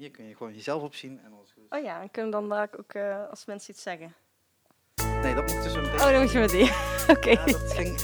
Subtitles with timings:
[0.00, 1.62] Hier kun je gewoon jezelf op zien en alles goed.
[1.68, 4.14] Oh ja, en kunnen dan daar ook eh, als mensen iets zeggen?
[5.22, 6.70] Nee, dat moet dus een Oh, dan moet je met die.
[7.16, 7.30] Oké.
[7.30, 8.00] Ja, dat ging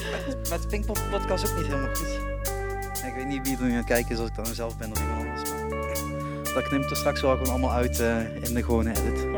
[0.49, 2.19] met, Pinkpop podcast ook niet helemaal goed.
[3.01, 4.77] Ja, ik weet niet wie er nu aan het kijken is, als ik dan zelf
[4.77, 5.51] ben of iemand anders.
[6.43, 9.19] Maar dat knipt er straks wel gewoon allemaal uit eh, in de gewone edit.
[9.21, 9.31] Ja.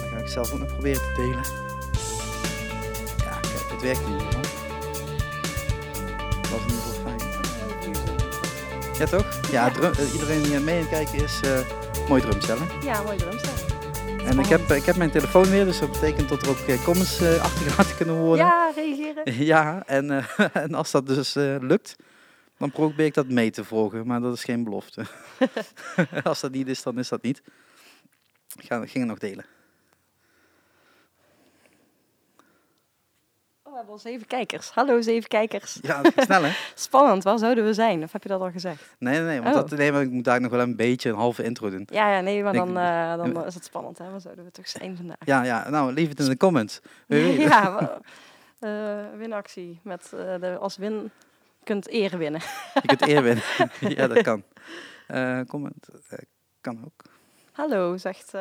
[0.00, 1.44] Dan ga ik zelf ook nog proberen te delen.
[3.16, 4.40] Ja, kijk, het werkt geval.
[6.40, 7.20] Dat is in ieder geval fijn.
[8.98, 9.35] Ja, toch?
[9.50, 11.60] Ja, drum- eh, iedereen die mee aan het kijken is, eh
[12.08, 12.68] mooi drumstellen.
[12.82, 13.52] Ja, mooi drumstel.
[14.26, 16.84] En ik heb, ik heb mijn telefoon weer, dus dat betekent dat er ook eh,
[16.84, 18.46] comments eh, achtergelaten kunnen worden.
[18.46, 19.24] Ja, reageren.
[19.44, 21.96] Ja, en, eh, en als dat dus eh, lukt,
[22.58, 25.04] dan probeer ik dat mee te volgen, maar dat is geen belofte.
[26.24, 27.42] als dat niet is, dan is dat niet.
[28.58, 29.44] Ik ga, ging het nog delen.
[33.76, 34.70] We hebben al zeven kijkers.
[34.70, 35.78] Hallo, zeven kijkers.
[35.82, 36.52] Ja, snel hè?
[36.74, 38.02] Spannend, waar zouden we zijn?
[38.02, 38.96] Of heb je dat al gezegd?
[38.98, 39.60] Nee, nee, nee, want Oh.
[39.60, 41.88] dat, nee, maar ik moet daar nog wel een beetje een halve intro doen.
[41.92, 44.10] Ja, ja nee, maar dan, eh, dan is het spannend, hè?
[44.10, 45.16] Waar zouden we toch zijn vandaag?
[45.24, 46.80] Ja, ja, nou, leave het in de comments.
[47.48, 48.00] Ja,
[48.58, 49.80] eh, winactie.
[49.82, 51.10] Met eh, de, als win
[51.64, 52.40] kunt ere winnen.
[52.74, 53.44] Je kunt eer winnen.
[53.80, 54.42] ja, dat kan.
[55.46, 55.88] Comment,
[56.60, 57.04] kan ook.
[57.52, 58.32] Hallo, zegt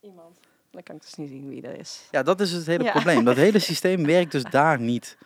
[0.00, 0.40] iemand.
[0.70, 2.08] Dan kan ik dus niet zien wie dat is.
[2.10, 2.90] Ja, dat is het hele Ja.
[2.90, 3.24] probleem.
[3.24, 5.18] Dat hele systeem werkt dus daar niet.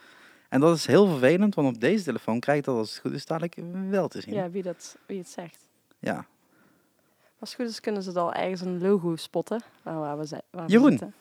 [0.48, 3.12] En dat is heel vervelend, want op deze telefoon krijg ik dat als het goed
[3.12, 3.56] is dadelijk
[3.90, 4.34] wel te zien.
[4.34, 5.66] Ja, wie, dat, wie het zegt.
[5.98, 6.26] Ja.
[7.38, 9.62] Als het goed is, kunnen ze het al ergens een logo spotten.
[9.82, 10.42] Waar, we zijn.
[10.50, 10.90] Waar we Jeroen.
[10.90, 11.14] zitten.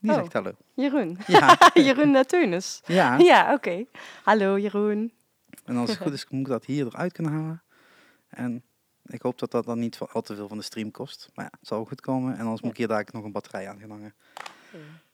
[0.00, 0.16] Die Oh.
[0.16, 0.52] zegt hallo.
[0.74, 1.18] Jeroen.
[1.26, 2.80] Ja, Jeroen Teunis.
[2.86, 3.16] ja.
[3.18, 3.84] Ja, oké.
[4.24, 5.12] Hallo Jeroen.
[5.64, 7.62] En als het goed is, moet ik dat hier eruit kunnen halen.
[8.28, 8.62] En
[9.08, 11.28] ik hoop dat dat dan niet al te veel van de stream kost.
[11.34, 12.34] Maar ja, het zal goed komen.
[12.38, 14.14] En anders moet ik hier daar nog een batterij aan gaan hangen.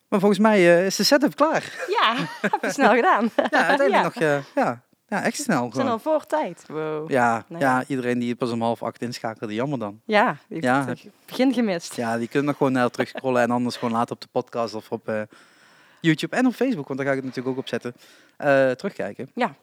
[0.08, 1.86] Maar volgens mij eh, is de setup klaar.
[1.88, 2.14] Ja,
[2.50, 3.30] heb je snel gedaan.
[3.36, 4.02] Ja, uiteindelijk Ja.
[4.02, 5.90] nog, eh, ja, ja, echt snel We zijn gewoon.
[5.90, 6.64] al voor tijd.
[6.68, 7.10] Wow.
[7.10, 7.84] Ja, Nou ja, ja.
[7.86, 10.00] iedereen die pas om half acht inschakelde, jammer dan.
[10.04, 10.86] Ja, die heeft Ja.
[10.86, 11.94] het begin gemist.
[11.94, 14.74] Ja, die kunnen nog gewoon naar terug scrollen en anders gewoon later op de podcast
[14.74, 15.22] of op eh,
[16.00, 17.94] YouTube en op Facebook, want daar ga ik het natuurlijk ook op zetten,
[18.76, 19.30] terugkijken.
[19.34, 19.54] Ja.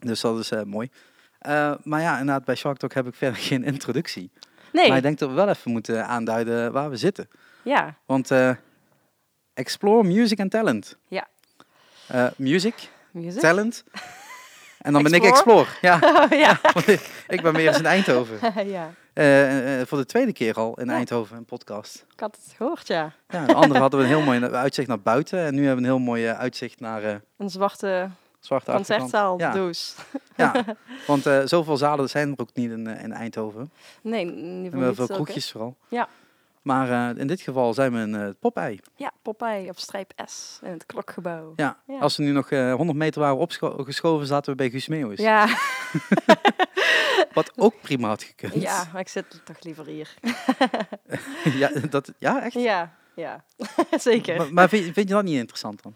[0.00, 0.90] Dus dat is mooi.
[1.38, 4.30] Eh, maar ja, inderdaad, bij Shark Talk heb ik verder geen introductie.
[4.72, 7.28] Nee, Maar ik denk dat we wel even moeten aanduiden waar we zitten.
[7.62, 7.94] ja.
[8.06, 8.50] Want eh,
[9.54, 10.96] Explore Music and Talent.
[11.08, 11.26] Ja.
[12.06, 13.40] Eh, music, Music.
[13.40, 13.84] talent.
[14.78, 15.66] En dan ben ik Explore?
[15.80, 15.98] Ja,
[16.30, 16.58] Oh, ja.
[16.72, 16.88] want
[17.28, 18.38] ik- ben weer eens in Eindhoven.
[18.66, 18.90] ja.
[19.86, 20.92] Voor de tweede keer al in Ja.
[20.92, 22.04] Eindhoven een podcast.
[22.12, 23.12] Ik had het gehoord, ja.
[23.28, 25.38] Ja, de andere hadden we een heel mooi uitzicht naar buiten.
[25.38, 28.08] En nu hebben we een heel mooi uitzicht naar Een zwarte
[28.48, 29.94] Zwarte concertzaal Ja, doos.
[30.36, 30.64] ja,
[31.06, 33.70] want eh, zoveel zalen zijn er ook niet in, eh, in Eindhoven.
[34.02, 35.76] Nee, in niet veel kroegjes vooral.
[35.88, 36.08] Ja.
[36.62, 38.78] Maar eh, in dit geval zijn we een uh, Popeye.
[38.96, 41.52] Ja, Popeye op strijp S in het klokgebouw.
[41.56, 41.76] Ja.
[41.86, 41.98] Ja.
[41.98, 45.18] Als we nu nog eh 100 meter waren opgeschoven, zaten we bij Guus Meeuwis.
[45.20, 45.46] Ja,
[47.32, 48.54] Wat ook prima had gekund.
[48.54, 50.14] ja, maar ik zit toch liever hier.
[51.62, 52.52] ja, dat, ja echt?
[52.54, 53.44] Ja, ja.
[53.98, 54.36] Zeker.
[54.36, 55.94] Maar, maar vind, vind je dat niet interessant dan?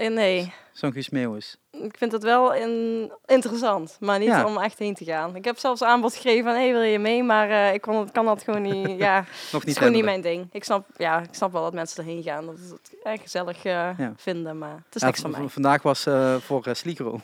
[0.00, 1.56] Eh, nee, Zo'n Guus Meeuwis.
[1.70, 4.44] ik vind het wel in, interessant, maar niet Ja.
[4.46, 5.36] om echt heen te gaan.
[5.36, 7.22] Ik heb zelfs aanbod gegeven van, hey, wil je mee?
[7.22, 10.04] Maar eh, ik kon, kan dat gewoon niet, ja, Nog het niet is gewoon niet
[10.04, 10.48] mijn ding.
[10.52, 13.56] Ik snap, ja, ik snap wel dat mensen erheen gaan, dat ze het erg gezellig
[13.64, 14.12] eh, Ja.
[14.16, 15.48] vinden, maar het is Ja, niks van mij.
[15.48, 17.20] Vandaag was eh, voor uh, Sligero.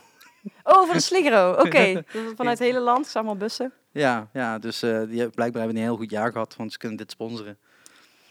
[0.62, 1.92] Oh, voor de Sligero, oké.
[2.12, 3.72] Dus Vanuit het hele land, maar bussen.
[3.92, 7.10] Ja, ja, dus die blijkbaar hebben een heel goed jaar gehad, want ze kunnen dit
[7.10, 7.58] sponsoren.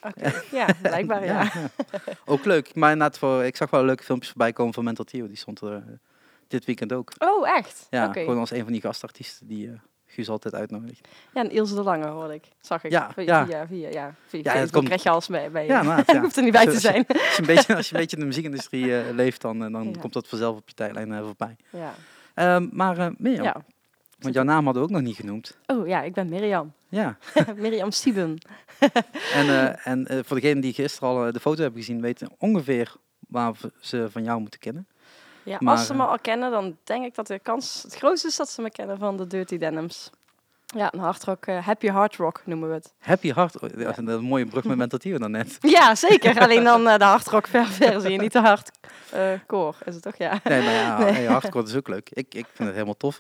[0.08, 1.52] Oké, ja, blijkbaar ja.
[2.26, 2.76] Ook leuk.
[2.76, 5.28] Maar inderdaad, voor, ik zag wel leuke filmpjes voorbij komen van Mental Theo.
[5.28, 5.82] Die stond er eh,
[6.48, 7.12] dit weekend ook.
[7.18, 7.88] Oh, echt?
[7.90, 9.74] Ja, gewoon als een van die gastartiesten die eh
[10.08, 11.08] Guus altijd uitnodigt.
[11.34, 12.44] Ja, en Ilse de Lange hoorde ik.
[12.60, 12.92] Zag ik.
[12.92, 13.46] Ja, ja.
[13.46, 15.50] Via, via, ja, via het Facebook komt- krijg je alles mee.
[15.50, 16.22] bij Ja, maat, Je ja.
[16.22, 17.06] hoeft er niet bij te Als je- zijn.
[17.08, 19.84] Als je een beetje, als je een beetje in de muziekindustrie eh, leeft, dan, dan
[19.94, 20.00] Ja.
[20.00, 21.56] komt dat vanzelf op je tijdlijn voorbij.
[21.70, 21.94] Ja.
[22.34, 23.56] Ehm, maar Mirjam, ja.
[24.18, 25.58] Want jouw naam hadden we ook nog niet genoemd.
[25.66, 26.74] Oh ja, ik ben Mirjam.
[26.90, 27.18] Ja,
[27.56, 28.38] Mirjam Sieben.
[29.40, 32.30] en, eh, en eh, voor degenen die gisteren al eh, de foto hebben gezien, weten
[32.38, 34.88] ongeveer waar ze van jou moeten kennen.
[35.44, 38.28] Ja, Maar, als ze me al kennen, dan denk ik dat de kans het grootste
[38.28, 40.10] is dat ze me kennen van de Dirty Denims.
[40.66, 42.94] Ja, een hardrock, eh, happy hard rock noemen we het.
[43.00, 45.58] Happy Heart, oh, dat is een mooie brug met dan net.
[45.60, 46.40] Ja, zeker.
[46.44, 50.16] Alleen dan eh, de hardrock ver- versie, niet de hardcore, is het toch?
[50.18, 50.40] Ja.
[50.44, 51.12] Nee, maar ja, Nee.
[51.12, 52.10] hey, hardcore is ook leuk.
[52.10, 53.20] Ik, ik vind het helemaal tof.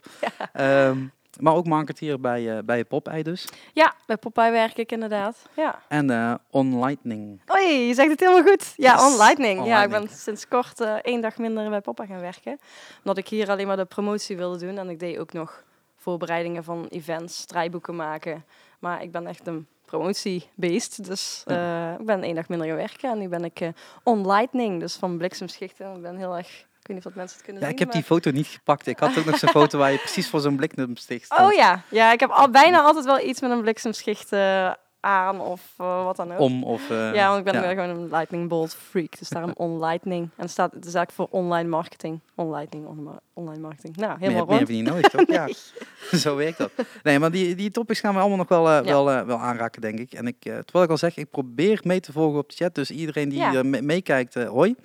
[0.53, 0.97] Ehm,
[1.39, 3.47] maar ook marketeer bij, eh bij Popeye dus.
[3.73, 5.35] Ja, bij Popeye werk ik inderdaad.
[5.55, 5.79] Ja.
[5.87, 7.41] En eh On Lightning.
[7.51, 8.73] Oei, je zegt het helemaal goed.
[8.77, 9.01] Ja, Yes.
[9.03, 9.59] on Lightning.
[9.59, 12.59] On ja, ik ben sinds kort eh, één dag minder bij Popeye gaan werken.
[12.97, 14.77] Omdat ik hier alleen maar de promotie wilde doen.
[14.77, 15.63] En ik deed ook nog
[16.05, 18.45] voorbereidingen van events, draaiboeken maken.
[18.79, 21.05] Maar ik ben echt een promotiebeest.
[21.07, 23.11] Dus eh, ik ben één dag minder gaan werken.
[23.11, 23.69] En nu ben ik eh,
[24.03, 25.95] on Lightning, dus van bliksemschichten.
[25.95, 27.77] Ik ben heel erg Ik weet niet of dat mensen het kunnen Ja, zien.
[27.77, 28.87] ik heb die foto niet gepakt.
[28.87, 31.41] Ik had ook nog zo'n foto waar je precies voor zo'n bliksemsticht stond.
[31.41, 31.81] Oh ja.
[31.89, 34.71] ja, ik heb al bijna altijd wel iets met een bliksemschicht eh,
[35.05, 36.39] aan of eh, wat dan ook.
[36.39, 36.89] Om of...
[36.89, 37.69] eh, ja, want ik ben ja.
[37.69, 39.17] gewoon een lightning bolt freak.
[39.19, 40.23] Dus daarom on-lightning.
[40.23, 42.19] En het staat het is eigenlijk voor online marketing.
[42.35, 43.95] On-lightning, on- online marketing.
[43.95, 44.77] Nou, Meer, helemaal meer heb rond.
[44.77, 45.27] je niet nodig, toch?
[45.27, 45.47] Ja,
[46.25, 46.71] zo werkt dat.
[47.03, 49.03] Nee, maar die, die topics gaan we allemaal nog wel, eh, Ja.
[49.03, 50.13] wel, wel aanraken, denk ik.
[50.13, 52.75] En ik, terwijl ik al zeg, ik probeer mee te volgen op de chat.
[52.75, 53.63] Dus iedereen die Ja.
[53.63, 54.75] meekijkt, hoi.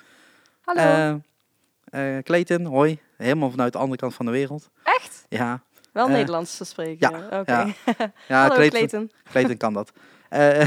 [0.64, 1.20] Hallo.
[2.22, 2.98] Clayton, hoi.
[3.16, 4.70] Helemaal vanuit de andere kant van de wereld.
[4.82, 5.26] Echt?
[5.28, 5.62] Ja,
[5.92, 7.10] Wel eh, Nederlands te spreken.
[7.10, 7.52] ja, Oké.
[7.52, 7.74] ja.
[8.28, 9.56] ja Hallo Clayton, Clayton.
[9.56, 9.92] Kan dat.
[10.30, 10.60] Eh,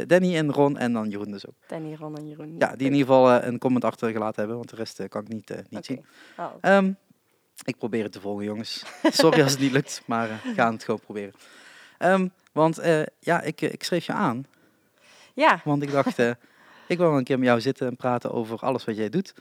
[0.00, 1.54] eh, Danny en Ron en dan Jeroen dus ook.
[1.66, 2.54] Danny, Ron en Jeroen.
[2.58, 5.54] Ja, die in ieder geval een comment achtergelaten hebben, want de rest kan ik niet,
[5.68, 6.04] niet zien.
[6.38, 6.52] Oh.
[6.60, 6.92] Ehm,
[7.64, 8.84] ik probeer het te volgen, jongens.
[9.02, 11.32] Sorry als het niet lukt, maar we gaan het gewoon proberen.
[11.98, 12.80] Ehm, want
[13.18, 14.46] ja, ik, ik schreef je aan,
[15.34, 16.18] Ja, want ik dacht,
[16.86, 19.34] ik wil een keer met jou zitten en praten over alles wat jij doet.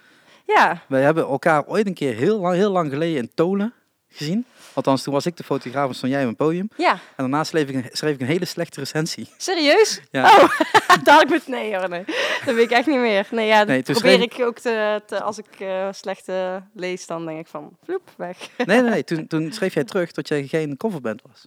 [0.45, 0.81] ja.
[0.87, 3.73] Wij hebben elkaar ooit een keer heel lang, heel lang geleden in Tolen
[4.15, 4.45] gezien.
[4.73, 6.69] Althans, toen was ik de fotograaf en stond jij op een podium.
[6.77, 9.27] Ja, En daarna schreef ik een, schreef ik een hele slechte recensie.
[9.37, 10.01] serieus?
[10.11, 10.23] Ja.
[10.35, 10.59] Oh,
[11.03, 11.47] daar ik moet...
[11.47, 12.03] Nee hoor, nee.
[12.45, 13.27] Dat weet ik echt niet meer.
[13.31, 15.21] Nee, ja, dat Nee, probeer schreef- ik ook te, te...
[15.21, 17.77] Als ik eh, slecht eh, lees, dan denk ik van...
[17.83, 18.37] Vloep, weg.
[18.57, 19.03] Nee, nee, nee.
[19.03, 21.45] Toen, toen schreef jij terug dat jij geen coverband was.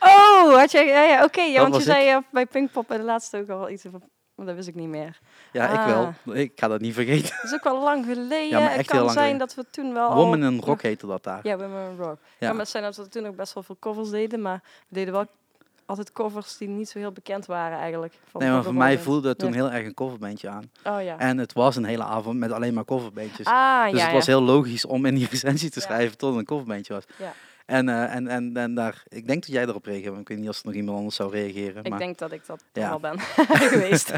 [0.00, 0.86] Oh, had jij...
[0.86, 1.40] Ja, ja oké.
[1.42, 4.00] ja, want je zei bij Pinkpop bij de laatste ook al iets over...
[4.40, 5.18] Maar dat wist ik niet meer.
[5.52, 5.86] Ja, ik Ah.
[5.86, 6.34] wel.
[6.36, 7.30] Ik ga dat niet vergeten.
[7.36, 8.48] Dat is ook wel lang geleden.
[8.48, 9.46] Ja, maar echt het kan heel lang zijn geleden.
[9.54, 10.16] dat we toen wel al...
[10.16, 11.40] Woman in Rock heette dat daar.
[11.42, 12.10] Ja, Women in Rock.
[12.10, 12.48] Het Ja.
[12.48, 15.12] kan best zijn dat we toen ook best wel veel covers deden, maar we deden
[15.14, 15.26] wel
[15.86, 18.14] altijd covers die niet zo heel bekend waren eigenlijk.
[18.30, 19.54] Van Nee, maar voor mij voelde het toen Ja.
[19.54, 20.70] heel erg een coverbandje aan.
[20.84, 21.18] Oh ja.
[21.18, 23.46] En het was een hele avond met alleen maar coverbandjes.
[23.46, 24.32] ah, dus ja, het was ja.
[24.32, 25.86] heel logisch om in die recensie te Ja.
[25.86, 27.04] schrijven tot het een coverbandje was.
[27.70, 30.38] En, eh, en, en, en daar, ik denk dat jij erop reageerde, maar ik weet
[30.38, 31.84] niet of er nog iemand anders zou reageren.
[31.84, 32.88] Ik maar, denk dat ik dat Ja.
[32.88, 33.20] wel ben
[33.74, 34.10] geweest.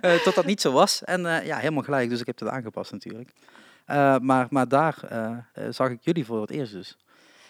[0.00, 1.04] eh, tot dat niet zo was.
[1.04, 3.30] En eh, ja, helemaal gelijk, dus ik heb het aangepast natuurlijk.
[4.20, 4.96] Maar, maar daar
[5.70, 6.96] zag ik jullie voor het eerst dus.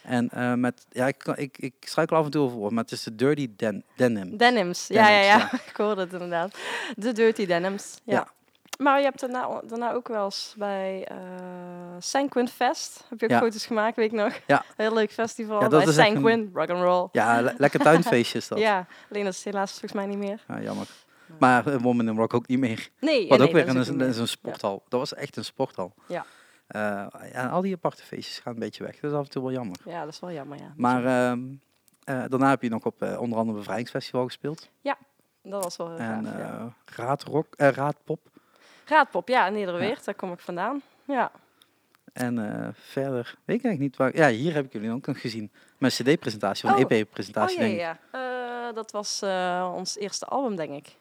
[0.02, 3.14] En met, ja, ik, ik, ik struikel af en toe over maar het is de
[3.14, 4.36] Dirty Den Denim.
[4.36, 4.86] Denims.
[4.86, 5.58] Ja, ja, Denims, ja.
[5.70, 6.58] ik hoorde het inderdaad.
[6.96, 7.98] De Dirty Denims.
[8.04, 8.14] Ja.
[8.14, 8.28] Ja.
[8.78, 11.16] Maar je hebt daarna, daarna ook wel eens bij eh
[11.98, 13.04] Sanquin Fest.
[13.08, 13.38] Heb je ook Ja.
[13.38, 14.32] foto's gemaakt, weet ik nog.
[14.46, 14.64] Ja.
[14.76, 15.60] Heel leuk festival.
[15.60, 17.08] Ja, dat bij is echt een- Sanquin, rock and roll.
[17.12, 18.58] Ja, le- lekker tuinfeestje is dat.
[18.68, 20.44] Ja, alleen dat is helaas volgens mij niet meer.
[20.48, 20.86] Ja, jammer.
[21.38, 22.88] Maar uh, Woman in Rock ook niet meer.
[23.00, 24.82] Nee, ja, Wat nee, ook weer dat een, ook sporthal.
[24.88, 25.94] Dat was echt een sporthal.
[26.06, 26.24] Ja.
[26.66, 29.00] Eh, ja, al die aparte feestjes gaan een beetje weg.
[29.00, 29.76] Dat is af en toe wel jammer.
[29.84, 30.72] Ja, dat is wel jammer, ja.
[30.76, 31.40] Maar ehm,
[32.04, 34.68] eh, daarna heb je nog op eh, onder andere Bevrijdingsfestival gespeeld.
[35.42, 36.50] dat was wel heel en gaaf, ja.
[36.86, 37.68] eh Raadrock, eh,
[38.88, 39.28] Raadpop.
[39.28, 40.82] Ja, Nederweert, daar kom ik vandaan.
[41.04, 41.30] Ja.
[42.12, 44.16] En eh, verder weet ik eigenlijk niet waar.
[44.16, 45.50] Ja, hier heb ik jullie ook nog gezien.
[45.78, 46.90] Mijn CD-presentatie, van Oh.
[46.90, 47.56] EP-presentatie.
[47.56, 47.98] Oh ja, denk ik.
[48.12, 48.68] ja.
[48.68, 50.96] Eh, dat was eh, ons eerste album, denk ik.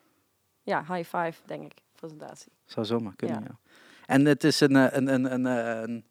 [0.64, 2.52] Ja, High Five, denk ik, presentatie.
[2.66, 3.46] Zou zomaar kunnen, Ja.
[3.48, 3.58] ja.
[4.06, 6.06] En het is een, een, een, een, een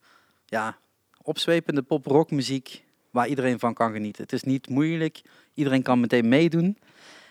[0.47, 0.77] ja,
[1.23, 4.23] opzwepende pop-rock muziek waar iedereen van kan genieten.
[4.23, 5.23] Het is niet moeilijk.
[5.55, 6.79] Iedereen kan meteen meedoen.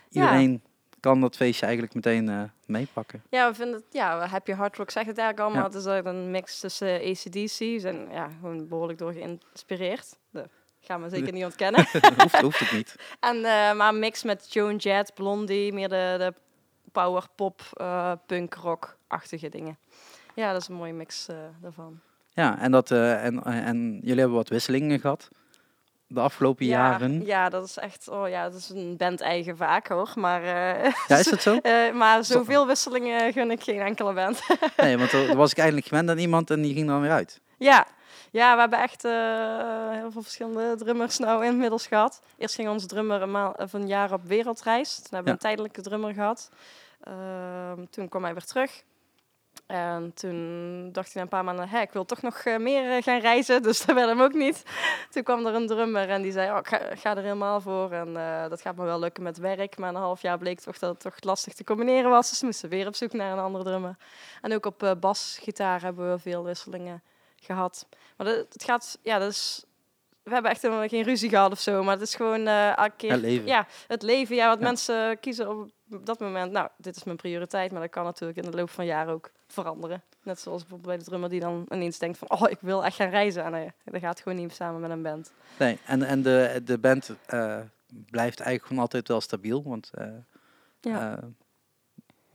[0.09, 0.63] Iedereen
[1.05, 3.23] kan dat feestje eigenlijk meteen eh, meepakken.
[3.29, 5.71] Ja, we vinden het, ja, Happy Hard Rock zegt het eigenlijk allemaal.
[5.71, 5.77] Ja.
[5.77, 7.57] Het is een mix tussen ACDC.
[7.59, 10.17] We zijn ja, gewoon behoorlijk door geïnspireerd.
[10.31, 10.47] Dat
[10.79, 11.87] gaan we zeker niet ontkennen.
[12.21, 12.95] hoeft, hoeft het niet.
[13.19, 16.33] En, eh, maar een mix met Joan Jett, Blondie, meer de, de
[16.91, 19.77] power pop, eh, punk rock achtige dingen.
[20.35, 21.27] Ja, dat is een mooie mix
[21.61, 21.99] daarvan.
[22.33, 25.29] Ja, en, dat, en, en jullie hebben wat wisselingen gehad
[26.07, 27.25] de afgelopen ja, jaren.
[27.25, 30.11] Ja, dat is echt, oh ja, dat is een band eigen vaak hoor.
[30.15, 31.57] Maar, eh, Ja, is dat zo?
[31.61, 34.41] eh, maar zoveel wisselingen gun ik geen enkele band.
[34.77, 37.41] Nee, want er was ik eindelijk gewend aan iemand en die ging dan weer uit.
[37.57, 37.85] ja.
[38.31, 39.11] ja, we hebben echt eh,
[39.91, 42.21] heel veel verschillende drummers nou inmiddels gehad.
[42.37, 44.95] Eerst ging onze drummer een, maal, of een jaar op wereldreis.
[44.95, 45.33] Toen hebben we Ja.
[45.33, 46.49] een tijdelijke drummer gehad.
[47.01, 48.83] Ehm, toen kwam hij weer terug.
[49.65, 52.91] En toen dacht hij na een paar maanden, Hé, ik wil toch nog eh, meer
[52.91, 54.63] eh, gaan reizen, dus dat werd hem ook niet.
[55.09, 56.67] Toen kwam er een drummer en die zei, oh, ik
[56.99, 59.77] ga, er helemaal voor en eh, dat gaat me wel lukken met werk.
[59.77, 62.45] Maar een half jaar bleek toch dat het toch lastig te combineren was, dus we
[62.45, 63.95] moesten weer op zoek naar een andere drummer.
[64.41, 67.03] En ook op eh basgitaar hebben we veel wisselingen
[67.35, 67.87] gehad.
[68.17, 69.65] Maar het gaat, ja, dat is,
[70.25, 72.91] we hebben echt helemaal geen ruzie gehad of zo, maar het is gewoon eh elke
[72.97, 73.11] keer...
[73.11, 73.47] Het leven.
[73.47, 74.63] Ja, het leven, ja, wat Ja.
[74.65, 75.49] mensen kiezen
[75.91, 76.51] op dat moment.
[76.51, 79.31] Nou, dit is mijn prioriteit, maar dat kan natuurlijk in de loop van jaren ook
[79.47, 80.03] veranderen.
[80.23, 82.95] Net zoals bijvoorbeeld bij de drummer die dan ineens denkt van, oh, ik wil echt
[82.95, 83.43] gaan reizen.
[83.43, 85.31] En nee, dat gaat gewoon niet samen met een band.
[85.59, 87.59] Nee, en, en de, de band eh,
[88.09, 89.63] blijft eigenlijk gewoon altijd wel stabiel.
[89.63, 90.07] Want eh,
[90.81, 91.19] Ja.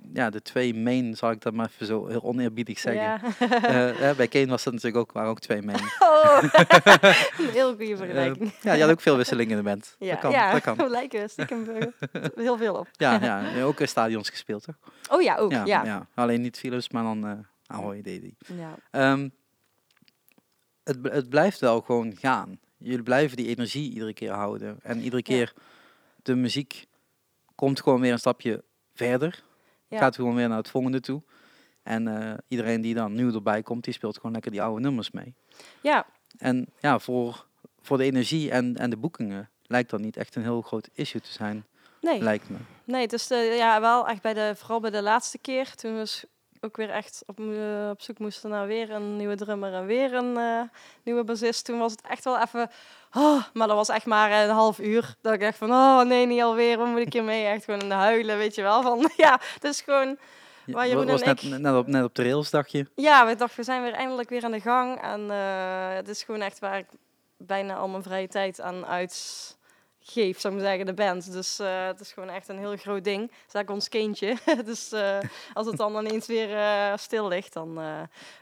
[0.02, 3.02] Eh, ja, de twee main, zal ik dat maar even zo heel oneerbiedig zeggen.
[3.02, 3.21] Ja.
[3.62, 5.80] Eh, eh, bij Kane was dat natuurlijk ook, waren ook twee main.
[5.99, 6.42] oh,
[7.38, 8.52] een heel goede vergelijking.
[8.52, 9.97] Eh, ja, je had ook veel wisselingen in de band.
[9.99, 10.52] ja, dat kan, ja.
[10.52, 10.90] dat kan.
[10.90, 12.88] lijken stiekem eh, heel veel op.
[12.92, 14.78] Ja, ja, ook in stadions gespeeld, toch?
[15.11, 15.64] Oh ja, ook, ja.
[15.64, 16.07] ja.
[16.14, 17.33] Alleen niet Philips, maar dan eh
[17.71, 18.75] Ahoy deed ja.
[18.90, 19.28] Ehm,
[20.85, 22.59] het, het blijft wel gewoon gaan.
[22.76, 24.78] Jullie blijven die energie iedere keer houden.
[24.83, 25.52] En iedere keer
[26.23, 26.87] de muziek
[27.54, 28.64] komt gewoon weer een stapje
[28.95, 29.42] verder.
[29.90, 29.99] Ja.
[29.99, 31.23] Gaat gewoon weer naar het volgende toe.
[31.82, 35.11] En eh, iedereen die dan nieuw erbij komt, die speelt gewoon lekker die oude nummers
[35.11, 35.35] mee.
[35.80, 36.06] Ja,
[36.38, 37.47] En ja, voor,
[37.80, 41.20] voor de energie en, en de boekingen lijkt dat niet echt een heel groot issue
[41.20, 41.64] te zijn,
[42.00, 42.23] nee.
[42.23, 42.56] lijkt me.
[42.85, 46.06] Nee, dus de, ja, wel echt bij de, vooral bij de laatste keer, toen we
[46.06, 46.25] s-
[46.61, 50.14] ook weer echt op, mo- op zoek moesten naar weer een nieuwe drummer en weer
[50.14, 50.61] een eh,
[51.02, 51.64] nieuwe bassist.
[51.64, 52.71] Toen was het echt wel even,
[53.12, 55.14] oh, maar dat was echt maar een half uur.
[55.21, 57.45] Dat ik echt van, oh nee, niet alweer, waar moet ik hier mee?
[57.47, 58.83] Echt gewoon in de huilen, weet je wel.
[58.83, 60.19] Van, ja, het is gewoon,
[60.67, 62.87] Waar Jeroen was en net, ik- net, op, net op de rails, dacht je.
[62.95, 65.00] ja, we dachten, we zijn weer eindelijk weer aan de gang.
[65.02, 66.87] En eh, het is gewoon echt waar ik
[67.37, 68.87] bijna al mijn vrije tijd aan
[70.17, 71.33] uitgeef, zou ik maar zeggen, de band.
[71.33, 73.21] Dus eh, het is gewoon echt een heel groot ding.
[73.21, 74.37] Het is eigenlijk ons kindje.
[74.64, 75.19] dus eh,
[75.52, 77.79] als het dan ineens weer eh, stil ligt, dan...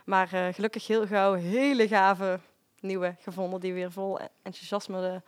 [0.05, 2.39] maar gelukkig heel gauw hele gave
[2.79, 5.21] nieuwe gevonden, die weer vol enthousiasme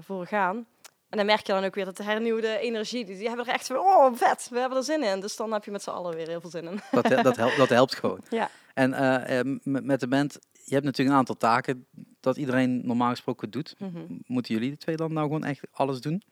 [0.00, 0.66] voor gaan.
[1.08, 3.52] En dan merk je dan ook weer dat de hernieuwde energie, die, die hebben er
[3.52, 5.20] echt van, oh vet, we hebben er zin in.
[5.20, 6.80] Dus dan heb je met z'n allen weer heel veel zin in.
[6.90, 8.20] Dat, dat, helpt, dat helpt gewoon.
[8.30, 8.50] Ja.
[8.74, 11.86] En met de band, je hebt natuurlijk een aantal taken
[12.28, 13.74] dat iedereen normaal gesproken doet.
[13.78, 13.98] Mhm.
[14.26, 16.22] Moeten jullie de twee dan nou gewoon echt alles doen?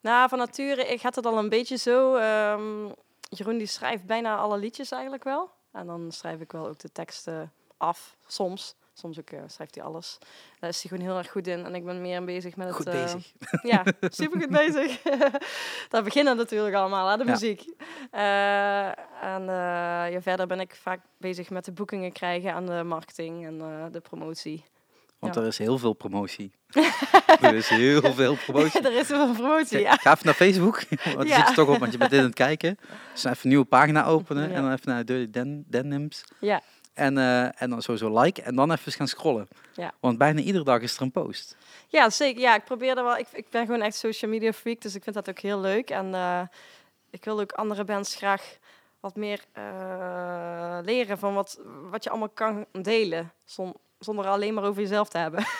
[0.00, 2.14] Nou, van nature ik gaat het al een beetje zo.
[2.14, 2.86] ehm,
[3.30, 5.50] Jeroen die schrijft bijna alle liedjes eigenlijk wel.
[5.72, 8.74] En dan schrijf ik wel ook de teksten af, soms.
[8.92, 10.18] Soms ook eh, schrijft hij alles.
[10.58, 11.64] Daar is hij gewoon heel erg goed in.
[11.64, 12.94] En ik ben meer bezig met Goed het...
[12.94, 13.32] eh, bezig.
[13.62, 15.02] ja, super goed bezig.
[15.90, 17.30] Daar beginnen natuurlijk allemaal, hè, de Ja.
[17.30, 17.64] muziek.
[18.10, 18.86] Eh,
[19.34, 19.44] en
[20.12, 23.58] ja, verder ben ik vaak bezig met de boekingen krijgen en de marketing en
[23.92, 24.64] de promotie.
[25.18, 25.40] Want Ja.
[25.40, 26.52] er is heel veel promotie.
[27.40, 28.80] er is heel veel promotie.
[28.80, 29.94] er is een promotie, ja.
[29.96, 30.82] Ga even naar Facebook,
[31.16, 31.46] want Ja.
[31.46, 32.78] zit toch op, want je bent dit aan het kijken.
[33.12, 36.24] Dus even een nieuwe pagina openen en dan even naar Dirty Den Denims.
[36.40, 36.60] Ja.
[36.94, 39.48] En, eh, en dan sowieso like en dan even eens gaan scrollen.
[39.74, 39.92] Ja.
[40.00, 41.56] Want bijna iedere dag is er een post.
[41.88, 42.40] Ja, zeker.
[42.40, 43.16] Ja, ik probeer er wel.
[43.16, 45.90] Ik, ik ben gewoon echt social media freak, dus ik vind dat ook heel leuk.
[45.90, 46.40] En eh,
[47.10, 48.56] ik wil ook andere bands graag
[49.00, 51.60] wat meer eh, leren van wat,
[51.90, 53.32] wat je allemaal kan delen.
[53.44, 55.44] Zon, zonder alleen maar over jezelf te hebben.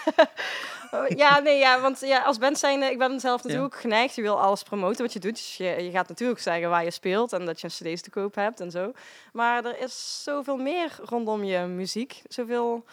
[1.16, 4.14] Ja, nee, ja, want ja, als band zijn, ik ben zelf natuurlijk geneigd.
[4.14, 5.34] Je wil alles promoten wat je doet.
[5.34, 8.10] Dus je, je gaat natuurlijk zeggen waar je speelt en dat je een cd's te
[8.10, 8.92] koop hebt en zo.
[9.32, 12.22] Maar er is zoveel meer rondom je muziek.
[12.28, 12.84] Zoveel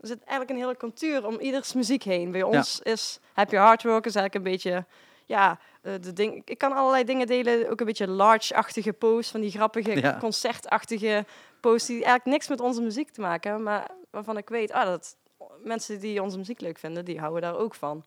[0.00, 2.30] er zit eigenlijk een hele cultuur om ieders muziek heen.
[2.30, 4.84] Bij ons is heb je hard rock is eigenlijk een beetje
[5.26, 6.42] ja eh, de ding.
[6.44, 10.16] Ik kan allerlei dingen delen, ook een beetje large-achtige posts van die grappige Ja.
[10.20, 11.24] concertachtige
[11.70, 15.16] posts die eigenlijk niks met onze muziek te maken maar waarvan ik weet ah dat
[15.62, 18.04] mensen die onze muziek leuk vinden, die houden daar ook van.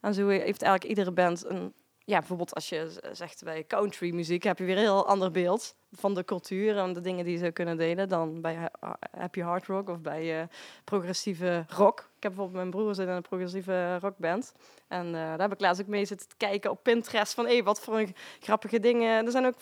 [0.00, 1.72] En zo heeft eigenlijk iedere band een
[2.04, 5.74] ja, bijvoorbeeld als je zegt bij country muziek heb je weer een heel ander beeld
[5.92, 9.66] van de cultuur en de dingen die ze kunnen delen dan bij ha- Happy Hard
[9.66, 10.46] Rock of bij eh,
[10.84, 11.98] progressieve rock.
[11.98, 14.52] Ik heb bijvoorbeeld mijn broer zit in een progressieve rockband
[14.88, 17.62] en eh, daar heb ik laatst ook mee zitten te kijken op Pinterest van hé,
[17.62, 19.24] wat voor een grappige dingen.
[19.24, 19.54] Er zijn ook,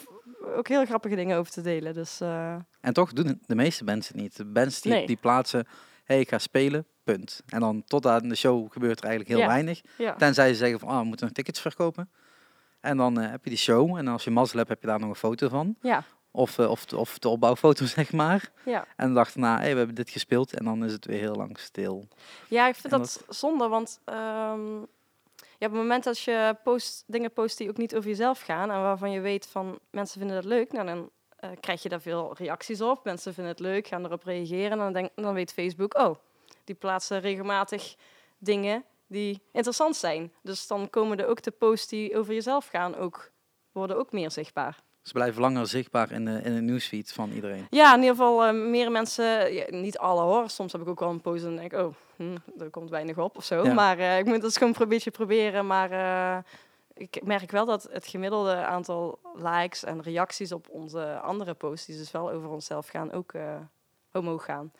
[0.56, 1.94] ook heel grappige dingen over te delen.
[1.94, 4.36] Dus eh, En toch doen de meeste bands het niet.
[4.36, 5.06] De bands die, Nee.
[5.06, 7.42] die plaatsen, hé, hey, ik ga spelen, punt.
[7.46, 9.52] En dan tot aan de show gebeurt er eigenlijk heel Ja.
[9.52, 9.80] weinig.
[9.98, 10.14] ja.
[10.14, 12.10] Tenzij ze zeggen van, ah, we moeten nog tickets verkopen.
[12.80, 13.96] En dan eh, heb je die show.
[13.96, 15.76] En als je mazzel hebt, heb je daar nog een foto van.
[15.80, 18.50] Ja, Of, eh, of, de- of de opbouwfoto, zeg maar.
[18.64, 18.86] ja.
[18.96, 20.54] En de dag daarna, hey, we hebben dit gespeeld.
[20.54, 22.08] En dan is het weer heel lang stil.
[22.48, 24.74] Ja, ik vind dat, zonde, want ehm,
[25.58, 28.70] ja, op het moment dat je post, dingen post die ook niet over jezelf gaan
[28.70, 32.00] en waarvan je weet van mensen vinden dat leuk, nou, dan eh, krijg je daar
[32.00, 33.04] veel reacties op.
[33.04, 36.16] Mensen vinden het leuk, gaan erop reageren en dan, denk, dan weet Facebook, oh,
[36.64, 37.94] die plaatsen regelmatig
[38.38, 40.32] dingen die interessant zijn.
[40.42, 43.30] Dus dan komen er ook de posts die over jezelf gaan ook,
[43.72, 44.82] worden ook meer zichtbaar.
[45.02, 47.66] Ze blijven langer zichtbaar in de, in de newsfeed van iedereen.
[47.70, 50.50] Ja, in ieder geval eh, meer mensen, ja, niet alle hoor.
[50.50, 53.18] Soms heb ik ook wel een post en denk ik, oh, hm, er komt weinig
[53.18, 53.64] op of zo.
[53.64, 53.72] Ja.
[53.72, 55.66] Maar eh, ik moet dat gewoon een beetje proberen.
[55.66, 56.42] Maar eh,
[56.94, 61.96] ik merk wel dat het gemiddelde aantal likes en reacties op onze andere posts, die
[61.96, 63.32] dus wel over onszelf gaan, ook
[64.12, 64.72] omhoog gaan.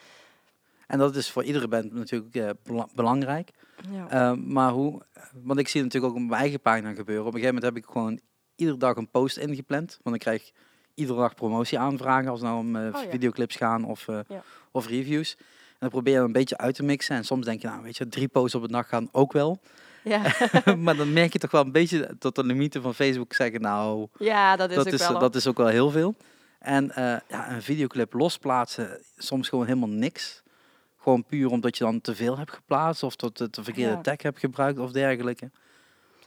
[0.90, 3.50] En dat is voor iedere band natuurlijk eh, bela- belangrijk.
[3.90, 4.08] Ja.
[4.10, 5.02] Eh, maar hoe,
[5.42, 7.26] want ik zie natuurlijk ook op mijn eigen pagina gebeuren.
[7.26, 8.20] Op een gegeven moment heb ik gewoon
[8.56, 9.98] iedere dag een post ingepland.
[10.02, 10.50] Want ik krijg
[10.94, 13.10] iedere dag promotieaanvragen als het nou om eh, Oh ja.
[13.10, 14.42] videoclips gaan of, eh, Ja.
[14.72, 15.36] of reviews.
[15.38, 17.16] En dan probeer je een beetje uit te mixen.
[17.16, 19.60] En soms denk je, nou weet je, drie posts op een dag gaan ook wel.
[20.04, 20.22] ja.
[20.84, 24.06] maar dan merk je toch wel een beetje tot de limieten van Facebook zeggen, nou,
[24.18, 25.18] ja, dat is dat ook is, wel.
[25.18, 26.14] dat is ook wel heel veel.
[26.58, 26.92] En
[27.28, 30.42] ja, een videoclip losplaatsen, soms gewoon helemaal niks.
[31.02, 34.00] Gewoon puur omdat je dan te veel hebt geplaatst of tot de, de verkeerde Ja.
[34.00, 35.50] tag hebt gebruikt of dergelijke.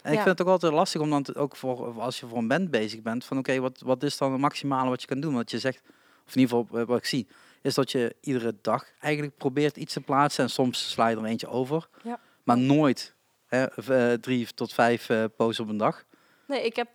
[0.02, 2.38] En ik vind het ook altijd lastig om dan te- ook voor, als je voor
[2.38, 5.20] een band bezig bent, van oké, wat, wat is dan het maximale wat je kan
[5.20, 5.34] doen?
[5.34, 5.82] Want je zegt,
[6.26, 7.26] of in ieder geval eh, wat ik zie,
[7.62, 10.44] is dat je iedere dag eigenlijk probeert iets te plaatsen.
[10.44, 11.88] En soms sla je er eentje over.
[12.02, 12.20] Ja.
[12.42, 13.14] Maar nooit
[13.46, 16.04] hè, eh, drie tot vijf eh posts op een dag.
[16.46, 16.88] Nee, ik, heb,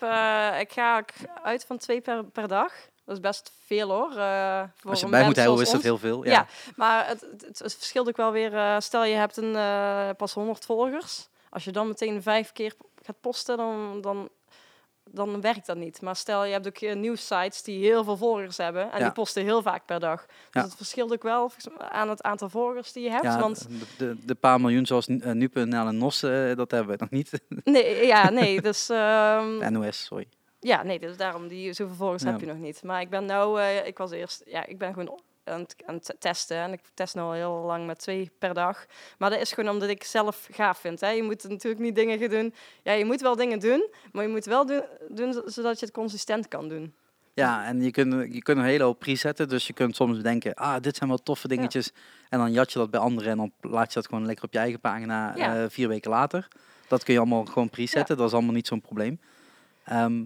[0.62, 1.06] ik ga
[1.44, 2.74] uit van twee per, per dag.
[3.10, 4.12] Dat is best veel hoor.
[4.18, 6.26] eh, voor Als je bij moet houden is dat heel veel.
[6.26, 6.32] Ja.
[6.32, 6.48] Ja.
[6.76, 8.56] Maar het, het, het- verschilt ook wel weer.
[8.56, 11.28] eh, stel je hebt een, eh, pas 100 volgers.
[11.50, 12.74] Als je dan meteen vijf keer
[13.04, 14.30] gaat posten, dan, dan,
[15.12, 16.02] dan werkt dat niet.
[16.02, 18.92] Maar stel je hebt ook nieuwssites die heel veel volgers hebben.
[18.92, 19.04] En Ja.
[19.04, 20.26] die posten heel vaak per dag.
[20.26, 20.62] Dus Ja.
[20.62, 23.36] het verschilt ook wel aan het aantal volgers die je hebt.
[23.36, 26.20] Want de, de, de paar miljoen zoals Nu- Nu.nl en NOS,
[26.56, 27.32] dat hebben we nog niet.
[27.64, 28.62] nee, ja, nee.
[28.62, 30.28] Dus ehm, NOS, sorry.
[30.60, 32.32] Ja, nee, dus daarom, die, zoveel volgers Ja.
[32.32, 32.84] heb je nog niet.
[32.84, 35.96] Maar ik ben nou, eh, ik was eerst, ja, ik ben gewoon aan het, aan
[35.96, 36.58] het testen.
[36.58, 38.86] En ik test nu al heel lang met twee per dag.
[39.18, 41.02] Maar dat is gewoon omdat ik zelf gaaf vind.
[41.02, 41.10] Hè.
[41.10, 42.54] Je moet natuurlijk niet dingen gaan doen.
[42.84, 45.86] Ja, je moet wel dingen doen, maar je moet wel doen, doen zo- zodat je
[45.86, 46.94] het consistent kan doen.
[47.34, 49.50] Ja, en je kunt, je kunt een hele hoop presetten.
[49.50, 51.92] Dus je kunt soms bedenken, ah, dit zijn wel toffe dingetjes.
[52.30, 54.54] En dan jat je dat bij anderen en dan laat je dat gewoon lekker op
[54.54, 55.56] je eigen pagina Ja.
[55.56, 56.48] eh, vier weken later.
[56.88, 58.18] Dat kun je allemaal gewoon presetten.
[58.18, 59.20] Dat is allemaal niet zo'n probleem.
[59.84, 60.24] Ehm,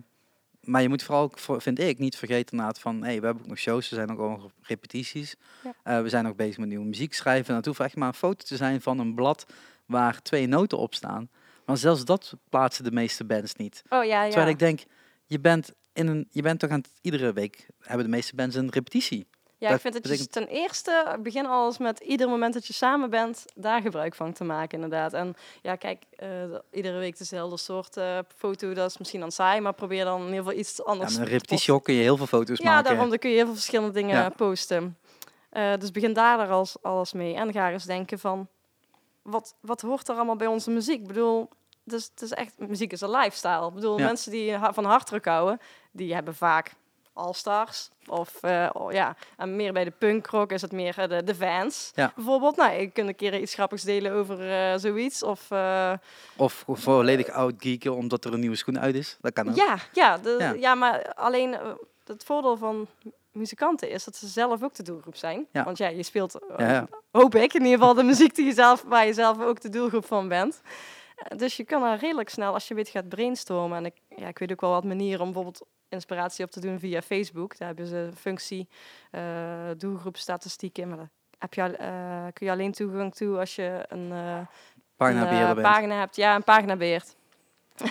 [0.64, 3.58] maar je moet vooral, vind ik, niet vergeten inderdaad van, hey, we hebben ook nog
[3.58, 5.36] shows, we zijn ook nog op repetities.
[5.64, 5.74] Ja.
[5.84, 7.50] Eh, we zijn nog bezig met nieuwe muziek schrijven.
[7.50, 9.46] En het hoeft echt maar een foto te zijn van een blad
[9.86, 11.30] waar twee noten op staan.
[11.66, 13.84] Maar zelfs dat plaatsen de meeste bands niet.
[13.90, 14.30] Oh ja, ja.
[14.30, 14.84] Terwijl ik denk,
[15.26, 18.56] je bent, in een, je bent toch aan het, iedere week hebben de meeste bands
[18.56, 19.28] een repetitie.
[19.64, 22.68] Ja, Dat ik vind dat je betekent- ten eerste begin alles met ieder moment dat
[22.68, 25.14] je samen bent, daar gebruik van te maken, inderdaad.
[25.14, 26.28] En ja, kijk, eh,
[26.72, 30.26] iedere week dezelfde soort eh, foto, dat is misschien dan saai, maar probeer dan in
[30.28, 32.84] ieder geval iets Ja, anders met een repetitie kun je heel veel foto's Ja, maken.
[32.84, 34.30] daarom dan kun je heel veel verschillende dingen Ja.
[34.30, 34.98] posten.
[35.50, 37.36] Eh, dus begin daar als, alles mee.
[37.36, 38.48] En ga eens denken van,
[39.22, 41.00] wat, wat hoort er allemaal bij onze muziek?
[41.02, 41.50] Ik bedoel,
[41.84, 43.68] dus, het is echt, muziek is een lifestyle.
[43.68, 44.06] Ik bedoel, Ja.
[44.06, 45.60] mensen die van hardrock houden,
[45.92, 46.74] die hebben vaak
[47.14, 47.90] All-Stars.
[48.08, 51.36] Of eh, oh, ja, en meer bij de punkrock is het meer eh, de, de
[51.36, 51.92] fans.
[51.96, 52.12] Ja.
[52.16, 55.24] Bijvoorbeeld, nou, je kunt een keer iets grappigs delen over eh, zoiets.
[55.24, 55.48] Of
[56.38, 59.18] Of volledig oud geeken omdat er een nieuwe schoen uit is.
[59.22, 59.56] Dat kan ook.
[59.56, 60.54] ja, ja, de, Ja.
[60.54, 60.76] ja.
[60.76, 61.58] maar alleen
[62.06, 62.88] het voordeel van
[63.32, 65.48] muzikanten is dat ze zelf ook de doelgroep zijn.
[65.52, 65.64] Ja.
[65.64, 66.40] Want ja, je speelt,
[67.12, 69.70] hoop ik, in ieder geval de muziek die je zelf, waar je zelf ook de
[69.70, 70.62] doelgroep van bent.
[71.36, 73.78] Dus je kan daar redelijk snel, als je weet, gaat brainstormen.
[73.78, 76.80] En ik, ja, ik weet ook wel wat manieren om bijvoorbeeld inspiratie op te doen
[76.80, 77.58] via Facebook.
[77.58, 78.68] Daar hebben ze een functie,
[79.12, 79.22] eh
[79.78, 80.88] doelgroepstatistieken.
[80.88, 84.40] Maar daar heb je, eh, kun je alleen toegang toe als je een, eh,
[84.98, 86.16] Pagina een, pagina hebt.
[86.16, 87.16] Ja, een pagina beheert.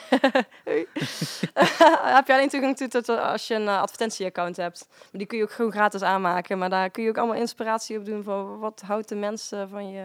[2.16, 4.86] Heb je alleen toegang toe tot als je een advertentieaccount hebt.
[4.88, 6.58] Maar die kun je ook gewoon gratis aanmaken.
[6.58, 9.90] Maar daar kun je ook allemaal inspiratie op doen van wat houdt de mensen van
[9.90, 10.04] je,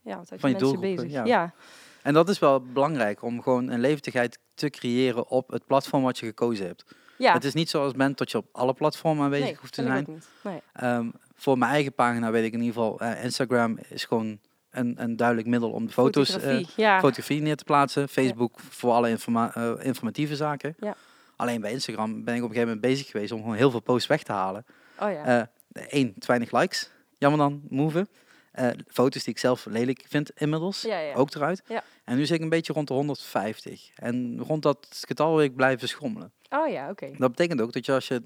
[0.00, 1.10] ja, wat houdt Van je je mensen doelgroep, bezig.
[1.12, 1.24] ja.
[1.24, 1.52] Ja.
[2.02, 6.18] En dat is wel belangrijk om gewoon een levendigheid te creëren op het platform wat
[6.18, 6.84] je gekozen hebt.
[7.18, 7.32] Ja.
[7.32, 10.22] Het is niet zoals bent dat je op alle platformen aanwezig nee, hoeft te zijn.
[10.42, 10.62] Nee.
[10.72, 14.38] Ehm, voor mijn eigen pagina weet ik in ieder geval, eh, Instagram is gewoon
[14.70, 17.00] een, een duidelijk middel om de foto's, eh, Fotografie, ja.
[17.00, 18.08] fotografie neer te plaatsen.
[18.08, 20.74] Facebook voor alle informa- eh, informatieve zaken.
[20.78, 20.94] Ja.
[21.36, 23.80] Alleen bij Instagram ben ik op een gegeven moment bezig geweest om gewoon heel veel
[23.80, 24.64] posts weg te halen.
[25.00, 25.50] oh ja.
[25.72, 26.90] Eén, te weinig likes.
[27.18, 28.06] Jammer dan, move.
[28.50, 31.14] Eh, foto's die ik zelf lelijk vind inmiddels, ja, ja.
[31.14, 31.62] ook eruit.
[31.68, 31.82] Ja.
[32.04, 33.90] En nu zit ik een beetje rond de 150.
[33.94, 36.32] En rond dat getal wil ik blijven schommelen.
[36.48, 37.10] Oh ja, oké.
[37.18, 38.22] Dat betekent ook dat je als je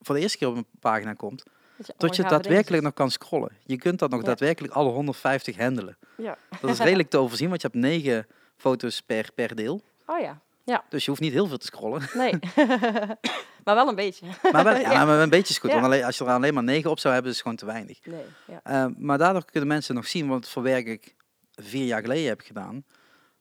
[0.00, 1.42] voor de eerste keer op een pagina komt,
[1.96, 3.50] Dat je, dat daadwerkelijk nog kan scrollen.
[3.64, 4.26] Je kunt dat nog Ja.
[4.26, 5.96] daadwerkelijk alle 150 handelen.
[6.16, 6.38] Ja.
[6.60, 9.82] Dat is redelijk te overzien, want je hebt negen foto's per, per deel.
[10.06, 10.40] Oh ja.
[10.88, 12.02] Dus je hoeft niet heel veel te scrollen.
[12.14, 12.38] Nee.
[13.68, 14.26] maar wel een beetje.
[14.52, 15.72] Maar, wel, ja, maar een beetje is goed.
[15.72, 17.66] Want alleen, als je er alleen maar negen op zou hebben, is het gewoon te
[17.66, 17.98] weinig.
[18.04, 18.24] Nee.
[18.46, 18.60] Ja.
[18.62, 21.14] Eh, maar daardoor kunnen mensen nog zien wat voor werk ik
[21.54, 22.84] vier jaar geleden heb gedaan.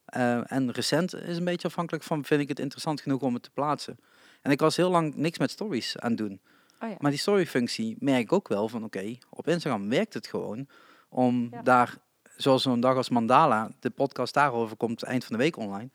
[0.05, 3.43] Eh, en recent is een beetje afhankelijk van, vind ik het interessant genoeg om het
[3.43, 3.99] te plaatsen.
[4.41, 6.41] En ik was heel lang niks met stories aan het doen.
[6.81, 6.95] Oh ja.
[6.99, 10.67] Maar die story-functie merk ik ook wel van, oké, op Instagram werkt het gewoon
[11.09, 11.61] om Ja.
[11.61, 11.97] daar,
[12.35, 15.89] zoals zo'n dag als Mandala, de podcast daarover komt eind van de week online,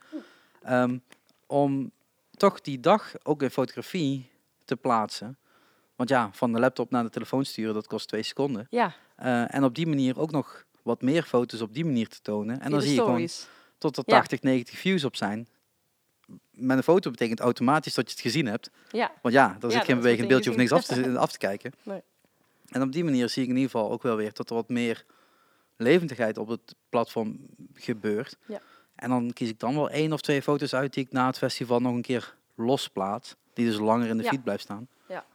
[0.61, 0.97] ehm,
[1.47, 1.91] om
[2.37, 4.29] toch die dag ook in fotografie
[4.65, 5.37] te plaatsen.
[5.95, 8.67] Want ja, van de laptop naar de telefoon sturen, dat kost twee seconden.
[8.69, 12.21] Ja, Eh, en op die manier ook nog wat meer foto's op die manier te
[12.21, 12.61] tonen.
[12.61, 13.27] En dan zie je gewoon
[13.77, 14.13] tot er Ja.
[14.15, 15.47] 80, 90 views op zijn.
[16.51, 18.69] Met een foto betekent automatisch dat je het gezien hebt.
[18.91, 21.31] Ja, Want ja, er dat zit is geen bewegend beeldje of niks af te, af
[21.31, 21.71] te kijken.
[21.83, 22.01] Nee.
[22.69, 24.69] En op die manier zie ik in ieder geval ook wel weer dat er wat
[24.69, 25.05] meer
[25.77, 27.39] levendigheid op het platform
[27.73, 28.37] gebeurt.
[28.45, 28.61] Ja.
[29.03, 31.37] En dan kies ik dan wel één of twee foto's uit die ik na het
[31.37, 33.35] festival nog een keer losplaats.
[33.53, 34.29] Die dus langer in de Ja.
[34.29, 34.87] feed blijft staan.
[35.07, 35.25] Ja.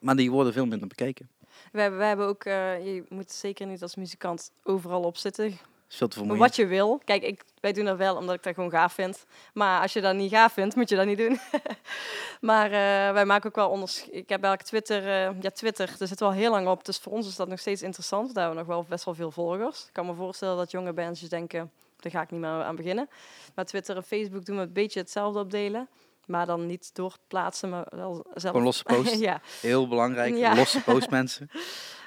[0.00, 1.28] Maar die worden veel minder bekeken.
[1.72, 5.58] we hebben, we hebben ook, eh, je moet zeker niet als muzikant overal op zitten.
[5.88, 6.38] vermoeiend.
[6.38, 7.00] wat je wil.
[7.04, 9.26] Kijk, ik, wij doen dat wel omdat ik dat gewoon gaaf vind.
[9.54, 11.38] Maar als je dat niet gaaf vindt, moet je dat niet doen.
[12.50, 14.08] maar eh, wij maken ook wel onderscheid.
[14.12, 16.84] Ik heb eigenlijk Twitter, eh, ja Twitter, er zit wel heel lang op.
[16.84, 18.34] Dus voor ons is dat nog steeds interessant.
[18.34, 19.86] Daar hebben we nog wel best wel veel volgers.
[19.86, 23.08] Ik kan me voorstellen dat jonge bandjes denken, daar ga ik niet meer aan beginnen.
[23.54, 25.88] Maar Twitter en Facebook doen we een beetje hetzelfde opdelen.
[26.26, 28.42] Maar dan niet doorplaatsen, maar wel zelf.
[28.50, 29.18] Gewoon losse post.
[29.28, 29.40] ja.
[29.60, 30.54] Heel belangrijk, Ja.
[30.54, 31.48] losse post mensen.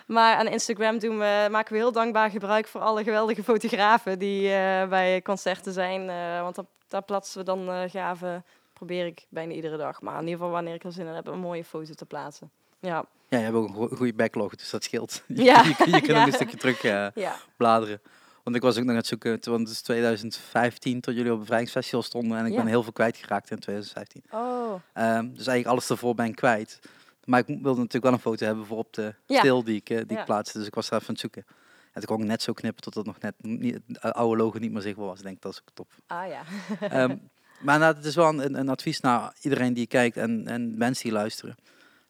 [0.08, 4.54] Maar aan Instagram doen we, maken we heel dankbaar gebruik voor alle geweldige fotografen die
[4.54, 6.10] eh, bij concerten zijn.
[6.10, 10.02] eh, want daar plaatsen we dan eh gave, probeer ik bijna iedere dag.
[10.02, 12.52] Maar in ieder geval wanneer ik er zin in heb, een mooie foto te plaatsen.
[12.80, 15.23] Ja, Ja, je hebt ook een go- goede backlog, dus dat scheelt.
[15.28, 15.62] Je, Ja.
[15.63, 16.25] je, je kunt Ja.
[16.25, 17.12] een stukje terug ja,
[17.58, 18.02] bladeren.
[18.43, 21.32] Want ik was ook nog aan het zoeken, want het is 2015 tot jullie op
[21.32, 24.23] het bevrijdingsfestival stonden en ik ben heel veel kwijtgeraakt in 2015.
[24.32, 26.80] oh, Ehm, dus eigenlijk alles ervoor ben ik kwijt.
[27.25, 29.39] Maar ik wilde natuurlijk wel een foto hebben voor op de Ja.
[29.39, 30.19] stil die ik, eh, die Ja.
[30.19, 30.58] ik plaatste.
[30.58, 31.45] Dus ik was daar even aan het zoeken.
[31.93, 34.58] En toen kon ik net zo knippen tot het nog net niet, het oude logo
[34.60, 35.17] niet meer zichtbaar was.
[35.19, 35.91] Ik denk, dat is ook top.
[36.08, 36.41] ah ja.
[36.80, 37.15] Ehm,
[37.63, 41.04] maar inderdaad, het is wel een, een advies naar iedereen die kijkt en, en mensen
[41.04, 41.56] die luisteren.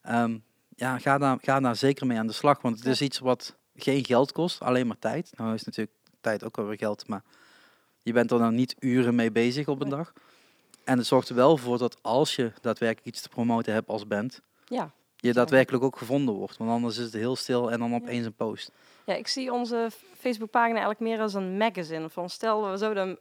[0.01, 0.37] Ehm,
[0.75, 2.61] ja, ga daar, ga daar zeker mee aan de slag.
[2.61, 2.91] Want het Ja.
[2.91, 5.31] is iets wat geen geld kost, alleen maar tijd.
[5.37, 7.23] Nou is natuurlijk tijd ook alweer geld, maar
[8.03, 10.13] je bent er dan niet uren mee bezig op een dag.
[10.83, 14.07] En het zorgt er wel voor dat als je daadwerkelijk iets te promoten hebt als
[14.07, 14.91] band, ja.
[15.15, 16.57] je daadwerkelijk ook gevonden wordt.
[16.57, 18.71] Want anders is het heel stil en dan opeens een post.
[19.05, 22.09] Ja, ik zie onze Facebookpagina eigenlijk meer als een magazine.
[22.09, 23.19] Van stel, we zouden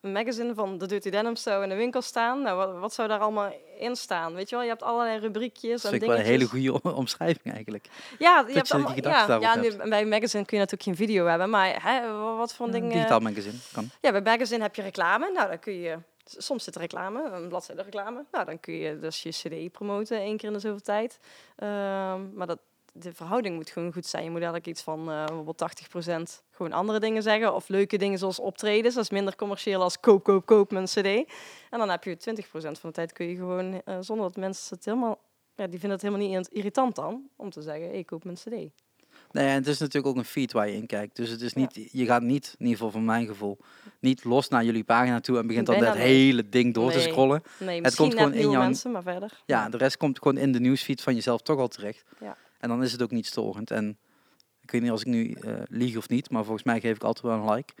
[0.00, 2.42] een- magazine van de Dirty Denim zo in de winkel staan.
[2.42, 4.34] Nou, wat, wat zou daar allemaal in staan?
[4.34, 6.82] Weet je wel, je hebt allerlei rubriekjes Dat en vind ik wel een hele goede
[6.82, 7.88] omschrijving eigenlijk.
[8.18, 11.26] Ja, je je hebt allemaal, ja, nu, bij een magazine kun je natuurlijk geen video
[11.26, 12.90] hebben, maar hè, wat voor Een dingen...
[12.90, 13.90] digitaal magazine kan.
[14.00, 15.30] Ja, bij magazine heb je reclame.
[15.34, 15.98] Nou, dan kun je...
[16.24, 18.24] Soms zit er reclame, een bladzijde reclame.
[18.32, 21.18] Nou, dan kun je dus je cd promoten één keer in de zoveel tijd.
[21.56, 22.58] Ehm, maar dat,
[22.98, 24.22] de verhouding moet gewoon goed zijn.
[24.24, 25.58] Je moet eigenlijk iets van eh bijvoorbeeld
[26.40, 27.54] 80% gewoon andere dingen zeggen.
[27.54, 28.94] Of leuke dingen zoals optredens.
[28.94, 31.06] Dat is minder commercieel als koop, koop, koop mijn cd.
[31.70, 34.76] En dan heb je 20% van de tijd kun je gewoon, eh, zonder dat mensen
[34.76, 35.18] het helemaal...
[35.54, 38.70] Ja, die vinden het helemaal niet irritant dan, om te zeggen, ik koop mijn cd.
[39.32, 41.16] Nee, en het is natuurlijk ook een feed waar je in kijkt.
[41.16, 43.58] Dus het is niet, je gaat niet, in ieder geval van mijn gevoel,
[44.00, 47.42] niet los naar jullie pagina toe en begint dan dat hele ding door te scrollen.
[47.58, 49.42] Nee, misschien komt gewoon in jouw- mensen, maar verder.
[49.46, 52.04] Ja, de rest komt gewoon in de nieuwsfeed van jezelf toch al terecht.
[52.20, 52.36] Ja.
[52.58, 53.70] En dan is het ook niet storend.
[53.70, 53.98] En
[54.60, 57.02] ik weet niet als ik nu eh, lieg of niet, maar volgens mij geef ik
[57.04, 57.72] altijd wel een like.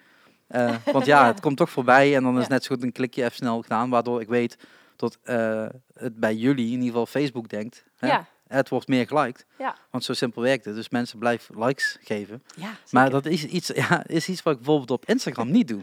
[0.46, 2.48] Eh, want ja, het komt toch voorbij en dan is Ja.
[2.48, 4.56] net zo goed een klikje even snel gedaan, waardoor ik weet
[4.96, 7.84] dat eh, het bij jullie, in ieder geval Facebook, denkt.
[7.96, 8.06] Hè?
[8.06, 9.46] Ja, Het wordt meer geliked.
[9.58, 9.76] Ja.
[9.90, 10.74] Want zo simpel werkt het.
[10.74, 12.42] Dus mensen blijven likes geven.
[12.56, 15.80] ja Maar dat is iets, ja, is iets wat ik bijvoorbeeld op Instagram niet doe.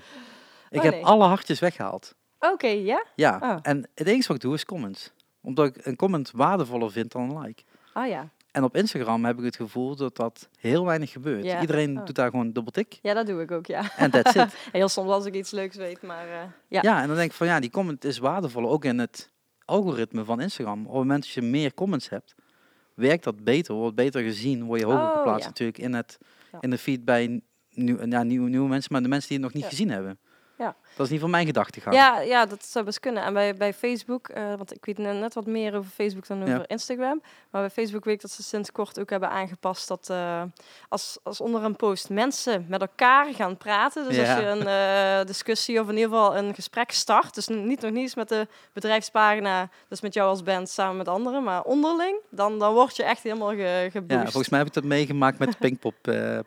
[0.69, 2.15] Ik Oh, heb alle hartjes weggehaald.
[2.39, 3.05] Oké, ja?
[3.15, 3.57] Ja, Oh.
[3.61, 5.11] en het enige wat ik doe is comments.
[5.41, 7.63] Omdat ik een comment waardevoller vind dan een like.
[7.93, 8.29] Ah ja.
[8.55, 11.43] En op Instagram heb ik het gevoel dat dat heel weinig gebeurt.
[11.43, 11.61] Ja.
[11.61, 12.05] Iedereen Oh.
[12.05, 13.95] doet daar gewoon dubbel tik Ja, dat doe ik ook, ja.
[13.97, 14.55] en that's it.
[14.71, 16.81] Heel soms als ik iets leuks weet, maar eh, ja.
[16.81, 17.01] ja.
[17.01, 19.31] en dan denk ik van ja, die comment is waardevol ook in het
[19.65, 20.79] algoritme van Instagram.
[20.79, 22.35] Op het moment dat je meer comments hebt,
[22.93, 25.47] werkt dat beter, wordt beter gezien, word je hoger Oh, geplaatst ja.
[25.47, 26.17] natuurlijk in, het,
[26.59, 29.55] in de feed bij nieuw, ja, nieuwe, nieuwe mensen, maar de mensen die het nog
[29.61, 30.19] niet gezien hebben.
[30.57, 30.75] Ja.
[30.95, 31.95] Dat is niet van mijn gedachtegang.
[31.95, 33.23] Ja, ja, dat zou best kunnen.
[33.23, 36.53] En bij, bij Facebook, eh, want ik weet net wat meer over Facebook dan over
[36.57, 36.67] Ja.
[36.67, 37.21] Instagram.
[37.49, 40.41] Maar bij Facebook weet ik dat ze sinds kort ook hebben aangepast dat eh,
[40.89, 44.03] als, als onder een post mensen met elkaar gaan praten.
[44.07, 44.31] Dus Ja.
[44.33, 44.67] als je een
[45.19, 47.35] eh, discussie of in ieder geval een gesprek start.
[47.35, 51.07] Dus niet nog niet eens met de bedrijfspagina, dus met jou als band samen met
[51.07, 52.19] anderen, maar onderling.
[52.29, 54.11] Dan, dan word je echt helemaal ge, geboost.
[54.21, 55.95] Ja, volgens mij heb ik dat meegemaakt met de Pinkpop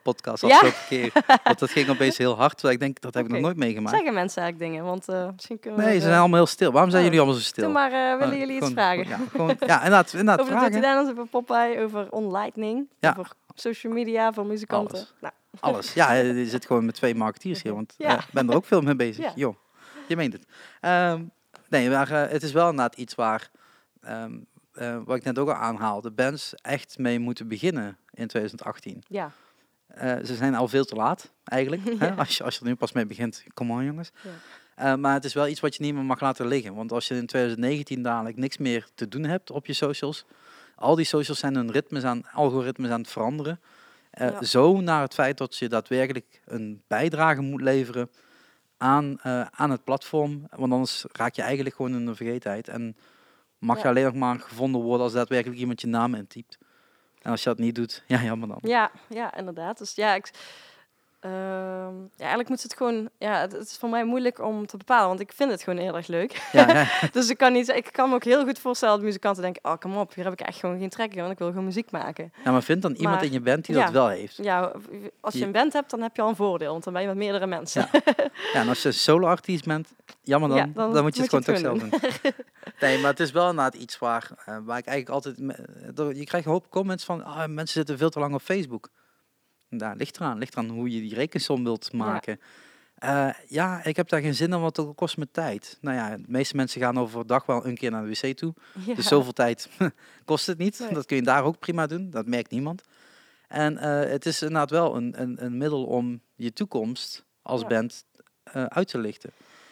[0.03, 0.61] podcast Ja?
[0.89, 1.13] keer.
[1.45, 2.53] Want dat ging opeens heel hard.
[2.53, 3.97] Terwijl ik denk, dat heb ik nog nooit meegemaakt.
[3.97, 4.85] Zeggen mensen eigenlijk dingen?
[4.85, 5.85] Want eh, misschien kunnen we...
[5.87, 6.73] Nee, ze zijn eh, allemaal heel stil.
[6.73, 7.09] Waarom zijn Oh.
[7.09, 7.65] jullie allemaal zo stil?
[7.65, 9.09] Doe maar, eh, willen Eh, jullie iets gewoon- vragen?
[9.09, 10.81] Ja, gewoon, ja inderdaad, inderdaad Over de vragen.
[10.81, 13.15] Dirty over Popeye, over onlightning, Ja.
[13.19, 14.97] over social media voor muzikanten.
[14.99, 15.15] Alles.
[15.21, 15.93] Nou, Alles.
[15.95, 17.75] Ja, je zit gewoon met twee marketeers hier.
[17.81, 18.19] Want Ja.
[18.19, 19.25] ik ben er ook veel mee bezig.
[19.25, 19.33] Ja.
[19.35, 19.55] Joh,
[20.09, 20.45] je meent het.
[20.81, 21.23] Ehm,
[21.69, 23.51] nee, maar eh, het is wel inderdaad iets waar,
[24.01, 24.33] ehm,
[24.73, 29.03] eh, wat ik net ook al aanhaalde, bands echt mee moeten beginnen in 2018.
[29.09, 29.31] ja.
[29.89, 31.83] Eh, ze zijn al veel te laat, eigenlijk.
[31.99, 32.15] hè?
[32.15, 34.11] Als, je, als je er nu pas mee begint, kom on jongens.
[34.23, 34.31] Ja.
[34.75, 36.75] Eh, maar het is wel iets wat je niet meer mag laten liggen.
[36.75, 40.25] Want als je in 2019 dadelijk niks meer te doen hebt op je socials,
[40.75, 43.61] al die socials zijn hun ritmes aan, algoritmes aan het veranderen.
[44.11, 44.43] Eh, Ja.
[44.43, 48.11] Zo naar het feit dat je daadwerkelijk een bijdrage moet leveren
[48.77, 50.47] aan, aan het platform.
[50.51, 52.69] Want anders raak je eigenlijk gewoon in de vergetenheid.
[52.69, 52.97] En
[53.59, 56.59] mag je alleen nog maar gevonden worden als daadwerkelijk iemand je naam intypt.
[57.23, 58.59] En als je dat niet doet, ja jammer dan.
[58.61, 59.79] Ja, ja, inderdaad.
[59.79, 60.31] Dus ja, ik,
[61.21, 63.09] Ehm, ja, eigenlijk moet het gewoon...
[63.19, 65.79] Ja, het, het is voor mij moeilijk om te bepalen, want ik vind het gewoon
[65.79, 66.43] heel erg leuk.
[66.53, 66.87] Ja, ja.
[67.13, 69.65] dus ik kan, niet, ik kan me ook heel goed voorstellen dat muzikanten denken...
[69.65, 71.65] Oh, kom op, hier heb ik echt gewoon geen trek in, want ik wil gewoon
[71.65, 72.33] muziek maken.
[72.45, 73.85] ja, maar vind dan iemand in je band die ja.
[73.85, 74.37] dat wel heeft.
[74.37, 74.73] Ja,
[75.21, 77.09] als je een band hebt, dan heb je al een voordeel, want dan ben je
[77.09, 77.89] met meerdere mensen.
[77.93, 78.01] Ja.
[78.53, 79.89] Ja, en als je solo-artiest bent,
[80.23, 82.33] jammer dan, dan, dan moet je het moet je gewoon het toch zelf doen.
[82.81, 85.39] nee, maar het is wel inderdaad iets waar, eh, waar ik eigenlijk altijd...
[85.99, 88.89] er- Je krijgt een hoop comments van, ah, mensen zitten veel te lang op Facebook.
[89.71, 92.41] Daar ligt eraan, ligt eraan hoe je die rekensom wilt maken.
[93.01, 93.37] Ja.
[93.47, 95.79] ja, ik heb daar geen zin in, want dat kost me tijd.
[95.81, 98.55] Nou ja, de meeste mensen gaan overdag wel een keer naar de wc toe.
[98.87, 98.95] Ja.
[98.95, 99.69] Dus zoveel tijd
[100.25, 100.79] kost het niet.
[100.79, 100.93] Nee.
[100.93, 102.11] Dat kun je daar ook prima doen.
[102.11, 102.83] Dat merkt niemand.
[103.49, 107.67] En eh, het is inderdaad wel een, een, een middel om je toekomst als Ja.
[107.67, 108.05] band
[108.43, 109.31] eh, uit te lichten.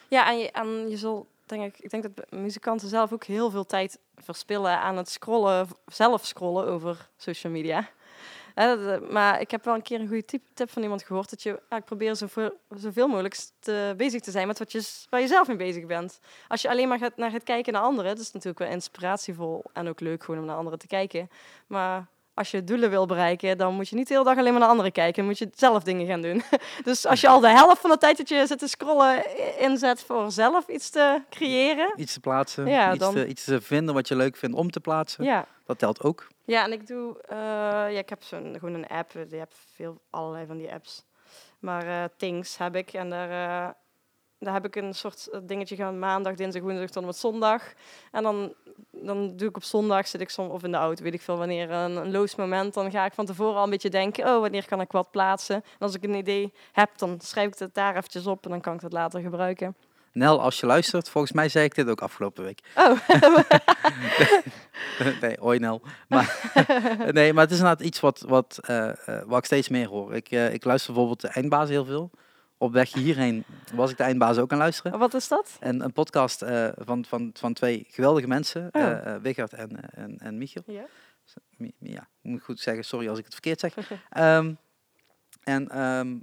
[0.08, 3.50] Ja, en je, en je zal, denk ik, ik denk dat muzikanten zelf ook heel
[3.50, 7.88] veel tijd verspillen aan het scrollen, zelf scrollen over social media.
[8.56, 11.50] Eh, maar ik heb wel een keer een goede tip, van iemand gehoord dat je
[11.50, 12.18] eigenlijk probeert
[12.76, 16.20] zoveel, mogelijk te, bezig te zijn met wat je, waar je zelf mee bezig bent.
[16.48, 19.88] Als je alleen maar gaat, naar kijken naar anderen, dat is natuurlijk wel inspiratievol en
[19.88, 21.30] ook leuk gewoon om naar anderen te kijken.
[21.66, 22.06] Maar
[22.36, 24.68] als je doelen wil bereiken, dan moet je niet de hele dag alleen maar naar
[24.70, 25.14] anderen kijken.
[25.16, 26.42] Dan moet je zelf dingen gaan doen.
[26.84, 29.24] Dus als je al de helft van de tijd dat je zit te scrollen
[29.58, 31.92] inzet voor zelf iets te creëren.
[31.96, 34.70] Iets te plaatsen, Ja, iets, dan- te, iets te vinden wat je leuk vindt om
[34.70, 35.24] te plaatsen.
[35.24, 36.26] Ja, Dat telt ook.
[36.44, 39.10] ja en ik doe, eh, ja, ik heb zo'n, gewoon een app.
[39.12, 41.04] Je hebt veel, allerlei van die apps.
[41.58, 43.30] Maar eh, Things heb ik en daar,
[43.66, 43.70] eh,
[44.38, 47.62] daar heb ik een soort eh, dingetje gaan maandag, dinsdag, woensdag tot en met zondag.
[48.12, 48.54] En dan,
[48.90, 51.36] dan doe ik op zondag, zit ik soms, of in de auto, weet ik veel
[51.36, 52.74] wanneer, een, een loos moment.
[52.74, 55.56] Dan ga ik van tevoren al een beetje denken, oh, wanneer kan ik wat plaatsen?
[55.56, 58.60] En als ik een idee heb, dan schrijf ik het daar eventjes op en dan
[58.60, 59.76] kan ik het later gebruiken.
[60.12, 62.60] Nel, als je luistert, volgens mij zei ik dit ook afgelopen week.
[62.74, 62.98] Oh,
[65.22, 65.82] nee, hoi Nel.
[66.08, 66.52] Maar,
[67.12, 70.14] nee, maar het is inderdaad iets wat, wat, eh, eh, wat ik steeds meer hoor.
[70.14, 72.10] Ik, ik luister bijvoorbeeld de eindbaas heel veel.
[72.58, 74.98] Op weg hierheen was ik de eindbaas ook aan luisteren.
[74.98, 75.56] wat is dat?
[75.60, 78.82] En een podcast eh, van, van, van twee geweldige mensen, Oh.
[78.82, 80.62] eh eh, Wigert en, en, en Michiel.
[80.66, 80.86] Ja.
[81.78, 83.76] Ja, moet ik goed zeggen, sorry als ik het verkeerd zeg.
[84.10, 84.54] Ehm,
[85.42, 86.16] en ehm,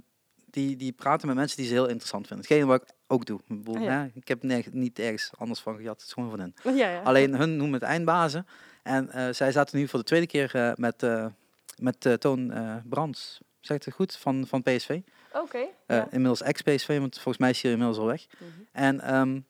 [0.50, 2.46] die, die praten met mensen die ze heel interessant vinden.
[2.46, 3.38] Hetgeen wat ik ook doe.
[3.38, 3.90] Ik, bedoel, Ah, ja.
[3.90, 6.54] hè, ik heb nerg- niet ergens anders van gehad, het is gewoon van hen.
[6.76, 7.00] Ja, ja.
[7.02, 8.46] Alleen hun noemen het eindbazen.
[8.82, 11.06] En zij zaten nu voor de tweede keer met,
[11.78, 12.52] met Toon
[12.88, 13.40] Brands.
[13.60, 14.16] Zegt het goed?
[14.16, 15.00] Van, van PSV.
[15.34, 15.58] Oké.
[15.58, 16.06] Eh, ja.
[16.10, 18.26] Inmiddels ex-PSV, want volgens mij is hij inmiddels al weg.
[18.38, 18.50] Mhm.
[18.72, 19.40] En ehm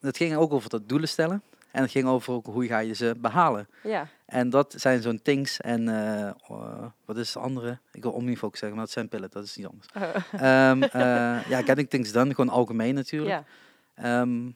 [0.00, 1.42] het ging ook over dat doelen stellen.
[1.70, 3.68] En het ging over ook hoe ga je ze behalen.
[3.82, 4.08] Ja.
[4.26, 7.78] En dat zijn zo'n things en eh, eh, wat is het andere?
[7.92, 9.88] Ik wil Omnifocus zeggen, maar dat zijn pillen, dat is iets anders.
[10.32, 13.30] Ehm, eh, ja, getting things done, gewoon algemeen natuurlijk.
[13.30, 13.44] ja.
[13.94, 14.46] Ehm,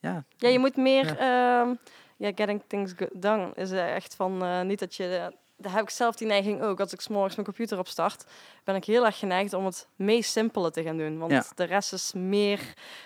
[0.00, 0.24] ja.
[0.36, 1.18] ja, je moet meer...
[1.18, 1.74] ehm,
[2.16, 4.66] Ja, getting things done is echt van...
[4.66, 5.32] niet dat je...
[5.56, 6.80] daar heb ik zelf die neiging ook.
[6.80, 8.24] Als ik 's morgens mijn computer opstart,
[8.64, 11.18] ben ik heel erg geneigd om het meest simpele te gaan doen.
[11.18, 11.44] Want Ja.
[11.54, 12.60] de rest is meer...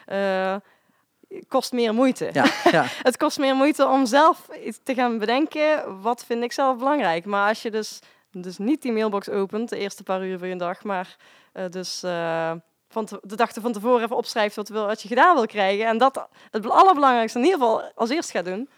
[0.06, 0.56] eh,
[1.48, 2.30] kost meer moeite.
[2.32, 6.00] Ja, ja, Het kost meer moeite om zelf iets te gaan bedenken.
[6.02, 7.24] Wat vind ik zelf belangrijk?
[7.24, 7.98] Maar als je dus,
[8.30, 11.16] dus niet die mailbox opent, de eerste paar uur van je dag, maar
[11.52, 12.52] eh, dus eh,
[12.88, 15.86] van te- de dag van tevoren even opschrijft wat, wil, wat je gedaan wil krijgen.
[15.86, 18.68] En dat het allerbelangrijkste in ieder geval als eerst gaat doen.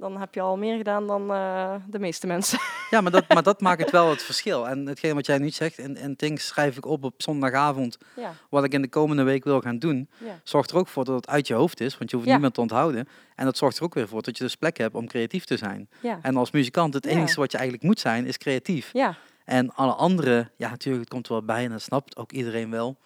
[0.00, 2.58] Dan heb je al meer gedaan dan eh, de meeste mensen.
[2.90, 4.68] ja maar, dat, maar dat maakt het wel het verschil.
[4.68, 8.32] En hetgeen wat jij nu zegt, en, en things schrijf ik op op zondagavond, ja,
[8.50, 10.08] wat ik in de komende week wil gaan doen.
[10.18, 10.40] ja.
[10.44, 12.38] Zorgt er ook voor dat het uit je hoofd is, want je hoeft Ja.
[12.38, 13.08] meer te onthouden.
[13.34, 15.56] En dat zorgt er ook weer voor dat je dus plek hebt om creatief te
[15.56, 15.88] zijn.
[16.00, 16.18] ja.
[16.22, 18.90] En als muzikant, het enige wat je eigenlijk moet zijn, is creatief.
[18.92, 19.16] ja.
[19.44, 22.70] En alle andere, ja natuurlijk, het komt er wel bij en dat snapt ook iedereen
[22.70, 22.96] wel.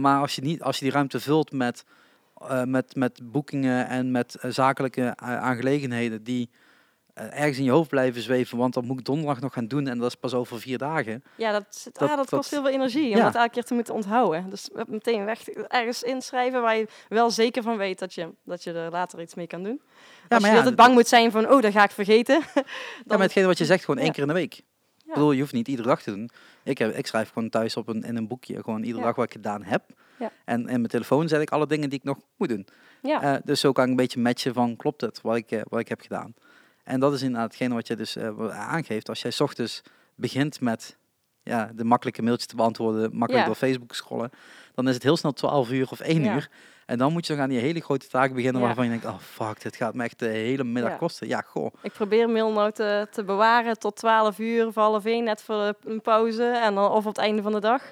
[0.00, 1.84] Maar als je, niet, als je die ruimte vult met,
[2.34, 6.50] eh, met, met boekingen en met eh, zakelijke eh, aangelegenheden die
[7.14, 9.98] ergens in je hoofd blijven zweven, want dat moet ik donderdag nog gaan doen en
[9.98, 11.22] dat is pas over vier dagen.
[11.36, 13.24] Ja, dat, ah, dat, dat- kost heel veel energie om Ja.
[13.24, 14.50] dat elke keer te moeten onthouden.
[14.50, 18.72] Dus meteen weg, ergens inschrijven waar je wel zeker van weet dat je, dat je
[18.72, 19.80] er later iets mee kan doen.
[20.28, 22.40] Als maar je ja, altijd bang moet zijn van, oh, dat ga ik vergeten.
[22.54, 22.62] Ja,
[23.06, 24.12] met hetgeen wat je zegt, gewoon één Ja.
[24.12, 24.54] keer in de week.
[25.06, 26.30] Ik bedoel, je hoeft niet iedere dag te doen.
[26.64, 29.04] Ik, heb, ik schrijf gewoon thuis op een, in een boekje gewoon iedere Ja.
[29.06, 29.84] dag wat ik gedaan heb.
[30.18, 30.30] Ja.
[30.44, 32.66] En in mijn telefoon zet ik alle dingen die ik nog moet doen.
[33.02, 35.60] Ja, Eh, dus zo kan ik een beetje matchen van klopt het wat ik, eh,
[35.68, 36.34] wat ik heb gedaan.
[36.84, 39.08] En dat is inderdaad hetgene wat je dus eh, aangeeft.
[39.08, 39.82] Als jij 's ochtends
[40.14, 40.96] begint met
[41.42, 43.44] ja, de makkelijke mailtjes te beantwoorden, makkelijk Ja.
[43.44, 44.30] door Facebook scrollen,
[44.74, 46.34] dan is het heel snel 12 uur of 1 Ja.
[46.34, 46.50] uur.
[46.86, 48.66] En dan moet je nog aan die hele grote taak beginnen Ja.
[48.66, 50.96] waarvan je denkt, oh fuck, dit gaat me echt de hele middag Ja.
[50.98, 51.28] kosten.
[51.28, 51.74] Ja, goh.
[51.82, 55.74] ik probeer mail nou te, te bewaren tot 12 uur of half 1, net voor
[55.84, 56.44] een pauze.
[56.44, 57.82] En dan, of op het einde van de dag.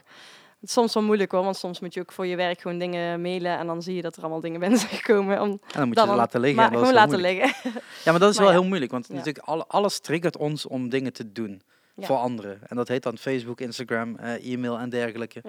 [0.61, 2.79] Het is soms wel moeilijk hoor, want soms moet je ook voor je werk gewoon
[2.79, 3.59] dingen mailen.
[3.59, 5.41] En dan zie je dat er allemaal dingen binnen zijn gekomen.
[5.41, 6.57] Om En dan moet je het laten liggen.
[6.59, 7.45] maar en dat is gewoon laten moeilijk.
[7.63, 7.81] liggen.
[8.05, 8.61] Ja, maar dat is Maar wel ja.
[8.61, 11.63] heel moeilijk, want natuurlijk alle, alles triggert ons om dingen te doen.
[11.99, 12.59] Voor anderen.
[12.67, 15.43] En dat heet dan Facebook, Instagram, eh, e-mail en dergelijke.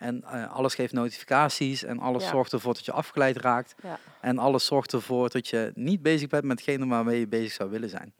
[0.00, 2.30] En eh, alles geeft notificaties en alles Ja.
[2.30, 3.74] zorgt ervoor dat je afgeleid raakt.
[3.82, 3.98] Ja.
[4.20, 7.70] En alles zorgt ervoor dat je niet bezig bent met hetgene waarmee je bezig zou
[7.70, 8.12] willen zijn.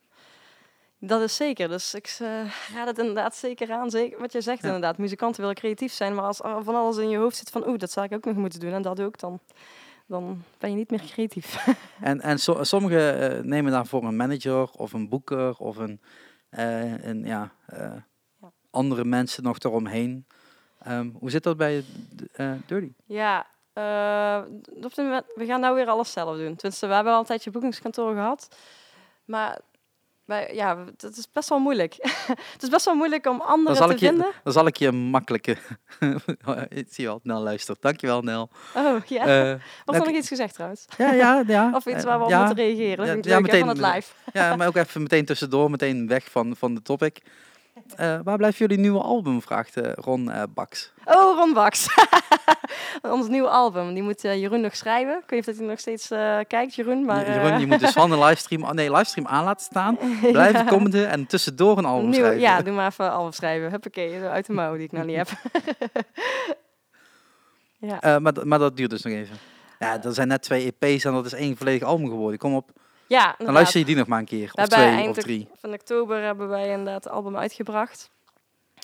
[0.98, 1.68] Dat is zeker.
[1.68, 2.28] Dus ik eh,
[2.74, 3.90] raad het inderdaad zeker aan.
[3.90, 4.66] Zeker wat je zegt Ja.
[4.66, 4.98] inderdaad.
[4.98, 7.78] Muzikanten willen creatief zijn, maar als er van alles in je hoofd zit van oeh,
[7.78, 9.40] dat zou ik ook nog moeten doen en dat ook, dan,
[10.06, 11.66] dan ben je niet meer creatief.
[12.00, 16.00] En, en so- sommigen eh, nemen daarvoor een manager of een boeker of een,
[16.50, 18.04] een ja, Ja.
[18.70, 20.26] andere mensen nog eromheen.
[20.80, 21.84] Ehm, hoe zit dat bij
[22.32, 22.92] eh Dirty?
[23.06, 24.40] ja, eh,
[25.34, 26.56] we gaan nou weer alles zelf doen.
[26.56, 28.48] Tenminste, we hebben al een tijdje boekingskantoor gehad.
[29.24, 29.58] Maar
[30.24, 31.94] wij, ja, het is best wel moeilijk.
[32.52, 34.32] het is best wel moeilijk om Dan anderen zal, te ik je, vinden.
[34.44, 35.56] dan zal ik je een makkelijke...
[36.68, 37.82] ik zie wel, Nel luistert.
[37.82, 38.50] Dankjewel, Nel.
[38.76, 39.26] Oh, ja.
[39.52, 40.84] Eh, Was er nog iets gezegd trouwens?
[40.98, 41.70] ja, ja, ja.
[41.76, 42.96] Of iets waar we op ja, moeten reageren?
[42.96, 44.12] Dat ja, vind ik ja, leuk, hè, meteen- van het live.
[44.32, 47.22] Ja, maar ook even meteen tussendoor, meteen weg van, van de topic.
[47.96, 49.42] Eh, waar blijft jullie nieuwe album?
[49.42, 50.92] Vraagt eh, Ron Baks.
[51.04, 51.86] Oh, Ron Baks.
[53.02, 53.94] Ons nieuwe album.
[53.94, 55.14] Die moet Jeroen nog schrijven.
[55.14, 56.08] Ik weet niet of dat hij nog steeds
[56.48, 57.04] kijkt, Jeroen.
[57.04, 59.98] Maar, Je- Jeroen, je moet dus van de livestream, oh nee, livestream aan laten staan.
[60.32, 62.40] Blijven commenten en tussendoor een album nieuwe- schrijven.
[62.48, 63.70] Ja, doe maar even album schrijven.
[63.70, 65.28] Huppakee, uit de mouw die ik nog niet heb.
[67.78, 68.18] ja.
[68.18, 69.36] Maar, dat- maar dat duurt dus nog even.
[69.78, 72.38] Ja, er zijn net twee EP's en dat is één volledig album geworden.
[72.38, 72.70] Kom op,
[73.18, 74.50] ja, dan luister je die nog maar een keer.
[74.54, 75.48] Of twee, of eind drie.
[75.54, 78.10] Van oktober hebben wij inderdaad het album uitgebracht.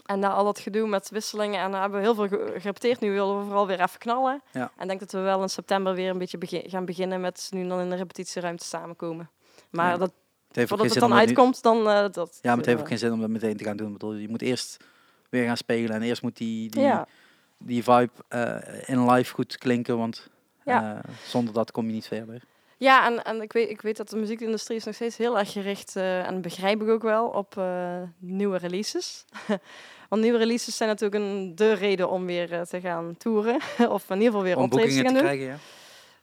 [0.06, 3.00] En na al dat gedoe met wisselingen, en hebben we heel veel ge- gerepeteerd.
[3.00, 4.42] Nu willen we vooral weer even knallen.
[4.52, 4.70] Ja.
[4.76, 7.68] En denk dat we wel in september weer een beetje begin- gaan beginnen met nu
[7.68, 9.30] dan in de repetitieruimte samenkomen.
[9.70, 9.96] Maar Ja.
[9.96, 10.12] dat,
[10.52, 12.38] Het voordat het dan uitkomt, dan eh, dat...
[12.42, 13.86] Ja, maar het heeft ook eh, geen zin om dat meteen te gaan doen.
[13.86, 14.76] Ik bedoel, je moet eerst
[15.30, 17.06] weer gaan spelen en eerst moet die, die, Ja,
[17.58, 18.56] die vibe eh,
[18.88, 20.28] in live goed klinken, want
[21.26, 22.42] zonder dat kom je niet verder.
[22.76, 25.52] Ja en, en ik, weet, ik weet dat de muziekindustrie is nog steeds heel erg
[25.52, 29.24] gericht, eh, en begrijp ik ook wel, op eh, nieuwe releases.
[30.08, 33.60] Want nieuwe releases zijn natuurlijk een, de reden om weer eh, te gaan toeren.
[33.96, 35.22] of in ieder geval weer Om optredens te gaan doen.
[35.22, 35.56] krijgen, ja.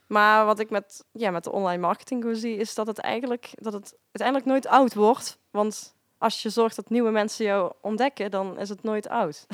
[0.06, 3.72] Maar wat ik met, ja, met de online marketing zie, is dat het eigenlijk dat
[3.72, 5.38] het uiteindelijk nooit oud wordt.
[5.50, 9.46] Want als je zorgt dat nieuwe mensen jou ontdekken, dan is het nooit oud.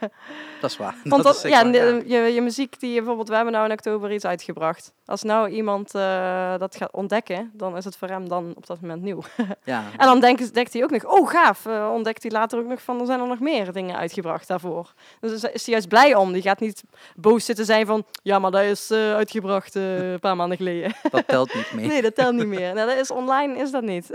[0.60, 0.94] Dat is waar.
[1.04, 3.66] Want dat dat, is ja, waar, Je, je muziek die je bijvoorbeeld, we hebben nou
[3.66, 4.92] in oktober iets uitgebracht.
[5.04, 8.80] Als nou iemand eh, dat gaat ontdekken, dan is het voor hem dan op dat
[8.80, 9.22] moment nieuw.
[9.64, 9.84] Ja.
[9.96, 12.82] En dan denkt, denkt hij ook nog, oh gaaf, eh, ontdekt hij later ook nog
[12.82, 14.92] van, er zijn er nog meer dingen uitgebracht daarvoor.
[15.20, 16.32] Dus is hij juist blij om.
[16.32, 16.82] Die gaat niet
[17.16, 20.94] boos zitten zijn van, ja, maar dat is eh, uitgebracht een paar maanden geleden.
[21.10, 21.86] Dat telt niet mee.
[21.86, 22.74] Nee, dat telt niet meer.
[22.74, 24.10] Nou, dat is online, is dat niet.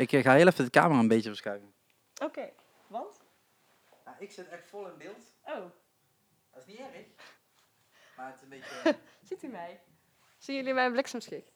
[0.00, 1.74] Ik eh, ga heel even de camera een beetje verschuiven.
[2.22, 2.50] Oké,
[2.86, 3.20] want?
[4.18, 5.24] ik zit echt vol in beeld.
[5.44, 5.54] Oh,
[6.50, 7.06] Dat is niet erg.
[8.16, 8.98] Maar het is een beetje...
[9.28, 9.80] ziet u mij?
[10.38, 11.52] Zien jullie mijn bliksemschicht?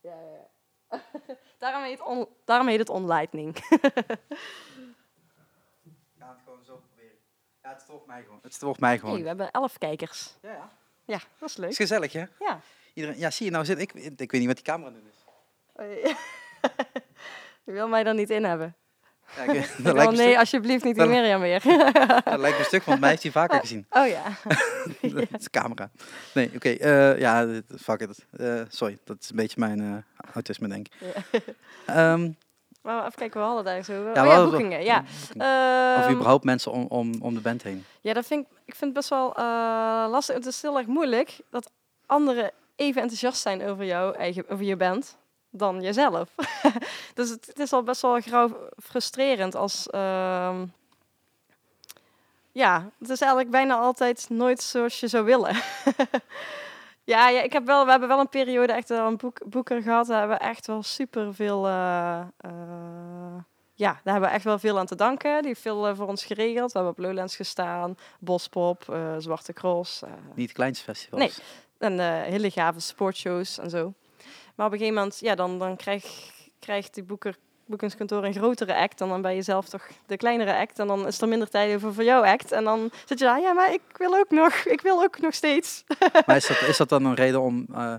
[0.00, 0.50] Ja, ja, ja.
[1.58, 3.58] daarom, heet on, daarom heet het onlightning.
[3.58, 3.78] ga
[6.18, 7.18] het gewoon zo proberen.
[7.62, 8.38] Ja, het volgt mij gewoon.
[8.42, 9.14] Het volgt mij gewoon.
[9.14, 10.36] Hey, we hebben elf kijkers.
[10.42, 10.72] Ja, ja.
[11.04, 11.70] Ja, dat is leuk.
[11.70, 12.24] Is gezellig, hè?
[12.38, 12.60] Ja.
[12.94, 15.21] Iedereen, ja, zie je nou zit ik, ik weet niet wat die camera nu is.
[17.64, 18.76] Je wil mij dan niet in hebben.
[19.36, 21.62] Ja, ik, dat, Oh, lijkt me nee, stuk, alsjeblieft niet die Mirjam weer.
[22.24, 23.86] dat lijkt me een stuk, want mij heeft hij vaker gezien.
[23.90, 24.22] oh ja.
[25.00, 25.90] dat is de camera.
[26.34, 26.68] Nee, oké.
[26.68, 27.46] eh, ja,
[27.78, 28.26] fuck it.
[28.36, 30.94] Eh, sorry, dat is een beetje mijn eh, autisme, denk ik.
[31.00, 31.38] Ja.
[31.86, 32.30] Ehm,
[32.82, 33.92] Maar even kijken, we hadden daar zo.
[33.92, 34.84] Ja, oh ja, boekingen.
[34.84, 35.04] Ja.
[35.96, 37.84] of Ehm, überhaupt mensen om, om, om de band heen.
[38.00, 39.32] ja, dat vind ik, ik vind het best wel
[40.10, 40.34] lastig.
[40.34, 41.70] Het is heel erg moeilijk dat
[42.06, 45.16] anderen even enthousiast zijn over jou eigen, over je band
[45.52, 46.28] dan jezelf.
[47.14, 49.90] dus het, het is al best wel grauw frustrerend als.
[49.90, 50.66] ehm,
[52.52, 55.54] ja, het is eigenlijk bijna altijd nooit zoals je zou willen.
[57.04, 59.82] ja, ja, ik heb wel, we hebben wel een periode echt wel een boek, boeker
[59.82, 60.06] gehad.
[60.06, 61.66] Daar hebben we echt wel super veel.
[63.74, 65.38] ja, daar hebben we echt wel veel aan te danken.
[65.38, 66.72] Die heeft veel eh, voor ons geregeld.
[66.72, 70.02] We hebben op Lowlands gestaan, Bospop, eh, Zwarte Cross.
[70.02, 71.20] eh, Niet de kleinste festivals.
[71.20, 71.32] Nee.
[71.78, 73.92] en eh, hele gave sportshows en zo.
[74.54, 76.04] Maar op een gegeven moment, ja, dan, dan krijg,
[76.58, 77.36] krijgt die boeker,
[77.66, 79.00] boekingskantoor een grotere act.
[79.00, 80.78] En dan ben je zelf toch de kleinere act.
[80.78, 82.52] En dan is er minder tijd over voor jouw act.
[82.52, 84.54] En dan zit je daar, ja, maar ik wil ook nog.
[84.54, 85.84] Ik wil ook nog steeds.
[86.26, 87.94] Maar is dat, is dat dan een reden om, eh,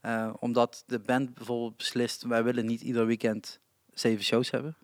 [0.00, 3.60] eh, omdat de band bijvoorbeeld beslist, wij willen niet ieder weekend
[3.90, 4.76] zeven shows hebben?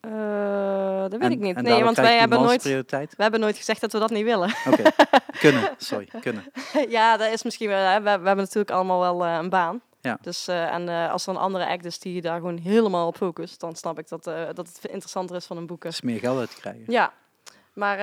[0.00, 1.62] Eh, dat weet En- ik niet.
[1.62, 4.54] Nee, want wij hebben nooit, we hebben nooit gezegd dat we dat niet willen.
[4.66, 4.82] Oké,
[5.40, 6.44] kunnen, sorry, kunnen.
[6.88, 7.94] ja, dat is misschien wel.
[7.94, 9.80] We, we hebben natuurlijk allemaal wel eh, een baan.
[10.00, 10.18] Ja.
[10.20, 13.60] Dus, eh, en als er een andere act is die daar gewoon helemaal op focust,
[13.60, 15.88] dan snap ik dat, dat het interessanter is van een boeker.
[15.88, 16.84] Er is meer geld uit te krijgen.
[16.86, 17.12] Ja,
[17.72, 17.98] maar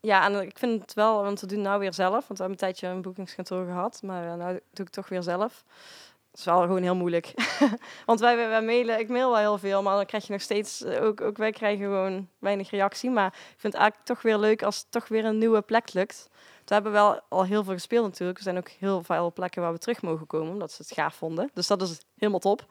[0.00, 2.50] ja, en ik vind het wel, want we doen nou weer zelf, want we hebben
[2.50, 5.64] een tijdje een boekingskantoor gehad, maar nou doe ik het toch weer zelf.
[6.38, 7.34] Is wel gewoon heel moeilijk.
[8.06, 10.40] Want wij, wij, wij mailen, ik mail wel heel veel, maar dan krijg je nog
[10.40, 13.10] steeds, eh, ook, ook wij krijgen gewoon weinig reactie.
[13.10, 15.92] Maar ik vind het eigenlijk toch weer leuk als het toch weer een nieuwe plek
[15.92, 16.28] lukt.
[16.64, 18.38] We hebben wel al heel veel gespeeld natuurlijk.
[18.38, 21.14] Er zijn ook heel veel plekken waar we terug mogen komen, omdat ze het gaaf
[21.14, 21.50] vonden.
[21.54, 22.66] Dus dat is helemaal top.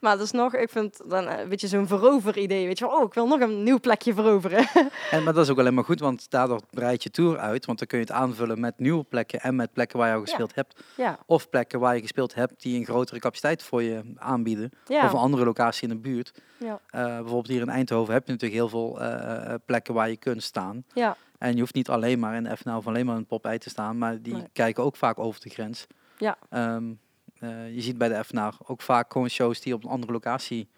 [0.00, 2.66] Maar dus nog, ik vind dan een beetje zo'n verover-idee.
[2.66, 4.66] Weet je wel, oh, ik wil nog een nieuw plekje veroveren.
[5.10, 7.66] En, maar dat is ook alleen maar goed, want daardoor breid je tour uit.
[7.66, 10.20] Want dan kun je het aanvullen met nieuwe plekken en met plekken waar je al
[10.20, 10.82] gespeeld hebt.
[10.96, 14.70] ja, Of plekken waar je gespeeld hebt die een grotere capaciteit voor je aanbieden.
[14.86, 16.32] ja, Of een andere locatie in de buurt.
[16.58, 20.08] ja, Eh, bijvoorbeeld hier in Eindhoven heb je natuurlijk heel veel eh, eh, plekken waar
[20.08, 20.84] je kunt staan.
[20.94, 23.58] ja, En je hoeft niet alleen maar in de FNL of alleen maar in Popeye
[23.58, 24.48] te staan, maar die Nee.
[24.52, 25.86] kijken ook vaak over de grens.
[26.18, 26.36] Ja.
[26.50, 26.92] Ehm,
[27.38, 30.68] eh, je ziet bij de FNR ook vaak gewoon shows die op een andere locatie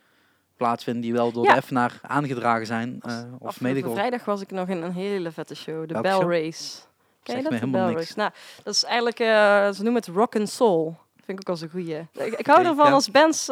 [0.57, 1.55] plaatsvinden, die wel door Ja.
[1.55, 5.55] de FNR aangedragen zijn eh, of mede vrijdag was ik nog in een hele vette
[5.55, 6.33] show, de Welke Bell show?
[6.33, 6.81] Race.
[7.23, 7.53] Ken je dat?
[7.53, 8.07] de helemaal Bell niks.
[8.07, 8.19] Race.
[8.19, 8.31] Nou,
[8.63, 9.27] dat is eigenlijk, eh,
[9.71, 10.97] ze noemen het rock and soul.
[11.25, 11.99] Vind ik ook als een goeie.
[12.13, 12.93] Ik, ik hou ervan ja.
[12.93, 13.47] als bands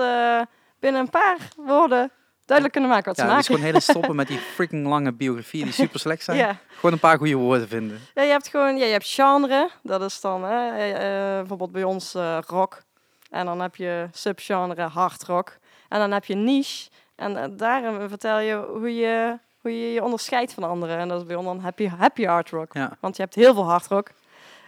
[0.79, 2.11] binnen een paar woorden
[2.45, 3.55] duidelijk kunnen maken wat Ja, ze dus maken.
[3.55, 6.37] gewoon hele stoppen met die freaking lange biografieën die super slecht zijn.
[6.39, 6.57] ja.
[6.75, 8.01] Gewoon een paar goede woorden vinden.
[8.15, 9.71] ja, je hebt gewoon, ja, je hebt genre.
[9.83, 12.83] Dat is dan hè, eh, eh, bijvoorbeeld bij ons eh, rock.
[13.31, 15.59] En dan heb je subgenre hard rock.
[15.89, 16.89] En dan heb je niche.
[17.17, 20.99] En eh, daarin vertel je hoe je hoe je je onderscheidt van anderen.
[20.99, 22.73] En dat is bij ons dan happy, happy hard rock.
[22.75, 22.97] Ja.
[23.01, 24.11] Want je hebt heel veel hard rock.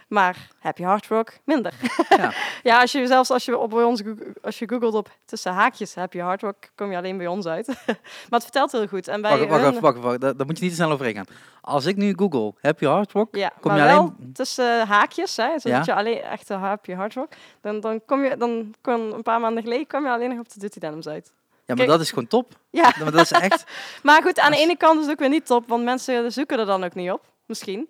[0.07, 1.73] Maar happy hard rock minder.
[2.09, 2.33] Ja.
[2.63, 4.01] ja, als je zelfs als je op bij ons
[4.41, 7.67] als je googelt op tussen haakjes happy hard rock, kom je alleen bij ons uit.
[7.85, 7.95] maar
[8.29, 9.07] het vertelt heel goed.
[9.07, 11.25] En bij Wacht, wacht, hun- wacht, wacht, daar, moet je niet te snel overheen gaan.
[11.61, 13.35] Als ik nu google, heb je hard rock?
[13.35, 15.93] Ja, Kom maar je wel alleen- tussen haakjes, hè, zodat Ja?
[15.93, 17.31] je alleen echt haapje hard rock.
[17.61, 20.49] Dan, dan kom je, dan kon een paar maanden geleden kwam je alleen nog op
[20.53, 21.31] de Dirty Denims uit.
[21.35, 21.89] Ja, maar Kijk.
[21.89, 22.53] dat is gewoon top.
[22.69, 23.63] Ja, Maar dat is echt...
[24.03, 26.59] maar goed, aan de ene kant is het ook weer niet top, want mensen zoeken
[26.59, 27.21] er dan ook niet op.
[27.45, 27.87] Misschien.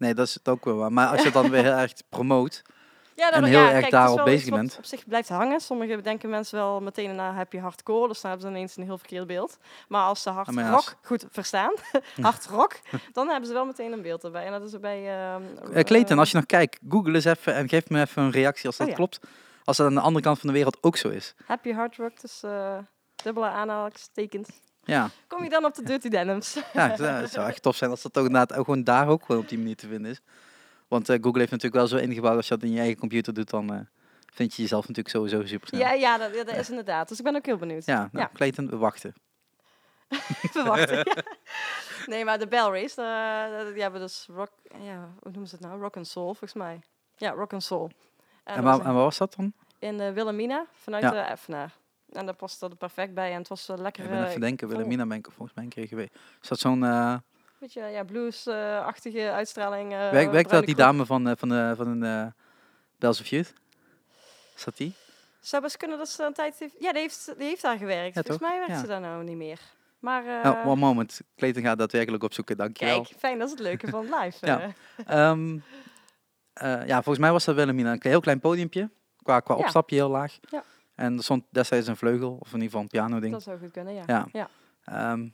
[0.00, 0.92] Nee, dat is het ook wel waar.
[0.92, 2.62] Maar als je het dan weer heel erg promoot...
[3.14, 4.76] Ja, En dan- heel ja, erg kijk, daarop bezig bent.
[4.78, 5.60] op zich blijft hangen.
[5.60, 8.98] Sommigen denken mensen wel meteen naar happy hardcore, dus dan hebben ze ineens een heel
[8.98, 9.58] verkeerd beeld.
[9.88, 11.72] Maar als ze hard ja, rock als- goed verstaan,
[12.20, 12.80] hard rock,
[13.12, 14.44] dan hebben ze wel meteen een beeld erbij.
[14.46, 15.02] En dat is er bij...
[15.02, 18.30] Uh, Clayton, eh, als je nog kijkt, google eens even en geef me even een
[18.30, 18.98] reactie als dat Oh ja.
[18.98, 19.20] klopt.
[19.64, 21.34] Als dat aan de andere kant van de wereld ook zo is.
[21.46, 22.78] Happy hard rock, dus eh,
[23.22, 24.48] dubbele aanhalingstekens.
[24.90, 26.54] Ja, Kom je dan op de Dirty Denims?
[26.72, 29.40] ja het, zou- het zou echt tof zijn als dat ook gewoon daar ook gewoon
[29.40, 30.20] op die manier te vinden is.
[30.88, 33.34] Want eh, Google heeft natuurlijk wel zo ingebouwd, als je dat in je eigen computer
[33.34, 33.80] doet, dan eh,
[34.32, 35.80] vind je jezelf natuurlijk sowieso super snel.
[35.80, 37.08] Ja, ja dat, is inderdaad.
[37.08, 37.84] Dus ik ben ook heel benieuwd.
[37.86, 38.30] Ja, nou, Ja.
[38.34, 39.14] Clayton, we wachten.
[40.52, 40.96] Verwachten.
[40.96, 41.22] ja.
[42.06, 42.94] Nee, maar de Bell Race,
[43.72, 44.50] die hebben dus rock...
[44.80, 45.80] Ja, hoe noemen ze het nou?
[45.80, 46.80] Rock and Soul, volgens mij.
[47.16, 47.90] Ja, Rock and Soul.
[48.44, 49.52] En, dat waar, was en waar was dat dan?
[49.78, 51.10] in Wilhelmina, vanuit Ja.
[51.10, 51.72] de Effenaar.
[52.12, 54.04] En daar paste er perfect bij en het was eh, lekker...
[54.04, 54.76] Ik ben eh, even denken, vol.
[54.76, 56.10] Wilhelmina ben ik volgens mij een keer geweest.
[56.42, 56.84] Is dat zo'n...
[56.84, 57.14] eh
[57.58, 59.90] beetje ja, blues-achtige uitstraling.
[59.90, 62.32] werkt werkt dat die dame van, van, de, van een
[62.98, 63.52] Bells of Youth?
[64.56, 64.94] Is dat die?
[65.40, 66.74] Zou best kunnen dat ze een tijd heeft...
[66.78, 68.14] Ja, die heeft, die heeft daar gewerkt.
[68.14, 68.80] Ja, Volgens mij werkt Ja.
[68.80, 69.60] ze daar nou niet meer.
[69.98, 71.20] Maar Oh, one moment.
[71.36, 73.02] Clayton gaat daadwerkelijk opzoeken, dankjewel.
[73.02, 74.46] kijk, fijn, dat is het leuke van live.
[74.46, 74.60] Ja.
[74.60, 75.28] eh.
[75.28, 75.58] Ehm,
[76.52, 77.92] eh, ja, volgens mij was dat Wilhelmina.
[77.92, 78.90] Een heel klein podiumpje.
[79.22, 80.38] Qua, qua opstapje heel laag.
[80.50, 80.64] Ja.
[81.00, 83.32] En er stond destijds een vleugel, of in ieder geval een piano ding.
[83.32, 84.02] Dat zou goed kunnen, ja.
[84.06, 84.26] Ja.
[84.32, 84.48] Ja.
[84.84, 85.28] Ehm,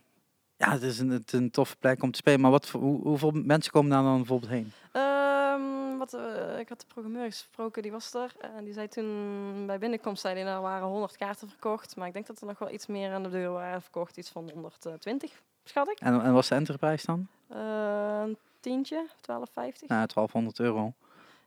[0.57, 2.41] ja, het is, een, het is een toffe plek om te spelen.
[2.41, 4.73] Maar wat, hoe, hoeveel mensen komen daar dan bijvoorbeeld heen?
[4.93, 8.33] Ehm, wat, eh, ik had de programmeur gesproken, die was er.
[8.57, 11.97] En die zei toen bij binnenkomst, zei die, er waren 100 kaarten verkocht.
[11.97, 14.17] Maar ik denk dat er nog wel iets meer aan de deur waren verkocht.
[14.17, 15.99] Iets van 120, schat ik.
[16.01, 17.29] En, en was de enterprijs dan?
[17.49, 19.87] Eh, een tientje, 12,50.
[19.87, 20.93] Nou, 1200 euro.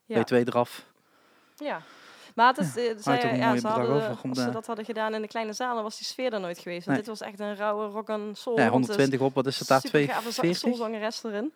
[0.06, 0.24] Ja.
[0.24, 0.86] B2 eraf.
[1.56, 1.82] Ja.
[2.36, 5.14] Maar het is, eh, zij, een ja, ze hadden, als ze de- dat hadden gedaan
[5.14, 6.86] in de kleine zaal, dan was die sfeer er nooit geweest.
[6.86, 7.06] Want Nee.
[7.08, 8.58] dit was echt een rauwe rock and soul.
[8.60, 9.82] Ja, want er is 120 op, wat is het daar?
[9.82, 10.58] supergave za- 240?
[10.80, 11.54] soulzangeres erin.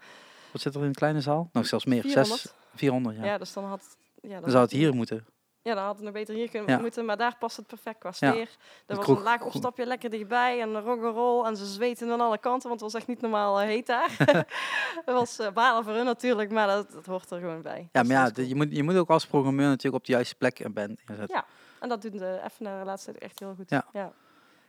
[0.51, 1.49] Wat zit er in de kleine zaal?
[1.51, 2.01] Nog zelfs meer.
[2.01, 2.39] 400.
[2.41, 3.26] 6, 400, ja.
[3.26, 3.38] Ja.
[3.38, 3.82] dus dan had...
[4.21, 5.26] Ja, dan Dan zou het hier moeten.
[5.64, 6.80] Ja, dan had het nog beter hier kunnen Ja.
[6.80, 8.32] moeten, maar daar past het perfect qua Ja.
[8.32, 8.41] sfeer.
[8.41, 12.22] Er De was een laag opstapje lekker dichtbij en een rock'n'roll en ze zweten aan
[12.22, 14.16] alle kanten, want het was echt niet normaal eh, heet daar.
[15.05, 17.89] dat was eh, balen voor hun natuurlijk, maar dat, dat hoort er gewoon bij.
[17.91, 18.47] Ja, maar ja, cool.
[18.47, 21.36] je, moet, je moet ook als programmeur natuurlijk op de juiste plek en band inzetten.
[21.36, 21.45] Ja.
[21.80, 23.70] En dat doet de Effenaar de laatste tijd echt heel goed.
[23.70, 23.86] Ja.
[23.93, 24.11] ja.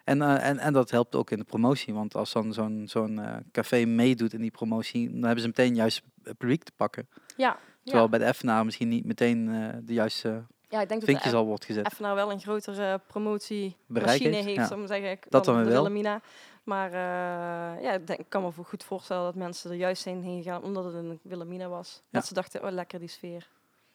[0.04, 1.94] En, eh, en, en dat helpt ook in de promotie.
[1.94, 6.02] Want als dan zo'n zo'n café meedoet in die promotie, dan hebben ze meteen juist
[6.22, 7.08] het publiek te pakken.
[7.36, 8.10] Ja, Terwijl ja.
[8.10, 9.44] bij de FNA misschien niet meteen
[9.84, 11.86] de juiste ja, ik denk dat vinkjes al wordt gezet.
[11.86, 14.76] Effenaar wel een grotere promotiemachine heeft, ja.
[14.76, 15.64] om te zeggen, Dat dan wel.
[15.64, 16.20] Wilhelmina.
[16.64, 20.22] Maar eh, ja, ik, denk, ik kan me goed voorstellen dat mensen er juist heen
[20.22, 22.00] heen gaan omdat het een Wilhelmina was.
[22.02, 22.08] Ja.
[22.10, 23.48] Dat ze dachten, oh lekker die sfeer.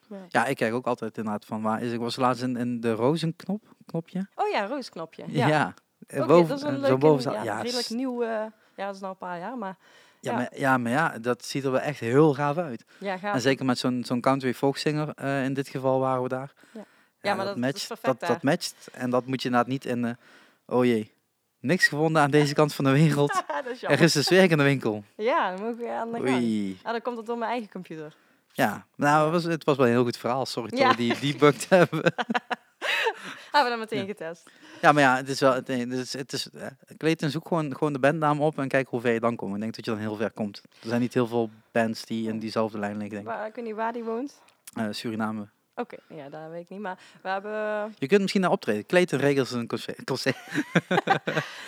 [0.08, 0.26] Ja.
[0.28, 1.92] Ja, ik kijk ook altijd inderdaad van waar is.
[1.92, 4.26] Ik was laatst in, in de rozenknop, knopje.
[4.34, 5.24] Oh ja, roosknopje.
[5.26, 5.74] Ja.
[6.06, 8.24] Ja, boven, dat is een leuke, ja, ja, redelijk nieuw.
[8.24, 9.76] ja, dat is nou een paar jaar, maar
[10.20, 10.36] ja, ja.
[10.36, 12.84] Maar, ja, maar ja, dat ziet er wel echt heel gaaf uit.
[12.98, 16.52] ja, En zeker met zo'n zo'n country folkzanger, eh in dit geval waren we daar.
[16.72, 16.84] Ja.
[17.22, 18.28] Ja, maar dat is matcht, perfect dat, daar.
[18.30, 18.88] dat matcht.
[18.92, 20.04] En dat moet je inderdaad niet in...
[20.04, 20.12] eh,
[20.66, 21.12] oh jee,
[21.60, 23.32] niks gevonden aan deze kant van de wereld.
[23.64, 25.04] dat is Er is dus werk in de winkel.
[25.16, 26.28] Ja, dan mogen we aan de gang.
[26.28, 26.78] Oei.
[26.82, 28.14] Ah, dan komt het door mijn eigen computer.
[28.52, 30.46] Ja, nou, het was, het was wel een heel goed verhaal.
[30.46, 32.14] Sorry dat we die debugged hebben.
[33.50, 34.50] Hebben we dan meteen getest.
[34.80, 35.54] Ja, maar ja, het is wel...
[35.54, 39.00] Het, is, het is, eh, Clayton, zoek gewoon, gewoon de bandnaam op en kijk hoe
[39.00, 39.54] ver je dan komt.
[39.54, 40.62] Ik denk dat je dan heel ver komt.
[40.82, 43.34] Er zijn niet heel veel bands die in diezelfde lijn liggen, denk ik.
[43.34, 44.40] Waar, ik weet niet waar die woont.
[44.74, 45.48] Eh, Suriname.
[45.74, 46.80] Oké, ja, dat weet ik niet.
[46.80, 48.86] Maar we hebben, Je kunt misschien naar optreden.
[48.86, 50.04] Clayton regelt een concert.
[50.04, 50.36] concert.
[50.88, 51.00] nou,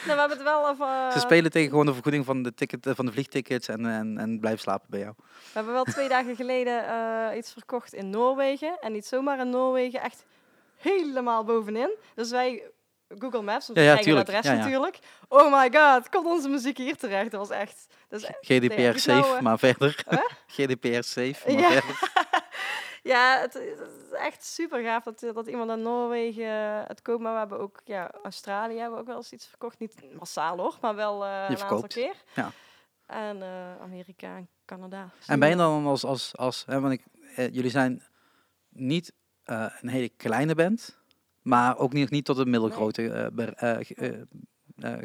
[0.04, 1.12] we hebben het wel over...
[1.12, 4.18] Ze spelen tegen gewoon de vergoeding van de, ticket, eh, van de vliegtickets en, en,
[4.18, 5.14] en blijven slapen bij jou.
[5.16, 8.78] We hebben wel twee dagen geleden eh, iets verkocht in Noorwegen.
[8.80, 10.24] En niet zomaar in Noorwegen, echt
[10.82, 11.90] helemaal bovenin.
[12.14, 12.70] Dus wij,
[13.18, 14.98] Google Maps, ons Ja, ja, eigen adres Ja, natuurlijk.
[15.28, 17.30] Oh my god, komt onze muziek hier terecht?
[17.30, 17.86] Dat was echt...
[18.08, 20.04] Dat is, GDPR safe, maar verder.
[20.08, 20.20] Huh?
[20.56, 21.70] GDPR safe, maar Ja.
[21.70, 22.10] verder.
[23.12, 23.80] ja, het, het
[24.10, 27.22] is echt super gaaf dat, dat iemand in Noorwegen het koopt.
[27.22, 29.78] Maar we hebben ook, ja, Australië hebben we ook wel eens iets verkocht.
[29.78, 32.14] Niet massaal hoor, maar wel eh, een aantal keer.
[32.34, 32.52] Ja.
[33.06, 35.10] En eh, Amerika en Canada.
[35.26, 37.04] En ben je dan als, als, als hè, want ik,
[37.36, 38.02] eh, jullie zijn
[38.68, 39.12] niet
[39.44, 40.98] eh, een hele kleine band,
[41.42, 44.26] maar ook niet, niet tot een middelgrote eh, eh, ge-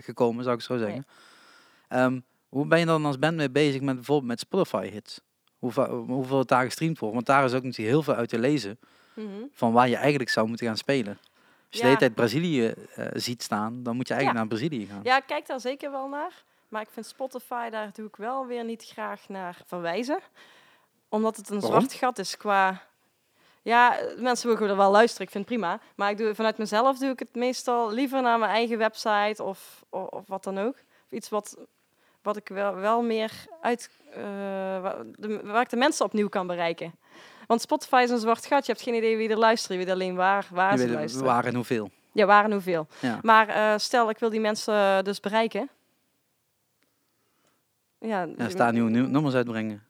[0.02, 1.06] gekomen, zou ik zo zeggen.
[1.88, 2.20] Ehm,
[2.50, 5.22] hoe ben je dan als band mee bezig met bijvoorbeeld met Spotify hits?
[5.60, 7.16] Hoe, va- hoeveel het daar gestreamd wordt?
[7.16, 8.80] Want daar is ook natuurlijk heel veel uit te lezen
[9.16, 9.28] Mhm.
[9.52, 11.18] van waar je eigenlijk zou moeten gaan spelen.
[11.70, 12.74] Als je de hele tijd Brazilië
[13.14, 14.48] ziet staan, dan moet je eigenlijk Ja.
[14.50, 15.00] naar Brazilië gaan.
[15.04, 16.44] Ja, ik kijk daar zeker wel naar.
[16.70, 20.20] Maar ik vind Spotify, daar doe ik wel weer niet graag naar verwijzen.
[21.10, 21.80] Omdat het een Waarom?
[21.80, 22.82] zwart gat is qua...
[23.68, 25.80] Ja, mensen mogen er wel luisteren, ik vind het prima.
[25.95, 29.84] Maar ik doe, vanuit mezelf doe ik het meestal liever naar mijn eigen website of,
[29.89, 30.76] of, of wat dan ook.
[31.09, 31.57] Iets wat,
[32.22, 33.89] wat ik wel, wel meer uit...
[34.13, 34.22] eh,
[34.82, 36.95] waar, de, waar ik de mensen opnieuw kan bereiken.
[37.47, 38.65] Want Spotify is een zwart gat.
[38.65, 39.72] Je hebt geen idee wie er luistert.
[39.80, 41.26] Je weet alleen waar, waar Je ze weet luisteren.
[41.28, 41.89] waar en hoeveel.
[42.11, 42.88] Ja, waar en hoeveel.
[42.99, 43.20] Ja.
[43.22, 45.70] Maar eh, stel, ik wil die mensen dus bereiken.
[47.99, 49.84] Ja, Ja, staan nieuwe nu- nummers uitbrengen.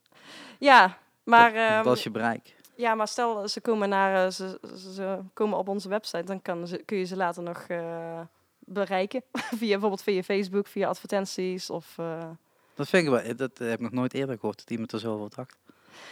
[0.60, 2.56] Ja, maar, dat, ehm, dat is je bereik.
[2.78, 4.60] Ja, maar stel, ze komen, naar, eh, ze,
[4.94, 8.20] ze, komen op onze website, dan kan ze, kun je ze later nog eh,
[8.60, 9.22] bereiken.
[9.32, 11.98] via, bijvoorbeeld via Facebook, via advertenties of...
[11.98, 12.30] eh,
[12.76, 15.14] Dat vind ik wel, dat heb ik nog nooit eerder gehoord, dat iemand er zo
[15.14, 15.58] over dacht.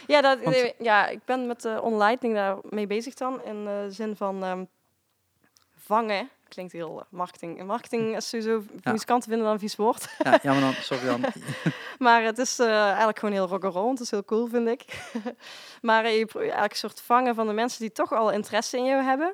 [0.06, 3.44] Ja, dat, Want- ja, ik ben met de online daar mee bezig dan.
[3.44, 4.64] In de zin van ehm,
[5.86, 6.30] vangen.
[6.48, 7.58] Klinkt heel marketing.
[7.58, 8.92] En marketing is sowieso, Ja.
[8.92, 10.08] muzikanten vinden dat een vies woord.
[10.18, 11.24] Ja, ja maar dan, sorry dan.
[11.98, 13.90] Maar het is eh, eigenlijk gewoon heel rock'n'roll.
[13.90, 15.10] Het is heel cool, vind ik.
[15.82, 18.76] maar eh, je pro- eigenlijk een soort vangen van de mensen die toch al interesse
[18.76, 19.32] in jou hebben.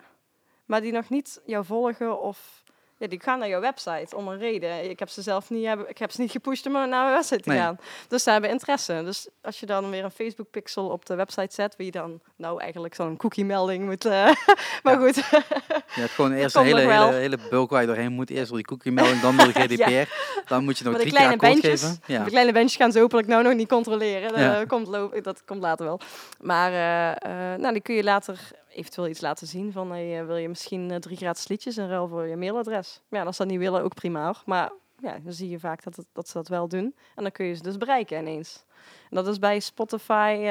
[0.65, 2.62] Maar die nog niet jou volgen of...
[3.03, 4.91] Ja, die gaan naar jouw website om een reden.
[4.91, 7.49] Ik heb ze zelf niet, ik heb ze niet gepusht om naar mijn website te
[7.49, 7.59] Nee.
[7.59, 7.79] gaan.
[8.09, 9.03] Dus ze hebben interesse.
[9.05, 12.61] Dus als je dan weer een Facebook pixel op de website zet, wie dan nou
[12.61, 14.05] eigenlijk zo'n cookie melding moet.
[14.05, 14.11] eh,
[14.83, 15.07] maar Ja.
[15.07, 18.31] goed, Je hebt gewoon eerst een hele, hele, hele bulk waar je doorheen moet.
[18.31, 20.13] Eerst door die cookie melding, dan door de GDPR.
[20.47, 22.01] Dan moet je nog de drie keer kleine akkoord bandjes, geven.
[22.07, 22.25] Ja.
[22.25, 24.29] De kleine bandjes gaan ze hopelijk nou nog niet controleren.
[24.31, 24.65] Dat, Ja.
[24.65, 24.89] komt,
[25.25, 26.01] dat komt later wel.
[26.41, 27.11] Maar eh,
[27.53, 28.39] eh, nou, die kun je later
[28.75, 29.73] eventueel iets laten zien.
[29.73, 33.01] Van hey, eh, wil je misschien eh, drie gratis liedjes in ruil voor je mailadres?
[33.09, 34.43] Ja, als ze dat niet willen, ook prima hoor.
[34.47, 36.95] Maar ja, dan zie je vaak dat, het, dat ze dat wel doen.
[37.15, 38.65] En dan kun je ze dus bereiken ineens.
[39.11, 40.45] En dat is bij Spotify eh,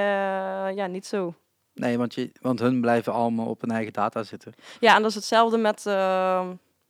[0.76, 1.34] ja, niet zo.
[1.74, 4.54] Nee, want, je, want hun blijven allemaal op hun eigen data zitten.
[4.80, 5.86] Ja, en dat is hetzelfde met...
[5.86, 5.94] eh,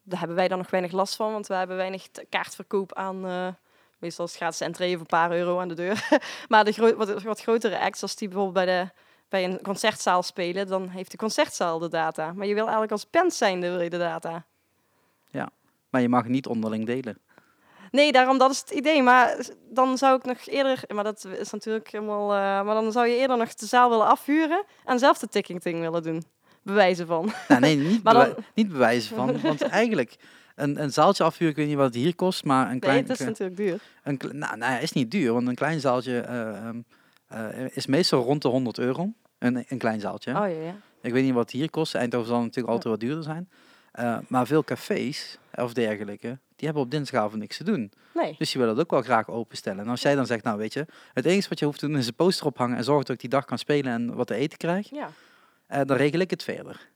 [0.04, 3.26] daar hebben wij dan nog weinig last van, want we hebben weinig kaartverkoop aan...
[3.26, 3.48] eh,
[3.98, 6.08] meestal is het gratis entree voor een paar euro aan de deur.
[6.50, 8.90] maar de gro- wat, wat grotere acts, als die bijvoorbeeld bij, de,
[9.32, 12.34] bij een concertzaal spelen, dan heeft de concertzaal de data.
[12.34, 14.46] Maar je wil eigenlijk als band zijnde wil je de data.
[15.90, 17.18] Maar je mag niet onderling delen.
[17.92, 19.04] Nee, daarom dat is het idee.
[19.04, 19.38] Maar
[19.70, 23.16] dan zou ik nog eerder, maar dat is natuurlijk helemaal, eh, maar dan zou je
[23.16, 26.24] eerder nog de zaal willen afhuren en zelf de ticketing willen doen.
[26.64, 27.32] Bewijzen van.
[27.48, 29.42] Nou, nee, niet, Maar bewij- dan- niet bewijzen van.
[29.42, 30.16] Want eigenlijk,
[30.56, 32.98] een, een zaaltje afhuren, ik weet niet wat het hier kost, maar een Nee, klein...
[33.08, 33.80] het is natuurlijk duur.
[34.04, 36.82] een, nou, nou ja, is niet duur, want een klein zaaltje eh, ehm,
[37.28, 39.10] eh, is meestal rond de 100 euro.
[39.42, 40.32] Een, een klein zaaltje.
[40.32, 40.76] Oh ja, ja.
[41.02, 41.96] Ik weet niet wat het hier kost.
[41.96, 43.50] Eindhoven zal natuurlijk altijd wat duurder zijn.
[43.92, 47.92] Eh, maar veel cafés of dergelijke, die hebben op dinsdagavond niks te doen.
[48.14, 48.36] Nee.
[48.38, 49.84] Dus die willen het ook wel graag openstellen.
[49.84, 51.98] En als jij dan zegt, nou weet je, het enige wat je hoeft te doen
[51.98, 54.36] is een poster ophangen en zorgen dat ik die dag kan spelen en wat te
[54.36, 55.10] eten krijg, Ja.
[55.68, 56.90] eh, dan regel ik het verder.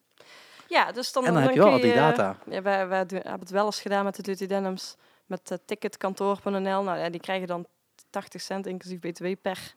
[0.68, 2.38] Ja, dus dan, En dan heb je wel al die data.
[2.50, 4.96] Ja, wij, wij doen, hebben het wel eens gedaan met de Duty Denims.
[5.26, 6.84] Met uh, ticketkantoor.nl.
[6.84, 7.66] Nou ja, die krijgen dan
[8.10, 9.74] 80 cent inclusief btw per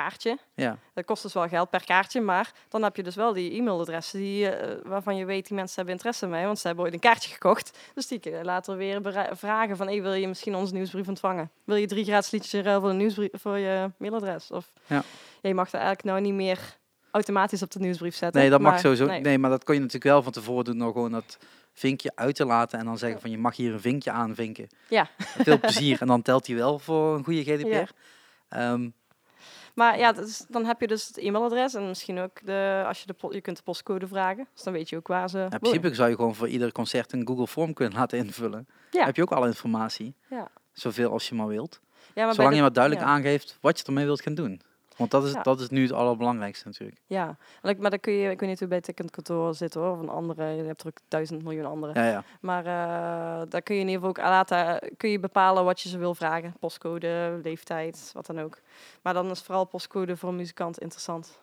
[0.00, 0.38] kaartje.
[0.54, 2.20] Ja, Dat kost dus wel geld per kaartje.
[2.20, 5.74] Maar dan heb je dus wel die e-mailadressen die, eh, waarvan je weet die mensen
[5.76, 6.44] hebben interesse mee.
[6.44, 7.78] Want ze hebben ooit een kaartje gekocht.
[7.94, 9.00] Dus die kun je later weer
[9.32, 9.86] vragen van...
[9.86, 11.50] Hey, wil je misschien onze nieuwsbrief ontvangen?
[11.64, 14.50] Wil je drie gratis liedjes in ruil voor, een nieuwsbrief, voor je mailadres?
[14.50, 15.02] Of, Ja.
[15.42, 16.58] je mag er eigenlijk nou niet meer
[17.10, 18.40] automatisch op de nieuwsbrief zetten.
[18.40, 19.06] Nee, dat mag sowieso.
[19.06, 19.20] nee.
[19.20, 19.38] Nee.
[19.38, 21.38] maar dat kon je natuurlijk wel van tevoren doen door gewoon dat
[21.72, 24.68] vinkje uit te laten en dan zeggen van je mag hier een vinkje aanvinken.
[24.88, 25.08] Ja.
[25.18, 27.92] Veel plezier en dan telt hij wel voor een goede GDPR.
[28.48, 28.78] Ja.
[29.74, 30.14] Maar ja,
[30.48, 33.56] dan heb je dus het e-mailadres en misschien ook de, als je de, je kunt
[33.56, 34.48] de postcode vragen.
[34.54, 35.60] Dus dan weet je ook waar ze in wonen.
[35.60, 38.68] principe zou je gewoon voor ieder concert een Google Form kunnen laten invullen.
[38.90, 39.04] Ja.
[39.04, 40.14] Heb je ook alle informatie.
[40.30, 40.48] Ja.
[40.72, 41.80] Zoveel als je maar wilt.
[42.14, 43.10] Ja, maar Zolang de- je maar duidelijk ja.
[43.12, 44.60] aangeeft wat je ermee wilt gaan doen.
[44.96, 45.42] Want dat is, Ja.
[45.42, 47.00] dat is nu het allerbelangrijkste natuurlijk.
[47.06, 49.98] Ja, en maar dan kun je, ik weet niet hoe bij Ticketkantoor zit hoor, of
[49.98, 52.00] een andere, je hebt er ook duizend miljoen andere.
[52.00, 52.24] Ja, ja.
[52.40, 55.88] Maar eh daar kun je in ieder geval ook laten, kun je bepalen wat je
[55.88, 56.54] ze wil vragen.
[56.60, 58.58] Postcode, leeftijd, wat dan ook.
[59.02, 61.38] Maar dan is vooral postcode voor een muzikant interessant.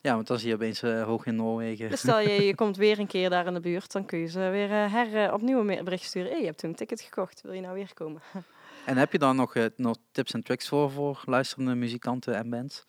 [0.00, 1.90] ja want dan zie je opeens eh, hoog in Noorwegen.
[1.90, 4.26] Dus stel je, je komt weer een keer daar in de buurt, dan kun je
[4.26, 6.30] ze weer eh, her, eh, opnieuw een bericht sturen.
[6.30, 8.20] Hé, je hebt toen een ticket gekocht, wil je nou weer komen?
[8.86, 12.50] En heb je dan nog, eh, nog tips en tricks voor, voor luisterende muzikanten en
[12.50, 12.84] bands?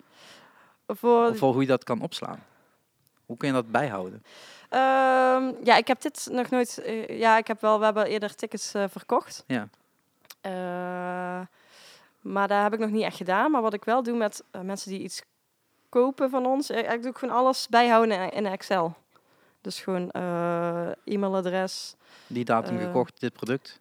[0.87, 2.43] Voor, hoe je dat kan opslaan?
[3.25, 4.23] Hoe kun je dat bijhouden?
[4.69, 6.77] Ehm, ja, ik heb dit nog nooit.
[6.77, 7.79] eh, ja, ik heb wel.
[7.79, 9.43] We hebben eerder tickets eh, verkocht.
[9.47, 9.69] Ja.
[12.21, 13.51] Maar daar heb ik nog niet echt gedaan.
[13.51, 15.21] Maar wat ik wel doe met mensen die iets
[15.89, 18.95] kopen van ons, eh, ik doe ik gewoon alles bijhouden in, in Excel.
[19.61, 20.09] Dus gewoon
[21.03, 21.95] e-mailadres.
[22.27, 23.79] Die datum gekocht, dit product?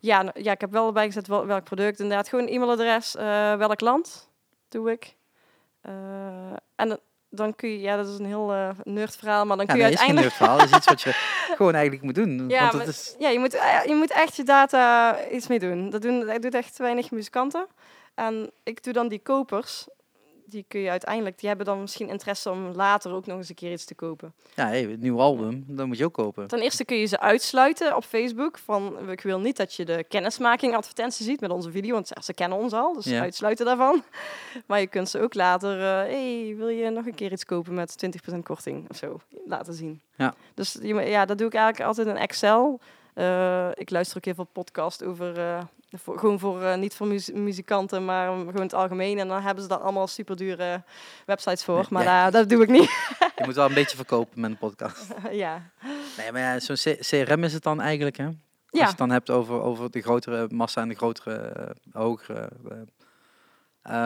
[0.00, 2.00] Ja, ja, ik heb wel bijgezet wel, welk product.
[2.00, 4.28] Inderdaad, gewoon e-mailadres, eh, welk land
[4.68, 5.16] doe ik.
[5.80, 5.92] Eh,
[6.76, 9.80] en dan- kun je, ja, dat is een heel eh nerdverhaal, maar dan Ja, kun
[9.82, 10.38] je nee, is geen uiteindelijk...
[10.38, 10.58] nerdverhaal.
[10.58, 11.12] Dat is iets wat je
[11.56, 12.48] gewoon eigenlijk moet doen.
[12.48, 13.52] Ja, want maar- het is, Ja, je moet,
[13.86, 15.90] je moet echt je data iets mee doen.
[15.90, 17.66] Dat doen, dat doet echt weinig muzikanten.
[18.14, 19.86] En ik doe dan die kopers.
[20.50, 23.54] Die kun je uiteindelijk, die hebben dan misschien interesse om later ook nog eens een
[23.54, 24.34] keer iets te kopen.
[24.54, 26.46] ja, hey, het nieuwe album, dat moet je ook kopen.
[26.46, 28.58] Ten eerste kun je ze uitsluiten op Facebook.
[28.58, 32.34] Van ik wil niet dat je de kennismaking advertentie ziet met onze video, want ze
[32.34, 33.20] kennen ons al, dus Ja.
[33.20, 34.02] uitsluiten daarvan.
[34.66, 37.74] Maar je kunt ze ook later, eh hey, wil je nog een keer iets kopen
[37.74, 37.96] met
[38.34, 40.00] 20% korting of zo laten zien.
[40.16, 40.34] Ja.
[40.54, 42.80] Dus ja, dat doe ik eigenlijk altijd in Excel.
[43.14, 47.06] Eh, ik luister ook heel veel podcast over, eh, voor, gewoon voor, eh, niet voor
[47.34, 49.18] muzikanten, maar gewoon het algemeen.
[49.18, 50.82] En dan hebben ze daar allemaal super dure
[51.26, 51.86] websites voor.
[51.90, 52.08] Maar Ja.
[52.22, 52.90] daar- dat doe ik niet.
[53.36, 55.06] Je moet wel een beetje verkopen met een podcast.
[55.30, 55.70] ja.
[56.16, 58.24] Nee, maar ja, zo'n CRM is het dan eigenlijk, hè?
[58.26, 58.34] Als
[58.70, 58.86] je Ja.
[58.88, 62.76] het dan hebt over, over de grotere massa en de grotere, eh, hogere eh,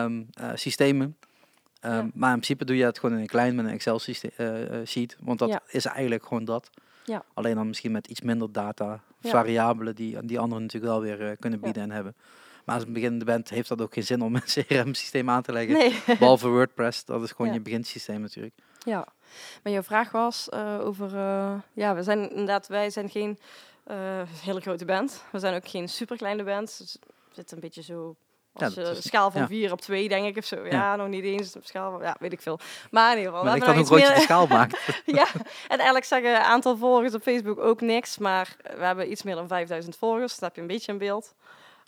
[0.03, 1.17] ehm, eh, systemen.
[1.79, 2.01] Ehm, Ja.
[2.13, 5.17] Maar in principe doe je het gewoon in een klein met een Excel-sheet.
[5.19, 5.59] want dat Ja.
[5.67, 6.69] is eigenlijk gewoon dat.
[7.03, 7.23] Ja.
[7.33, 11.37] Alleen dan misschien met iets minder data, variabelen die, die anderen natuurlijk wel weer eh,
[11.39, 12.15] kunnen bieden en hebben.
[12.65, 15.51] Maar als een beginnende band heeft dat ook geen zin om een CRM-systeem aan te
[15.51, 15.73] leggen.
[15.77, 16.01] Nee.
[16.19, 18.55] Behalve WordPress, dat is gewoon je beginsysteem natuurlijk.
[18.85, 19.07] Ja,
[19.63, 21.15] maar jouw vraag was eh, over...
[21.15, 23.39] eh, ja, we zijn inderdaad, wij zijn geen
[24.41, 25.23] hele grote band.
[25.31, 26.77] We zijn ook geen superkleine band.
[26.77, 26.97] Dus
[27.27, 28.15] het zit een beetje zo...
[28.55, 29.47] Ja, Als is- een schaal van ja.
[29.47, 30.55] 4 op 2, denk ik, of zo.
[30.65, 30.95] Ja, Ja.
[30.95, 32.01] nog niet eens op schaal van...
[32.01, 32.59] Ja, weet ik veel.
[32.91, 33.45] Maar in ieder geval...
[33.47, 34.77] Maar ik kan hoe iets groot de schaal maakt.
[35.05, 35.27] ja,
[35.67, 38.17] en eigenlijk zeggen aantal volgers op Facebook ook niks.
[38.17, 40.31] Maar we hebben iets meer dan 5000 volgers.
[40.31, 41.35] Dat heb je een beetje in beeld.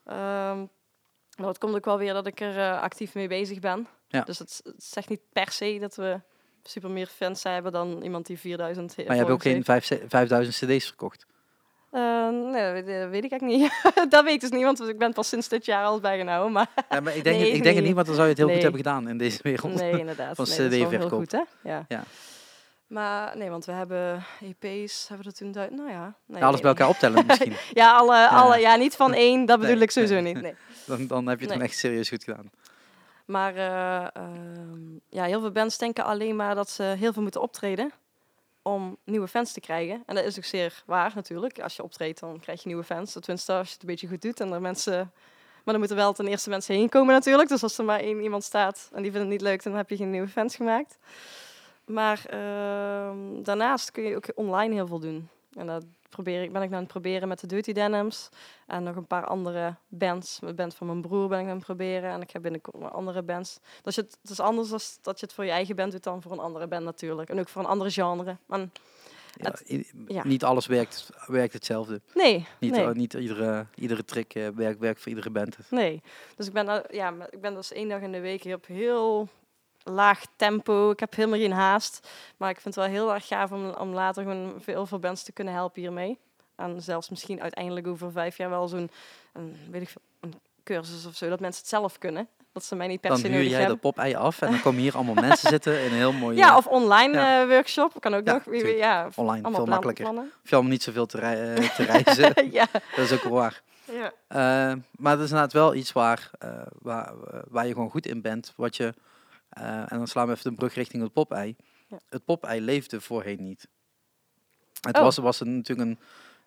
[0.05, 0.63] Ehm
[1.35, 3.87] maar het komt ook wel weer dat ik er eh, actief mee bezig ben.
[4.07, 4.21] Ja.
[4.21, 6.19] Dus het, het zegt niet per se dat we
[6.63, 10.55] super meer fans hebben dan iemand die 4000 Maar je hebt ook geen vijf, 5000
[10.55, 11.25] cd's verkocht.
[11.95, 13.71] Eh, nee, dat weet- ik eigenlijk niet.
[14.11, 16.51] dat weet ik dus niet, want ik ben pas sinds dit jaar al bijgenomen.
[16.51, 18.33] Maar Ja, maar ik denk, Nee, het, ik denk het niet, want dan zou je
[18.33, 18.55] het heel Nee.
[18.55, 19.73] goed hebben gedaan in deze wereld.
[19.73, 20.35] nee, inderdaad.
[20.35, 21.11] Van dat CD-verkoop.
[21.11, 21.41] goed, hè?
[21.63, 21.85] Ja.
[21.87, 22.03] Ja.
[22.87, 24.23] Maar nee, want we hebben
[24.61, 25.75] EP's, hebben we er toen...
[25.77, 26.15] Nou ja.
[26.25, 27.53] Nee, Ja, alles bij elkaar optellen misschien.
[27.73, 30.41] Ja, alle, alle, ja, niet van één, dat bedoel ik sowieso niet.
[30.41, 30.55] Nee.
[30.85, 32.49] Dan, dan heb je het gewoon echt serieus goed gedaan.
[33.25, 34.79] Maar eh, ehm,
[35.09, 37.91] ja, heel veel bands denken alleen maar dat ze heel veel moeten optreden
[38.67, 40.03] om nieuwe fans te krijgen.
[40.05, 41.59] En dat is ook zeer waar natuurlijk.
[41.59, 43.11] Als je optreedt, dan krijg je nieuwe fans.
[43.11, 44.39] Tenminste, als je het een beetje goed doet.
[44.39, 45.11] En er mensen...
[45.63, 47.49] Maar dan moeten wel ten eerste mensen heen komen natuurlijk.
[47.49, 49.89] Dus als er maar één iemand staat en die vindt het niet leuk, dan heb
[49.89, 50.97] je geen nieuwe fans gemaakt.
[51.85, 55.29] Maar ehm, daarnaast kun je ook online heel veel doen.
[55.53, 58.29] En dat probeer ik, ben ik nou aan het proberen met de Dirty Denims.
[58.67, 60.39] En nog een paar andere bands.
[60.39, 62.09] De band van mijn broer ben ik aan het proberen.
[62.11, 63.59] En ik heb binnenkort nog andere bands.
[63.83, 66.21] Dus het, het is anders dan dat je het voor je eigen band doet dan
[66.21, 67.29] voor een andere band natuurlijk.
[67.29, 68.37] En ook voor een andere genre.
[68.45, 68.59] Maar
[69.37, 70.23] Ja, Het- i- ja.
[70.25, 72.01] Niet alles werkt, werkt hetzelfde.
[72.13, 72.85] nee, Niet, nee.
[72.85, 75.57] eh, niet iedere, iedere trick eh, werkt, werkt voor iedere band.
[75.69, 76.01] Nee.
[76.35, 79.27] Dus ik ben, eh, ja, ik ben dus één dag in de week op heel
[79.93, 80.91] laag tempo.
[80.91, 82.07] Ik heb helemaal geen haast.
[82.37, 85.23] Maar ik vind het wel heel erg gaaf om, om later gewoon veel, veel bands
[85.23, 86.19] te kunnen helpen hiermee.
[86.55, 88.89] En zelfs misschien uiteindelijk over vijf jaar wel zo'n,
[89.71, 90.33] weet ik veel, een
[90.63, 91.29] cursus of zo.
[91.29, 92.27] Dat mensen het zelf kunnen.
[92.51, 94.61] Dat ze mij niet per Dan se huur nodig jij de pop-ei af en dan
[94.61, 96.37] komen hier allemaal mensen zitten in een heel mooi...
[96.37, 97.41] Ja, of online ja.
[97.41, 97.91] eh, workshop.
[97.99, 98.43] Kan ook Ja, nog.
[98.43, 98.77] Tuurlijk.
[98.77, 100.03] ja, online, veel makkelijker.
[100.03, 100.23] plannen.
[100.23, 102.51] Hoef je allemaal niet zoveel te, rei- eh, te reizen.
[102.51, 102.67] ja.
[102.71, 103.61] dat is ook waar.
[103.91, 104.11] ja.
[104.27, 106.29] Eh, maar dat is inderdaad wel iets waar,
[106.81, 107.13] waar,
[107.49, 108.53] waar je gewoon goed in bent.
[108.55, 108.93] Wat je,
[109.55, 111.55] eh, en dan slaan we even de brug richting het pop-ei.
[111.87, 111.97] Ja.
[112.09, 113.67] Het Popeye leefde voorheen niet.
[114.81, 115.01] Het Oh.
[115.03, 115.99] was, was een, natuurlijk een,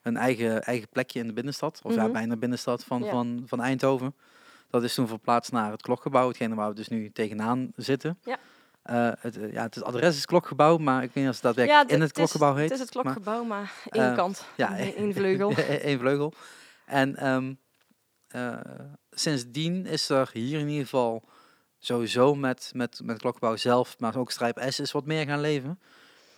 [0.02, 1.80] een eigen, eigen plekje in de binnenstad.
[1.82, 2.12] Of ja, Mhm.
[2.12, 3.10] bijna binnenstad van, Ja.
[3.10, 4.14] van, van Eindhoven.
[4.70, 6.28] Dat is toen verplaatst naar het klokgebouw.
[6.28, 8.18] Hetgene waar we dus nu tegenaan zitten.
[8.24, 8.38] Ja.
[8.82, 11.88] Eh, het, eh, ja, het adres is klokgebouw, maar ik weet niet of het daadwerkelijk
[11.88, 12.64] Ja, in het klokgebouw heet.
[12.64, 14.44] Het is het klokgebouw, maar, één kant.
[14.56, 15.52] ja, één vleugel.
[15.82, 16.32] Eén vleugel.
[16.86, 17.54] En ehm,
[18.28, 18.56] eh,
[19.10, 21.22] sindsdien is er hier in ieder geval
[21.78, 25.40] sowieso met, met, met het klokgebouw zelf, maar ook Strijp S is wat meer gaan
[25.40, 25.80] leven.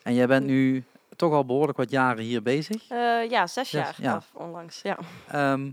[0.03, 0.85] En jij bent nu
[1.17, 2.89] toch al behoorlijk wat jaren hier bezig.
[2.89, 4.15] Eh, ja, zes jaar ja.
[4.15, 4.83] af onlangs.
[4.83, 4.99] Ja.
[5.29, 5.71] Ehm,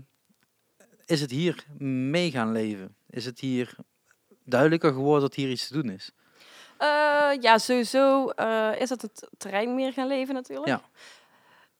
[1.06, 2.96] is het hier mee gaan leven?
[3.10, 3.74] Is het hier
[4.44, 6.12] duidelijker geworden dat hier iets te doen is?
[6.78, 10.68] Eh, ja, sowieso eh, is het het terrein meer gaan leven natuurlijk.
[10.68, 10.82] Ja.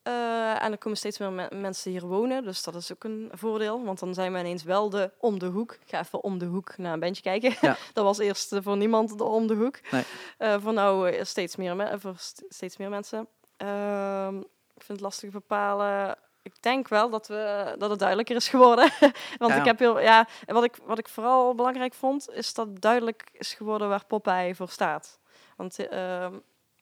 [0.08, 3.28] Eh, en er komen steeds meer me- mensen hier wonen, dus dat is ook een
[3.32, 3.84] voordeel.
[3.84, 5.72] Want dan zijn we ineens wel de om de hoek.
[5.72, 7.54] Ik ga even om de hoek naar een bandje kijken.
[7.60, 7.76] Ja.
[7.94, 9.80] dat was eerst voor niemand de om de hoek.
[9.90, 10.02] Nee.
[10.38, 13.28] Eh, voor nou eh, steeds meer, me- voor st- steeds meer mensen.
[13.56, 14.36] Ehm,
[14.74, 16.16] ik vind het lastig bepalen.
[16.42, 18.90] Ik denk wel dat, we, dat het duidelijker is geworden.
[19.38, 19.58] Want Ja.
[19.58, 23.28] ik heb heel, ja, en wat ik, wat ik vooral belangrijk vond, is dat duidelijk
[23.32, 25.18] is geworden waar Popeye voor staat.
[25.56, 26.34] Want eh, ehm,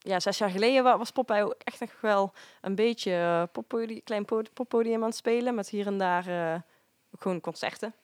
[0.07, 4.02] ja, zes jaar geleden wa- was Popeye ook echt nog wel een beetje eh, poppodi-
[4.04, 5.54] klein pod- poppodium aan het spelen.
[5.54, 6.61] Met hier en daar eh,
[7.18, 7.94] gewoon concerten.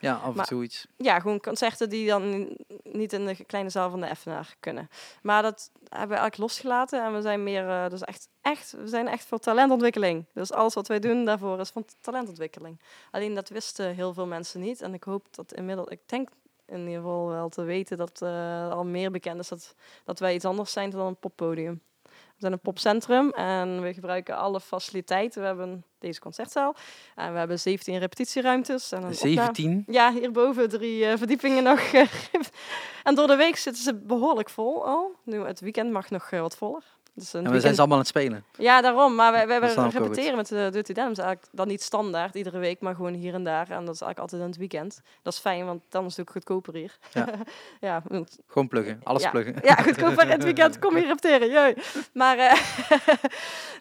[0.00, 0.86] Ja, af en Maar- toe iets.
[0.96, 4.88] Ja, gewoon concerten die dan ni- niet in de kleine zaal van de Effenaar kunnen.
[5.22, 9.08] Maar dat hebben we eigenlijk losgelaten en we zijn meer, dus echt, echt, we zijn
[9.08, 10.24] echt voor talentontwikkeling.
[10.34, 12.80] Dus alles wat wij doen daarvoor is van talentontwikkeling.
[13.10, 16.28] Alleen dat wisten heel veel mensen niet en ik hoop dat inmiddels, ik denk
[16.68, 20.34] in ieder geval wel te weten dat eh, al meer bekend is dat, dat wij
[20.34, 21.80] iets anders zijn dan een poppodium.
[22.02, 25.40] We zijn een popcentrum en we gebruiken alle faciliteiten.
[25.40, 26.74] We hebben deze concertzaal
[27.14, 28.92] en we hebben 17 repetitieruimtes.
[28.92, 29.84] En een opname- 17.
[29.86, 31.80] ja, hierboven drie eh, verdiepingen nog.
[33.04, 35.14] en door de week zitten ze behoorlijk vol al.
[35.24, 36.84] Nu, het weekend mag nog eh, wat voller.
[37.18, 38.44] Dus En we zijn ze allemaal aan het spelen.
[38.58, 39.14] Ja, daarom.
[39.14, 39.34] Maar
[39.70, 42.94] snap ik ook repeteren met de Dirty Denims eigenlijk dan niet standaard iedere week, maar
[42.94, 43.70] gewoon hier en daar.
[43.70, 45.00] En dat is eigenlijk altijd in het weekend.
[45.22, 46.98] Dat is fijn, want dan is het ook goedkoper hier.
[47.12, 47.28] Ja.
[47.88, 49.00] ja, want- Gewoon pluggen.
[49.02, 49.30] Alles ja.
[49.30, 49.54] pluggen.
[49.62, 50.78] ja, goedkoper in het weekend.
[50.78, 51.48] Kom hier repeteren.
[51.50, 51.76] Jee.
[52.12, 52.60] Maar, eh,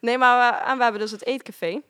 [0.02, 1.82] nee, maar we, en we hebben dus het eetcafé.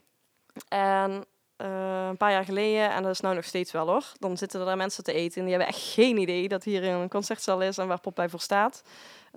[0.67, 1.25] En
[1.57, 4.59] eh, een paar jaar geleden, en dat is nou nog steeds wel hoor, dan zitten
[4.59, 7.61] er daar mensen te eten en die hebben echt geen idee dat hier een concertzaal
[7.61, 8.83] is en waar Popeye voor staat.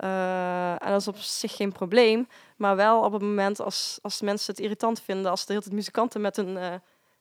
[0.01, 2.27] Eh, en dat is op zich geen probleem,
[2.57, 5.75] maar wel op het moment als, als mensen het irritant vinden als de hele tijd
[5.75, 6.73] muzikanten met hun eh,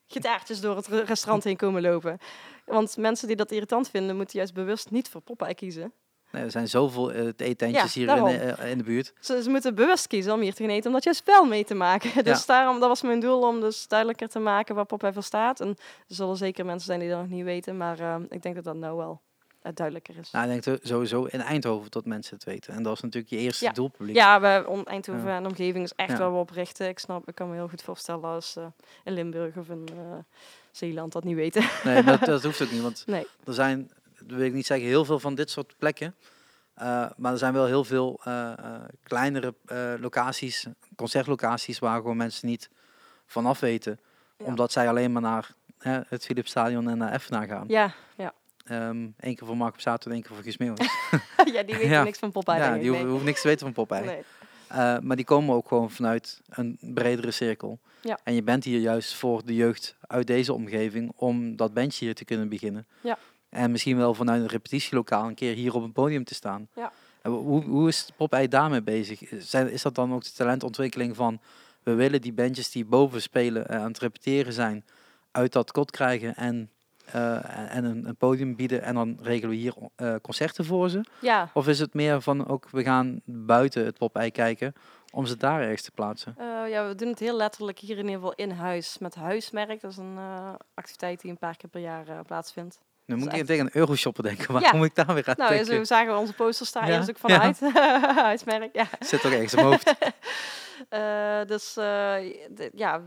[0.07, 2.19] gitaartjes door het re- restaurant heen komen lopen.
[2.67, 5.93] Want mensen die dat irritant vinden, moeten juist bewust niet voor Popeye kiezen.
[6.31, 9.13] Nee, er zijn zoveel uh, eetentjes Ja, hier in, eh, in de buurt.
[9.21, 11.75] Ze, ze moeten bewust kiezen om hier te gaan eten, omdat je spel mee te
[11.75, 12.25] maken.
[12.25, 15.61] Dus daarom, dat was mijn doel om dus duidelijker te maken waar Popeye voor staat.
[15.61, 18.55] En er zullen zeker mensen zijn die dat nog niet weten, maar eh, ik denk
[18.55, 19.21] dat dat nou wel
[19.63, 20.31] eh, duidelijker is.
[20.31, 22.75] Nou, ik denk sowieso in Eindhoven dat mensen het weten.
[22.75, 23.73] En dat is natuurlijk je eerste Ja.
[23.73, 24.15] doelpubliek.
[24.17, 25.37] Ja, we, Eindhoven Ja.
[25.37, 26.19] en omgeving is echt Ja.
[26.19, 26.89] waar we op richten.
[26.89, 28.67] Ik snap, ik kan me heel goed voorstellen als eh,
[29.05, 30.19] in Limburg of in eh,
[30.71, 31.65] Zeeland dat niet weten.
[31.85, 32.83] Nee, dat, dat hoeft ook niet.
[32.83, 33.27] Want Nee.
[33.45, 36.15] er zijn, dat wil ik niet zeggen, heel veel van dit soort plekken.
[36.79, 39.55] Uh, maar er zijn wel heel veel uh, uh, kleinere
[40.01, 42.71] locaties, concertlocaties, waar gewoon mensen niet
[43.27, 44.01] vanaf weten.
[44.37, 45.55] Omdat zij alleen maar naar
[46.09, 47.65] het Philipsstadion en naar Effena gaan.
[47.69, 48.33] Ja, ja.
[48.71, 50.57] Um, Eén keer voor Mark op zaterdag, één keer voor Guus
[51.55, 52.03] ja, die weten Ja.
[52.03, 52.59] niks van Popeye.
[52.59, 54.05] ja, die hoeven, hoeven niks te weten van Popeye.
[54.05, 54.23] Nee.
[54.73, 57.79] Uh, maar die komen ook gewoon vanuit een bredere cirkel.
[58.03, 58.19] Ja.
[58.25, 62.15] En je bent hier juist voor de jeugd uit deze omgeving om dat bandje hier
[62.15, 62.87] te kunnen beginnen.
[63.01, 63.19] Ja.
[63.49, 66.69] En misschien wel vanuit een repetitielokaal een keer hier op een podium te staan.
[66.75, 66.93] Ja.
[67.23, 69.21] En hoe, hoe is Popeye daarmee bezig?
[69.39, 71.41] Zijn, is dat dan ook de talentontwikkeling van
[71.83, 74.85] we willen die bandjes die boven spelen en aan het repeteren zijn
[75.31, 76.71] uit dat kot krijgen en,
[77.15, 81.05] uh, en een, een, podium bieden en dan regelen we hier uh, concerten voor ze?
[81.21, 81.51] Ja.
[81.55, 84.73] Of is het meer van ook we gaan buiten het Popeye kijken
[85.13, 86.35] om ze daar ergens te plaatsen?
[86.39, 89.81] Uh, ja, we doen het heel letterlijk hier in ieder geval in huis met Huismerk.
[89.81, 90.19] Dat is een
[90.75, 92.81] activiteit die een paar keer per jaar plaatsvindt.
[93.07, 93.47] Nu moet ik echt...
[93.47, 94.53] tegen een euroshopper denken.
[94.53, 94.77] Waarom Ja.
[94.77, 95.87] moet ik daar weer aan Nou, denken?
[95.87, 96.97] zagen we onze poster staan Ja?
[96.97, 97.61] eerst ook vanuit.
[98.17, 98.87] Huismerk, ja.
[99.01, 99.95] Zit toch ergens in mijn hoofd.
[101.49, 101.75] Dus
[102.75, 103.03] ja,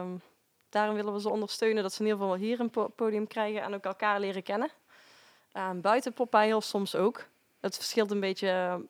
[0.00, 0.20] um,
[0.68, 3.62] daarom willen we ze ondersteunen dat ze in ieder geval hier een po podium krijgen
[3.62, 4.70] en ook elkaar leren kennen.
[5.52, 7.26] Uh, buiten Popeye heel soms ook.
[7.60, 8.82] Het verschilt een beetje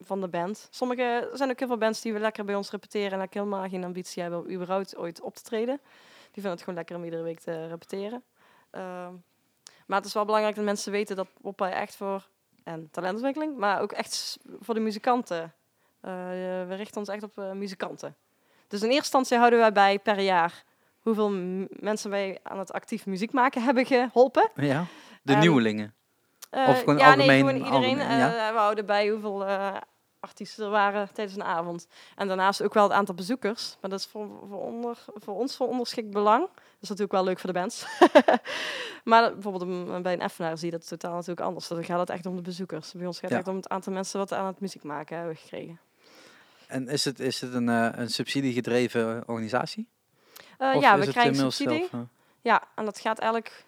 [0.00, 0.68] van de band.
[0.70, 3.84] Sommige zijn ook heel veel bands die we lekker bij ons repeteren en helemaal geen
[3.84, 5.80] ambitie hebben om überhaupt ooit op te treden.
[6.20, 8.22] Die vinden het gewoon lekker om iedere week te repeteren.
[8.70, 9.12] Ehm,
[9.86, 12.28] maar het is wel belangrijk dat mensen weten dat Popeye echt voor
[12.64, 15.54] en talentontwikkeling, maar ook echt voor de muzikanten
[16.04, 16.10] uh,
[16.68, 18.16] we richten ons echt op uh, muzikanten.
[18.68, 20.64] Dus in eerste instantie houden wij bij per jaar
[21.00, 21.30] hoeveel
[21.68, 24.50] mensen wij aan het actief muziek maken hebben geholpen.
[24.54, 24.86] Ja,
[25.22, 25.94] de Um, nieuwelingen.
[26.54, 27.74] Uh, Of gewoon ja, algemeen, nee, gewoon iedereen.
[28.00, 28.46] algemeen, ja?
[28.48, 29.76] Uh, we houden bij hoeveel uh,
[30.20, 31.86] artiesten er waren tijdens een avond.
[32.16, 33.76] En daarnaast ook wel het aantal bezoekers.
[33.80, 36.40] Maar dat is voor, voor, onder, voor ons voor onderschikt belang.
[36.54, 37.86] Dat is natuurlijk wel leuk voor de bands.
[39.04, 41.68] maar bijvoorbeeld bij een Effenaar zie je dat totaal natuurlijk anders.
[41.68, 42.92] Dan gaat het echt om de bezoekers.
[42.92, 43.38] Bij ons gaat het Ja.
[43.38, 45.80] echt om het aantal mensen wat aan het muziek maken hebben gekregen.
[46.66, 49.88] En is het, is het een, eh, een subsidiegedreven organisatie?
[50.60, 51.88] Eh, ja, we krijgen subsidie.
[51.90, 52.02] zelf?
[52.40, 53.64] Ja, en dat gaat eigenlijk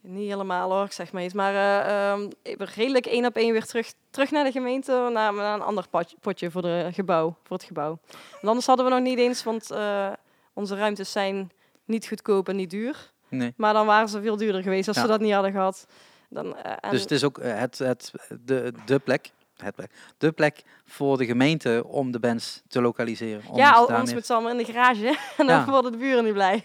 [0.00, 1.34] niet helemaal hoor, ik zeg maar iets.
[1.34, 5.54] Maar eh, ehm, redelijk één op één weer terug, terug naar de gemeente, naar, naar
[5.54, 7.98] een ander potje, potje voor, de gebouw, voor het gebouw.
[8.42, 10.12] En anders hadden we nog niet eens, want eh,
[10.52, 11.50] onze ruimtes zijn
[11.84, 13.12] niet goedkoop en niet duur.
[13.28, 13.54] nee.
[13.56, 15.02] Maar dan waren ze veel duurder geweest als Ja.
[15.02, 15.86] ze dat niet hadden gehad.
[16.28, 19.30] Dan, en, Dus het is ook het, het, de, de plek.
[19.56, 19.90] Het plek.
[20.18, 23.42] De plek voor de gemeente om de bands te lokaliseren.
[23.50, 25.06] Om ja, al, moet ze allemaal in de garage
[25.38, 25.64] en dan Ja.
[25.70, 26.62] worden de buren niet blij.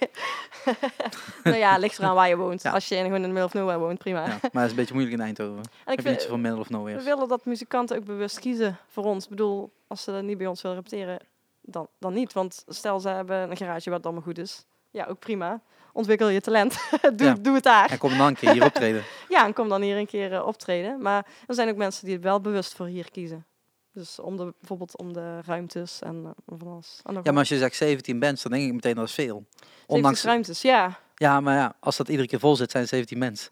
[1.43, 2.61] nou ja, ligt eraan waar je woont.
[2.61, 2.71] Ja.
[2.71, 4.25] Als je in, gewoon in de middle of nowhere woont, prima.
[4.25, 5.63] Ja, maar het is een beetje moeilijk in Eindhoven.
[5.85, 7.03] En Ik vind, niet zoveel middle of We nowhere.
[7.03, 9.23] willen dat muzikanten ook bewust kiezen voor ons.
[9.23, 11.19] Ik bedoel, als ze dat niet bij ons willen repeteren,
[11.61, 12.33] dan, dan niet.
[12.33, 14.65] Want stel ze hebben een garage wat allemaal goed is.
[14.91, 15.61] Ja, ook prima.
[15.93, 16.77] Ontwikkel je talent.
[17.15, 17.33] doe, Ja.
[17.41, 17.89] doe het daar.
[17.91, 19.03] En kom dan een keer hier optreden.
[19.29, 21.01] Ja, en kom dan hier een keer eh, optreden.
[21.01, 23.45] Maar er zijn ook mensen die het wel bewust voor hier kiezen.
[23.93, 26.99] Dus om de, bijvoorbeeld om de ruimtes en eh, van alles.
[27.03, 29.45] Ja, maar als je zegt 17 bands, dan denk ik meteen dat is veel.
[29.87, 30.99] Ondanks ruimtes, ja.
[31.15, 33.49] ja, maar ja, als dat iedere keer vol zit, zijn 17 bands.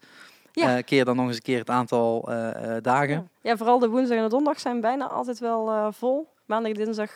[0.52, 0.76] Ja.
[0.76, 2.20] Eh, keer dan nog eens een keer het aantal
[2.82, 3.14] dagen.
[3.14, 3.24] ja.
[3.42, 6.28] Ja, vooral de woensdag en de donderdag zijn bijna altijd wel vol.
[6.46, 7.10] Maandag, dinsdag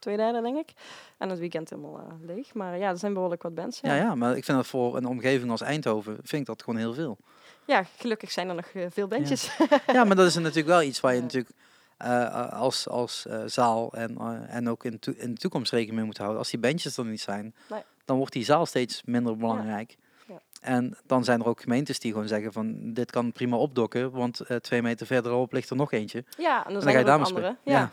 [0.00, 0.72] twee derde, denk ik.
[1.18, 2.54] En het weekend helemaal eh, leeg.
[2.54, 3.80] Maar ja, er zijn behoorlijk wat bands.
[3.82, 6.78] Ja, ja, maar ik vind dat voor een omgeving als Eindhoven, vind ik dat gewoon
[6.80, 7.18] heel veel.
[7.66, 9.56] Ja, gelukkig zijn er nog eh, veel bandjes.
[9.86, 11.24] Ja, maar dat is natuurlijk wel iets waar je Ja.
[11.24, 11.54] natuurlijk
[11.96, 16.38] eh, als, als zaal en, en ook in, in de toekomst rekening mee moet houden.
[16.38, 17.80] Als die bandjes er niet zijn, Nee.
[18.04, 19.96] dan wordt die zaal steeds minder belangrijk.
[20.26, 20.40] Ja.
[20.60, 24.40] En dan zijn er ook gemeentes die gewoon zeggen van dit kan prima opdokken, want
[24.60, 26.24] twee meter verderop ligt er nog eentje.
[26.38, 27.56] Ja, en dan dan zijn ga je er daar ook andere.
[27.64, 27.90] Ja.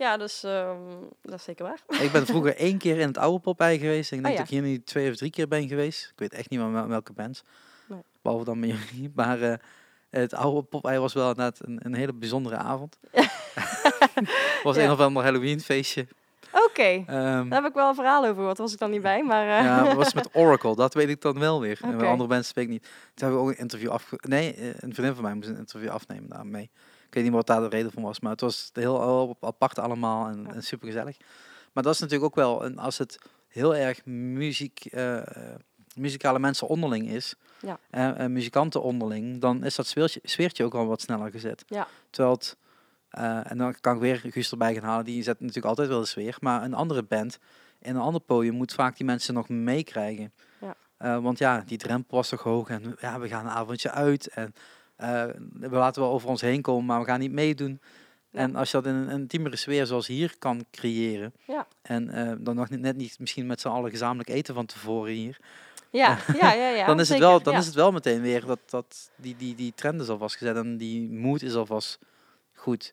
[0.00, 0.76] Ja, dus ehm,
[1.22, 2.00] dat is zeker waar.
[2.02, 4.10] Ik ben vroeger één keer in het oude Popeye geweest.
[4.12, 6.04] En ik denk Oh, dat ik hier nu twee of drie keer ben geweest.
[6.12, 7.42] Ik weet echt niet meer wel- welke bands.
[7.88, 8.00] Nee.
[8.22, 9.10] Behalve dan met jullie.
[9.20, 9.54] Maar eh,
[10.10, 12.98] het oude Popeye was wel inderdaad een, een hele bijzondere avond.
[14.62, 14.82] was Ja.
[14.84, 16.06] een of ander Halloween feestje.
[16.52, 17.04] Oké, Ehm,
[17.48, 18.58] daar heb ik wel een verhaal over gehoord.
[18.58, 19.58] was ik dan niet bij, maar...
[19.58, 20.74] eh, ja, het was met Oracle.
[20.76, 21.78] Dat weet ik dan wel weer.
[21.82, 22.82] En met andere bands weet ik niet.
[22.82, 24.18] Toen hebben we ook een interview afge...
[24.20, 26.70] Nee, eh, een vriendin van mij moest een interview afnemen daarmee.
[27.10, 28.20] Ik weet niet wat daar de reden van was.
[28.20, 28.94] Maar het was heel
[29.28, 30.52] op- apart allemaal en, Ja.
[30.54, 31.16] en super gezellig.
[31.72, 32.64] Maar dat is natuurlijk ook wel...
[32.64, 34.84] Een, als het heel erg muziek...
[34.84, 35.22] eh,
[35.96, 37.78] muzikale mensen onderling is, Ja.
[37.90, 41.64] eh, eh, muzikanten onderling, dan is dat sfeertje, sfeertje ook al wat sneller gezet.
[41.66, 41.86] Ja.
[42.10, 42.56] Terwijl het,
[43.10, 46.00] eh, en dan kan ik weer Guus erbij gaan halen, die zet natuurlijk altijd wel
[46.00, 47.38] de sfeer, maar een andere band
[47.78, 50.32] in een ander podium moet vaak die mensen nog meekrijgen.
[50.60, 51.20] Ja.
[51.20, 54.54] Want ja, die drempel was toch hoog en ja, we gaan een avondje uit en
[55.00, 57.80] eh, we laten wel over ons heen komen, maar we gaan niet meedoen.
[58.30, 58.38] Ja.
[58.38, 61.66] En als je dat in een intiemere sfeer zoals hier kan creëren, Ja.
[61.82, 65.38] en eh, dan nog net niet misschien met z'n allen gezamenlijk eten van tevoren hier,
[65.90, 66.86] ja, ja, ja, ja.
[66.86, 69.72] dan, is, het wel, dan is het wel meteen weer dat, dat die, die, die
[69.74, 71.98] trend is alvast gezet en die moed is alvast
[72.54, 72.92] goed.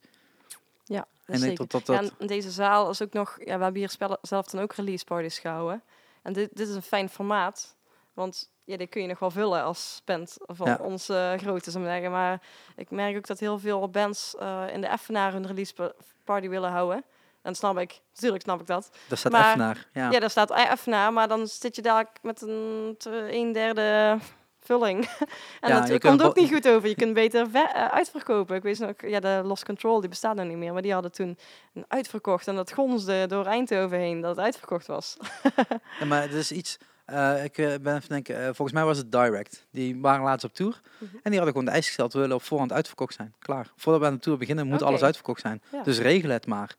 [0.83, 1.57] Ja, en zeker.
[1.67, 3.37] dat dat, Ja, dat en deze zaal is ook nog...
[3.39, 5.83] Ja, we hebben hier spellen, zelf dan ook release parties gehouden.
[6.21, 7.75] En dit, dit is een fijn formaat.
[8.17, 10.77] Want ja, dit kun je nog wel vullen als band van Ja.
[10.81, 12.11] onze grootte, zou ik maar zeggen.
[12.11, 12.41] Maar
[12.75, 15.91] ik merk ook dat heel veel bands eh, in de Effenaar hun release pa-
[16.23, 17.03] party willen houden.
[17.41, 17.99] En snap ik.
[18.13, 18.89] Natuurlijk snap ik dat.
[19.07, 19.87] daar staat maar-.
[19.93, 20.11] Ja.
[20.11, 22.95] Ja, daar staat Effenaar, maar dan zit je dadelijk met een,
[23.29, 24.17] een derde
[24.59, 25.05] vulling.
[25.61, 26.89] en Ja, dat komt ook niet goed over.
[26.89, 28.55] Je kunt beter eh, uitverkopen.
[28.55, 30.73] Ik weet nog, ja, de Lost Control, die bestaat nou niet meer.
[30.73, 31.37] Maar die hadden toen
[31.73, 32.47] een uitverkocht.
[32.47, 35.17] En dat gonsde door Eindhoven heen, dat het uitverkocht was.
[35.99, 36.77] Ja, maar het is iets.
[37.07, 39.65] Eh, ik eh, ben even denken, eh, volgens mij was het Direct.
[39.71, 40.81] Die waren laatst op tour.
[40.97, 41.15] Mhm.
[41.15, 43.33] En die hadden gewoon de eis gesteld, we willen op voorhand uitverkocht zijn.
[43.39, 43.71] Klaar.
[43.75, 45.61] Voordat we aan de tour beginnen, moet alles uitverkocht zijn.
[45.71, 45.83] Ja.
[45.83, 46.75] Dus regel het maar.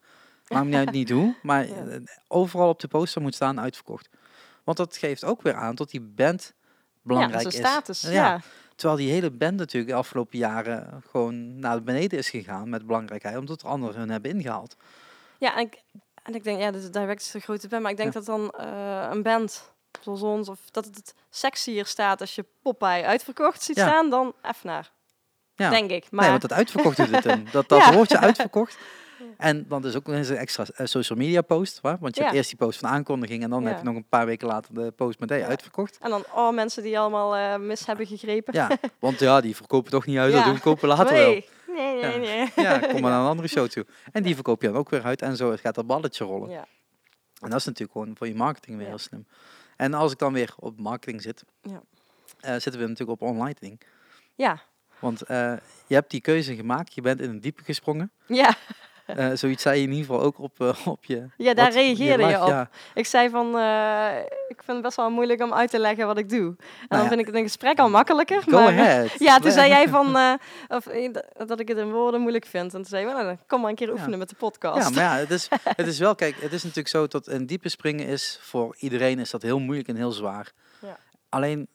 [0.47, 1.99] Maakt niet uit niet hoe, maar Ja.
[2.27, 4.09] overal op de poster moet staan uitverkocht.
[4.63, 6.53] Want dat geeft ook weer aan dat die band
[7.01, 7.55] belangrijk ja, is.
[7.55, 8.01] status.
[8.01, 8.11] Ja.
[8.11, 8.41] Ja.
[8.75, 13.37] Terwijl die hele band natuurlijk de afgelopen jaren gewoon naar beneden is gegaan met belangrijkheid,
[13.37, 14.75] omdat er anderen hun hebben ingehaald.
[15.39, 15.81] Ja, en ik,
[16.23, 17.81] en ik denk, ja, de direct is een grote band.
[17.81, 18.53] Maar ik denk dat dan
[19.11, 19.71] een band
[20.01, 23.87] zoals ons, of dat het sexier staat als je Popeye uitverkocht ziet Ja.
[23.87, 24.91] staan dan Effenaar.
[25.55, 25.69] Ja.
[25.69, 26.07] Denk ik.
[26.11, 27.47] Maar Nee, want dat uitverkocht doet het in.
[27.51, 27.93] Dat, dat Ja.
[27.93, 28.77] woordje uitverkocht.
[29.37, 31.81] En dan is ook een extra eh, social media post.
[31.81, 31.97] Waar?
[31.99, 34.25] Want je hebt eerst die post van aankondiging en dan heb je nog een paar
[34.25, 35.97] weken later de post met hey, uitverkocht.
[36.01, 38.53] En dan, oh, mensen die allemaal eh, mis hebben gegrepen.
[38.53, 38.69] Ja,
[38.99, 41.29] want ja, die verkopen toch niet uit, dat doen kopen later wel.
[41.29, 41.49] nee.
[41.67, 42.51] Nee, nee, nee.
[42.55, 43.85] Ja, kom maar naar een andere show toe.
[44.11, 46.49] En die verkoop je dan ook weer uit en zo gaat dat balletje rollen.
[46.49, 46.65] Ja.
[47.41, 49.27] En dat is natuurlijk gewoon voor je marketing weer heel slim.
[49.79, 51.81] En als ik dan weer op marketing zit, Ja.
[52.39, 53.81] eh, zitten we natuurlijk op online ding.
[54.35, 54.61] ja.
[54.99, 55.53] Want eh,
[55.87, 58.11] je hebt die keuze gemaakt, je bent in een diepe gesprongen.
[58.27, 58.55] Ja,
[59.15, 61.25] Eh, zoiets zei je in ieder geval ook op, eh, op je...
[61.37, 62.47] ja daar reageerde je op.
[62.47, 66.05] Ja, Ik zei van, eh, ik vind het best wel moeilijk om uit te leggen
[66.07, 66.55] wat ik doe.
[66.79, 67.07] En dan ja.
[67.07, 68.41] vind ik het in gesprek al makkelijker.
[68.41, 69.11] go maar, ahead.
[69.19, 70.37] Ja, toen zei jij van,
[70.67, 70.87] of,
[71.45, 72.73] dat ik het in woorden moeilijk vind.
[72.73, 73.93] En toen zei je, well, kom maar een keer Ja.
[73.93, 74.89] oefenen met de podcast.
[74.89, 77.45] Ja, maar ja, het is, het is wel, kijk, het is natuurlijk zo dat een
[77.45, 80.51] diepe springen is voor iedereen is dat heel moeilijk en heel zwaar.
[80.81, 80.97] Ja.
[81.29, 81.67] Alleen,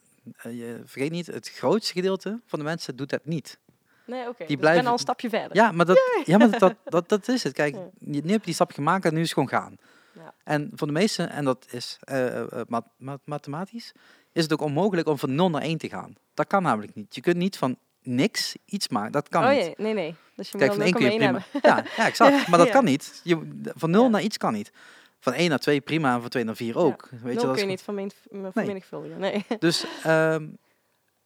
[0.43, 3.59] je vergeet niet, het grootste gedeelte van de mensen doet dat niet.
[4.07, 4.35] Nee, oké.
[4.39, 5.57] dus ik blijven- ben al een stapje verder.
[5.57, 7.53] Ja, maar dat, ja, maar dat, dat, dat is het.
[7.53, 7.81] Kijk, Ja.
[7.99, 9.77] nu heb je die stap gemaakt en nu is het gewoon gaan.
[10.13, 10.35] Ja.
[10.45, 13.93] En voor de meesten, en dat is eh, eh, ma- ma- mathematisch,
[14.33, 16.15] is het ook onmogelijk om van 0 naar 1 te gaan.
[16.35, 17.15] Dat kan namelijk niet.
[17.15, 19.13] Je kunt niet van niks iets maken.
[19.13, 19.79] Dat kan oh niet.
[19.79, 20.15] nee, nee.
[20.37, 21.61] Dus je Kijk, moet van wel één kun je 0,1 prima.
[21.63, 21.85] hebben.
[21.97, 22.47] Ja, ja, exact.
[22.49, 22.73] Maar dat Ja.
[22.73, 23.21] kan niet.
[23.25, 24.09] Je, van 0 Ja.
[24.09, 24.73] naar iets kan niet.
[25.21, 27.09] Van 1 naar 2 prima en van 2 naar 4 ook.
[27.23, 27.87] Weet je, dat kun je niet
[28.31, 28.51] Nee.
[28.53, 29.19] vermenigvuldigen.
[29.19, 29.45] Nee.
[29.59, 30.47] Dus ehm,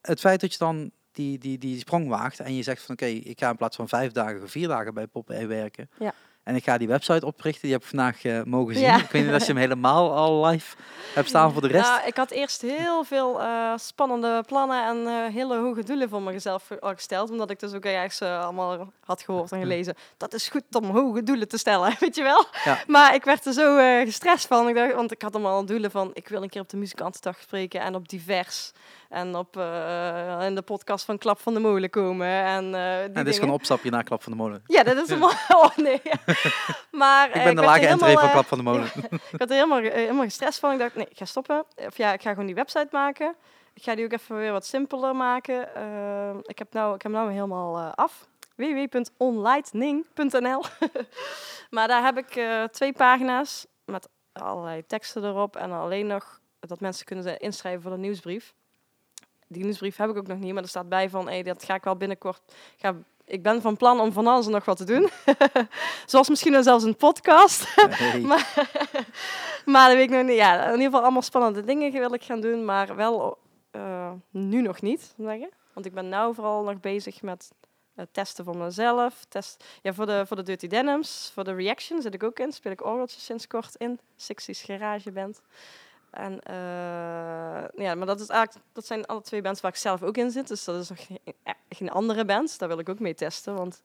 [0.01, 3.05] het feit dat je dan die, die, die sprong waagt en je zegt van oké,
[3.05, 5.89] ik ga in plaats van vijf dagen vier dagen bij Pop werken.
[5.99, 6.13] Ja.
[6.49, 8.83] En ik ga die website oprichten, die heb ik vandaag eh, mogen zien.
[8.83, 8.97] Ja.
[8.97, 10.75] Ik weet niet of je hem helemaal al live
[11.13, 11.89] hebt staan voor de rest.
[11.89, 16.21] Nou, ik had eerst heel veel eh, spannende plannen en eh, hele hoge doelen voor
[16.21, 17.29] mezelf gesteld.
[17.29, 19.95] Omdat ik dus ook ergens allemaal had gehoord en gelezen.
[20.17, 22.45] Dat is goed om hoge doelen te stellen, weet je wel.
[22.65, 22.79] Ja.
[22.87, 24.67] Maar ik werd er zo gestrest van.
[24.67, 26.11] Ik dacht, want ik had allemaal doelen van...
[26.13, 28.71] Ik wil een keer op de muzikantendag spreken en op divers.
[29.09, 29.55] En op
[30.41, 32.27] in de podcast van Klap van de Molen komen.
[32.27, 34.63] En, die en dit is gewoon een opstapje naar Klap van de Molen.
[34.65, 35.33] Ja, dat is allemaal...
[35.59, 36.01] Oh nee.
[36.91, 38.91] maar Ik eh, ben de lage entree helemaal, van eh, Klap van de Molen.
[39.31, 40.71] ik had er helemaal, eh, helemaal gestrest van.
[40.71, 41.65] Ik dacht, nee, ik ga stoppen.
[41.75, 43.35] Of ja, ik ga gewoon die website maken.
[43.73, 45.61] Ik ga die ook even weer wat simpeler maken.
[46.43, 48.27] Ik, heb nou, ik heb nou helemaal eh, af.
[48.55, 50.63] www.onlightning.nl
[51.75, 55.55] Maar daar heb ik twee pagina's met allerlei teksten erop.
[55.55, 58.53] En alleen nog dat mensen kunnen inschrijven voor de nieuwsbrief.
[59.47, 61.75] Die nieuwsbrief heb ik ook nog niet, maar er staat bij van, hey, dat ga
[61.75, 62.41] ik wel binnenkort...
[62.77, 62.95] Ga,
[63.29, 65.09] ik ben van plan om van alles en nog wat te doen.
[66.05, 67.67] Zoals misschien zelfs een podcast.
[68.21, 68.67] Maar,
[69.65, 70.35] maar dat weet ik nog niet.
[70.35, 73.37] Ja, in ieder geval allemaal spannende dingen wil ik gaan doen, maar wel
[73.71, 75.49] eh, nu nog niet, zeggen.
[75.73, 77.51] Want ik ben nu vooral nog bezig met
[77.95, 79.25] het testen van mezelf.
[79.29, 82.51] Test, ja, voor de, voor de Dirty Denims, voor de Reaction zit ik ook in.
[82.51, 83.99] Speel ik orgeltjes sinds kort in.
[84.17, 85.41] 60s Garage Band.
[86.11, 90.03] En eh, ja, maar dat, is eigenlijk, dat zijn alle twee bands waar ik zelf
[90.03, 90.47] ook in zit.
[90.47, 91.07] Dus dat is nog
[91.69, 92.59] geen, andere band.
[92.59, 93.55] Daar wil ik ook mee testen.
[93.55, 93.81] Want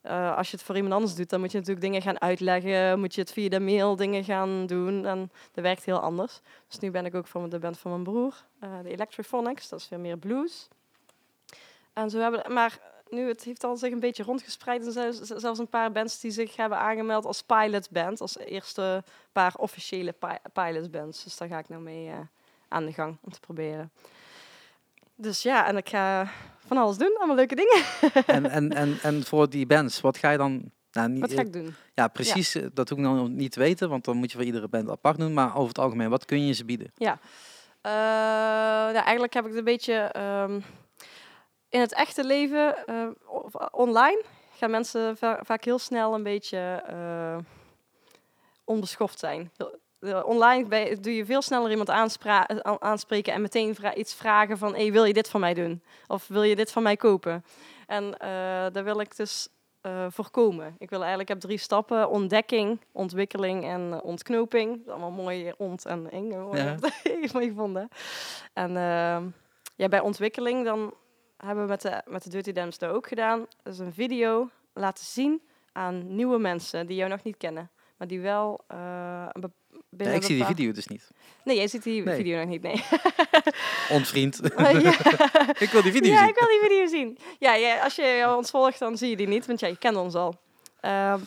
[0.00, 2.98] eh, als je het voor iemand anders doet, dan moet je natuurlijk dingen gaan uitleggen.
[3.00, 5.06] Moet je het via de mail dingen gaan doen.
[5.06, 6.40] En dat werkt heel anders.
[6.68, 9.68] Dus nu ben ik ook van de band van mijn broer, eh, de Electrophonics.
[9.68, 10.68] Dat is weer meer blues.
[11.92, 12.78] En zo hebben, maar
[13.10, 14.86] nu, het heeft al zich een beetje rondgespreid.
[14.86, 18.20] Er zijn zelfs een paar bands die zich hebben aangemeld als pilotband.
[18.20, 21.24] Als eerste paar officiële pi pilotbands.
[21.24, 22.18] Dus daar ga ik nou mee eh,
[22.68, 23.90] aan de gang om te proberen.
[25.14, 26.28] Dus ja, en ik ga
[26.66, 27.14] van alles doen.
[27.16, 27.82] Allemaal leuke dingen.
[28.36, 30.70] En, en, en, en voor die bands, wat ga je dan...
[30.92, 31.74] Nou, niet, Wat ga ik doen?
[31.94, 32.54] Ja, precies.
[32.54, 34.90] eh, Dat hoef ik nog niet te weten, want dan moet je voor iedere band
[34.90, 35.34] apart doen.
[35.34, 36.92] Maar over het algemeen, wat kun je ze bieden?
[37.80, 40.60] Eh, nou, eigenlijk heb ik het een beetje ehm,
[41.68, 44.22] in het echte leven, eh, of online,
[44.56, 47.36] gaan mensen va- vaak heel snel een beetje eh,
[48.64, 49.50] onbeschoft zijn.
[50.00, 52.04] Eh, Online doe je veel sneller iemand eh,
[52.78, 55.82] aanspreken en meteen vra- iets vragen van, hey, wil je dit van mij doen?
[56.06, 57.44] Of wil je dit van mij kopen?
[57.86, 58.28] En eh
[58.72, 59.48] daar wil ik dus
[59.80, 60.74] eh, voorkomen.
[60.78, 64.70] Ik wil eigenlijk, ik heb drie stappen, ontdekking, ontwikkeling en eh, ontknoping.
[64.76, 66.30] Dat is allemaal mooi ont en eng.
[66.56, 66.76] Ja.
[67.32, 67.88] mooi gevonden.
[68.52, 69.24] En ehm,
[69.76, 70.94] ja, bij ontwikkeling dan
[71.36, 73.46] hebben we met de, met de Dirty ook gedaan.
[73.62, 77.70] Dus een video laten zien aan nieuwe mensen die jou nog niet kennen.
[77.96, 79.52] Maar die wel eh, een
[79.90, 81.10] Ja, ik zie die video dus niet.
[81.44, 82.16] Nee, jij ziet die Nee.
[82.16, 82.84] video nog niet, nee.
[83.96, 84.40] Ontvriend.
[84.56, 84.68] ja.
[85.64, 86.28] ik wil die video ja, zien.
[86.28, 87.18] ik wil die video zien.
[87.38, 89.96] Ja, ja, als je ons volgt, dan zie je die niet, want ja, je kent
[89.96, 90.34] ons al.
[90.80, 91.20] Ehm,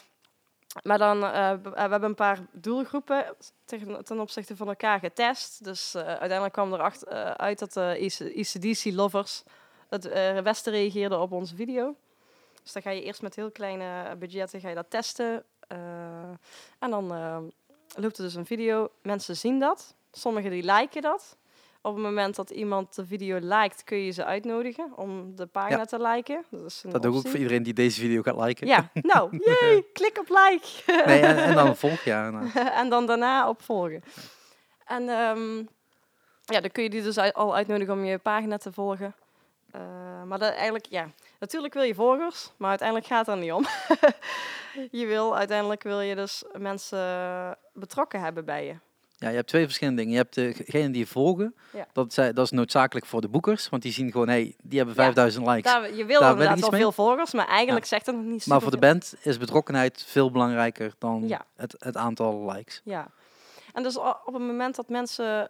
[0.83, 3.35] maar dan, b- we hebben een paar doelgroepen
[3.65, 5.63] tegen, ten opzichte van elkaar getest.
[5.63, 9.43] Dus uiteindelijk kwam eh, uit dat de ECDC-lovers
[9.89, 11.95] het eh, beste reageerden op onze video.
[12.63, 15.43] Dus dan ga je eerst met heel kleine budgetten ga je dat testen.
[15.67, 15.77] eh,
[16.79, 17.37] en dan eh,
[17.95, 18.89] loopt er dus een video.
[19.01, 19.95] Mensen zien dat.
[20.11, 21.37] Sommigen die liken dat.
[21.81, 25.77] Op het moment dat iemand de video liked, kun je ze uitnodigen om de pagina
[25.77, 25.85] Ja.
[25.85, 26.45] te liken.
[26.49, 28.67] Dat is een Dat doe ik ook voor iedereen die deze video gaat liken.
[28.67, 30.67] Ja, nou, jee, klik op like.
[31.05, 32.09] Nee, en, en dan volg je.
[32.09, 32.49] Ja, nou.
[32.81, 34.03] en dan daarna op volgen.
[34.85, 35.57] En ehm,
[36.45, 39.15] ja, dan kun je die dus al uitnodigen om je pagina te volgen.
[39.71, 39.81] Eh,
[40.23, 41.07] maar dat eigenlijk, ja,
[41.39, 43.65] natuurlijk wil je volgers, maar uiteindelijk gaat het er niet om.
[44.99, 48.75] je wil, uiteindelijk wil je dus mensen betrokken hebben bij je.
[49.17, 50.13] Ja, je hebt twee verschillende dingen.
[50.17, 51.55] Je hebt degene die je volgen.
[51.73, 51.87] Ja.
[51.93, 53.69] Dat, zij- dat is noodzakelijk voor de boekers.
[53.69, 55.01] Want die zien gewoon, hey, die hebben Ja.
[55.03, 55.71] 5000 likes.
[55.71, 58.61] Daar, je wil Daar inderdaad wel veel volgers, maar eigenlijk zegt dat nog niet maar
[58.61, 62.81] voor de band is betrokkenheid veel belangrijker dan het, het aantal likes.
[62.83, 63.07] Ja.
[63.73, 65.49] En dus op het moment dat mensen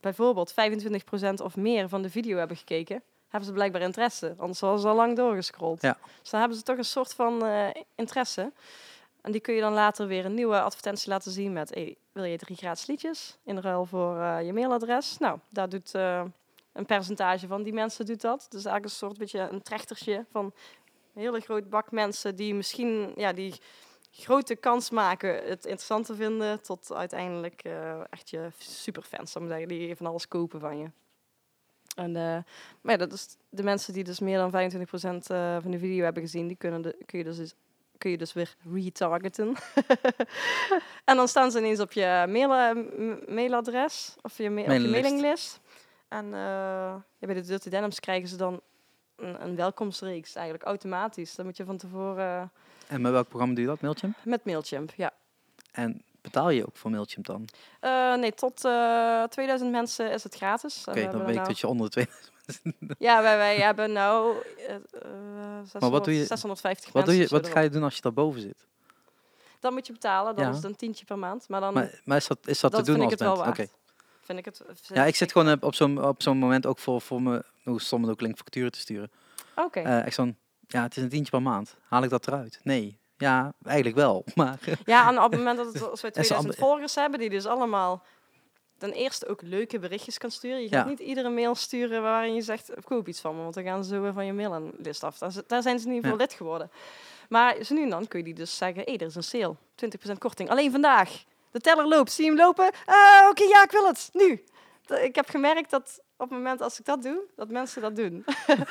[0.00, 4.34] bijvoorbeeld 25% of meer van de video hebben gekeken, hebben ze blijkbaar interesse.
[4.38, 5.82] Anders hadden ze al lang doorgescrolld.
[5.82, 5.98] Ja.
[6.20, 8.52] Dus dan hebben ze toch een soort van eh, interesse.
[9.20, 11.74] En die kun je dan later weer een nieuwe advertentie laten zien met...
[11.74, 15.18] Hey, wil je drie gratis liedjes in ruil voor eh, je mailadres?
[15.18, 16.24] Nou, daar doet eh,
[16.72, 18.46] een percentage van die mensen doet dat.
[18.48, 20.44] Dus eigenlijk een soort beetje een trechtertje van
[21.14, 23.12] een hele groot bak mensen die misschien...
[23.16, 23.54] Ja, die
[24.10, 26.62] grote kans maken het interessant te vinden...
[26.62, 27.62] tot uiteindelijk
[28.10, 30.90] echt je superfans, zou ik zeggen, die van alles kopen van je.
[31.96, 32.36] En, eh,
[32.80, 36.04] maar ja, dat is de mensen die dus meer dan 25% eh, van de video
[36.04, 37.54] hebben gezien, die kunnen de, kun, je dus,
[37.98, 39.54] kun je dus weer retargeten.
[41.04, 44.78] en dan staan ze ineens op je mail, eh, mailadres of je, ma- op je
[44.78, 45.60] Mailinglist.
[46.08, 46.30] En
[47.18, 48.60] bij de Dirty Denims krijgen ze dan
[49.16, 51.34] een, een welkomstreeks, eigenlijk automatisch.
[51.34, 52.52] Dan moet je van tevoren
[52.86, 54.16] En met welk programma doe je dat, Mailchimp?
[54.24, 55.12] met Mailchimp, ja.
[55.72, 56.02] En
[56.32, 57.42] betaal je ook voor Mailchimp dan?
[57.42, 60.82] Oké, Eh, nee, tot eh 2000 mensen is het gratis.
[60.84, 62.08] We dan weet ik nou- dat je onder de twee...
[62.98, 64.80] Ja, wij, wij hebben nou eh, eh,
[65.62, 67.40] 600, wat doe je- 650 Wat, doe je, mensen.
[67.42, 68.66] wat ga je doen als je daarboven zit?
[69.60, 70.50] Dan moet je betalen, dan Ja.
[70.50, 71.48] is het een tientje per maand.
[71.48, 73.48] Maar dan Maar, maar is dat, is dat, dat te doen als waard.
[73.60, 73.66] Oké.
[74.20, 76.78] Vind ik het, vind Ja, ik zit gewoon eh, op zo'n op zo'n moment ook
[76.78, 79.10] voor, voor me, hoe stom het ook klinkt, facturen te sturen.
[79.56, 79.80] Oké.
[79.80, 81.76] Eh, echt zo'n, ja, het is een tientje per maand.
[81.88, 82.60] Haal ik dat eruit?
[82.62, 82.98] Nee.
[83.18, 84.24] Ja, eigenlijk wel.
[84.34, 87.30] Maar Ja, en op het moment dat het, als ze 2000 ambe- volgers hebben, die
[87.30, 88.02] dus allemaal
[88.78, 90.62] ten eerste ook leuke berichtjes kan sturen.
[90.62, 90.90] Je gaat Ja.
[90.90, 93.94] niet iedere mail sturen waarin je zegt, koop iets van me, want dan gaan ze
[93.94, 95.18] zo van je mailinglist af.
[95.46, 96.16] Daar, zijn ze niet voor Ja.
[96.16, 96.70] lid geworden.
[97.28, 99.56] Maar zo nu en dan kun je die dus zeggen, hé, er is een sale,
[99.74, 101.24] 20% korting, alleen vandaag.
[101.50, 102.70] De teller loopt, zie je hem lopen?
[102.84, 104.44] Ah, Oké, ja, ik wil het, nu.
[105.00, 108.24] Ik heb gemerkt dat op het moment als ik dat doe, dat mensen dat doen.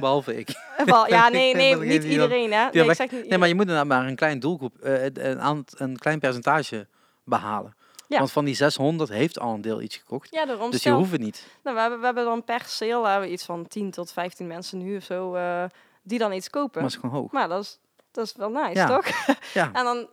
[0.00, 0.54] behalve ik.
[0.84, 2.68] Wel, ja, nee, nee, niet dan- iedereen, hè.
[2.72, 5.64] Nee, ik zeg niet Nee, maar je moet inderdaad maar een klein doelgroep, eh, een,
[5.76, 6.86] een klein percentage
[7.24, 7.74] behalen.
[8.08, 8.18] Ja.
[8.18, 10.28] Want van die 600 heeft al een deel iets gekocht.
[10.30, 10.70] Ja, daarom.
[10.70, 11.46] Dus je hoeft het niet.
[11.62, 14.46] Nou, we, hebben, we hebben dan per sale hebben we iets van 10 tot 15
[14.46, 15.64] mensen nu of zo eh,
[16.02, 16.82] die dan iets kopen.
[16.82, 17.32] Maar het is gewoon hoog.
[17.32, 17.78] Maar dat is,
[18.10, 18.86] dat is wel nice, Ja.
[18.86, 19.06] toch?
[19.54, 19.70] Ja.
[19.72, 20.08] En, dan,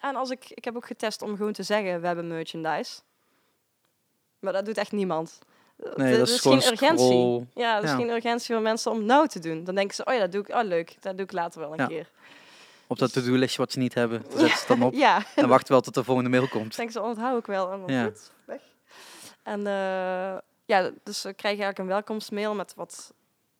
[0.00, 3.00] en als ik, ik heb ook getest om gewoon te zeggen, we hebben merchandise.
[4.38, 5.38] Maar dat doet echt niemand.
[5.94, 7.06] Nee, Er dat is geen urgentie.
[7.06, 7.46] scroll.
[7.54, 7.96] Ja, is Ja.
[7.96, 9.64] geen urgentie voor mensen om nou te doen.
[9.64, 11.70] Dan denken ze, oh ja, dat doe ik, oh leuk, dat doe ik later wel
[11.72, 11.86] een Ja.
[11.86, 12.10] keer.
[12.86, 14.94] Op dat to-do-listje wat ze niet hebben, zet ze dan op.
[14.94, 16.76] Ja, En wacht wel tot de volgende mail komt.
[16.76, 17.72] denken ze, oh, dat hou ik wel.
[17.72, 18.60] En dan goed, weg.
[19.42, 23.12] En eh, ja, dus we krijgen eigenlijk een welkomstmail met wat...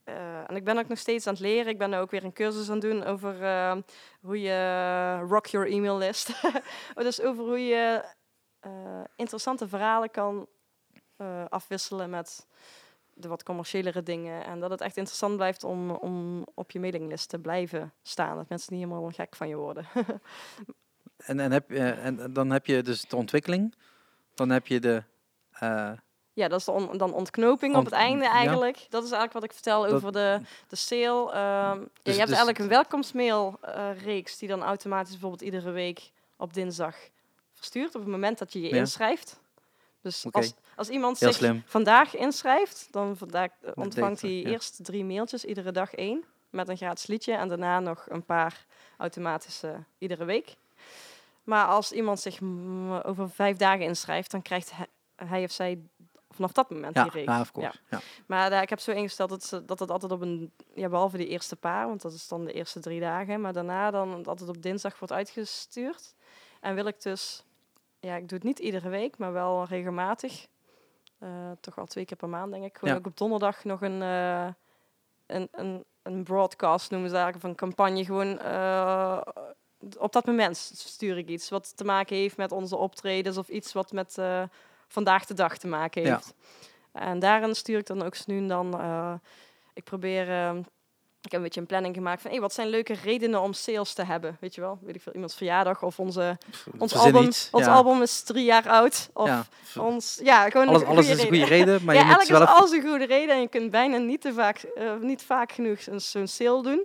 [0.04, 0.14] eh,
[0.50, 1.72] en ik ben ook nog steeds aan het leren.
[1.72, 3.76] Ik ben ook weer een cursus aan het doen over eh,
[4.20, 6.30] hoe je rock your email list.
[6.94, 8.04] dus over hoe je
[9.16, 10.46] interessante verhalen kan
[11.18, 12.46] eh, afwisselen met
[13.14, 14.44] de wat commerciëlere dingen.
[14.44, 18.36] En dat het echt interessant blijft om, om op je mailinglist te blijven staan.
[18.36, 19.86] Dat mensen niet helemaal gek van je worden.
[21.18, 23.74] En, en, heb, je- en dan heb je dus de ontwikkeling.
[24.34, 25.02] Dan heb je de...
[25.52, 25.92] eh,
[26.32, 28.30] Ja, dat is on- dan ontknoping op het einde ja.
[28.32, 28.76] eigenlijk.
[28.76, 31.32] Dat is eigenlijk wat ik vertel Dat- over de, de sale.
[31.32, 35.42] Ehm, ja, Dus- je hebt dus- eigenlijk een welkomstmail eh, reeks die dan automatisch bijvoorbeeld
[35.42, 36.96] iedere week op dinsdag
[37.52, 38.76] verstuurt op het moment dat je je Ja.
[38.76, 39.40] inschrijft.
[40.02, 41.62] Dus als, als iemand Heel zich slim.
[41.66, 44.48] vandaag inschrijft, dan vandaag, eh, ontvangt hij ja.
[44.48, 48.66] eerst drie mailtjes, iedere dag één, met een gratis liedje en daarna nog een paar
[48.96, 50.56] automatische iedere week.
[51.44, 52.40] Maar als iemand zich
[53.02, 54.72] over vijf dagen inschrijft, dan krijgt
[55.16, 55.78] hij, of zij
[56.30, 57.32] vanaf dat moment ja, die reeks.
[57.32, 57.78] ja, of course.
[57.90, 58.00] Ja.
[58.26, 61.16] Maar daar, ik heb zo ingesteld dat, ze, dat het altijd op een, ja, behalve
[61.16, 64.28] die eerste paar, want dat is dan de eerste drie dagen, maar daarna dan het
[64.28, 66.14] altijd op dinsdag wordt uitgestuurd.
[66.60, 67.44] En wil ik dus,
[68.00, 70.46] ja, ik doe het niet iedere week, maar wel regelmatig.
[71.18, 72.78] Eh, toch wel twee keer per maand, denk ik.
[72.78, 73.00] Gewoon Ja.
[73.00, 74.48] ook op donderdag nog een, eh,
[75.26, 78.04] een, een, een broadcast noemen ze eigenlijk, of een campagne.
[78.04, 79.20] Gewoon eh,
[79.98, 83.72] op dat moment stuur ik iets wat te maken heeft met onze optredens of iets
[83.72, 84.18] wat met
[84.88, 86.12] vandaag de dag te maken Ja.
[86.14, 86.34] heeft.
[86.92, 88.80] En daarin stuur ik dan ook nu dan.
[89.74, 90.54] ik probeer.
[91.22, 93.92] Ik heb een beetje een planning gemaakt van hey, wat zijn leuke redenen om sales
[93.92, 94.36] te hebben.
[94.40, 96.38] Weet je wel, weet ik veel, iemands verjaardag of onze,
[96.78, 97.72] ons, album, iets, ons ja.
[97.72, 99.10] album is drie jaar oud.
[99.12, 99.44] Of Ja.
[99.76, 101.84] ons, ja, gewoon Alles, alles is een goede reden.
[101.84, 103.96] maar ja, je moet eigenlijk wel is alles een goede reden en je kunt bijna
[103.96, 106.84] niet te vaak, eh, niet vaak genoeg een- zo'n sale doen.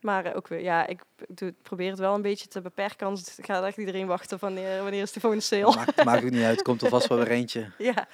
[0.00, 3.06] Maar eh, ook weer, ja, ik doe, het- probeer het wel een beetje te beperken,
[3.06, 5.74] anders gaat echt iedereen wachten van wanneer, wanneer is de volgende sale.
[5.76, 7.70] Maakt, maakt ook niet uit, komt er vast wel weer eentje.
[7.78, 8.08] ja.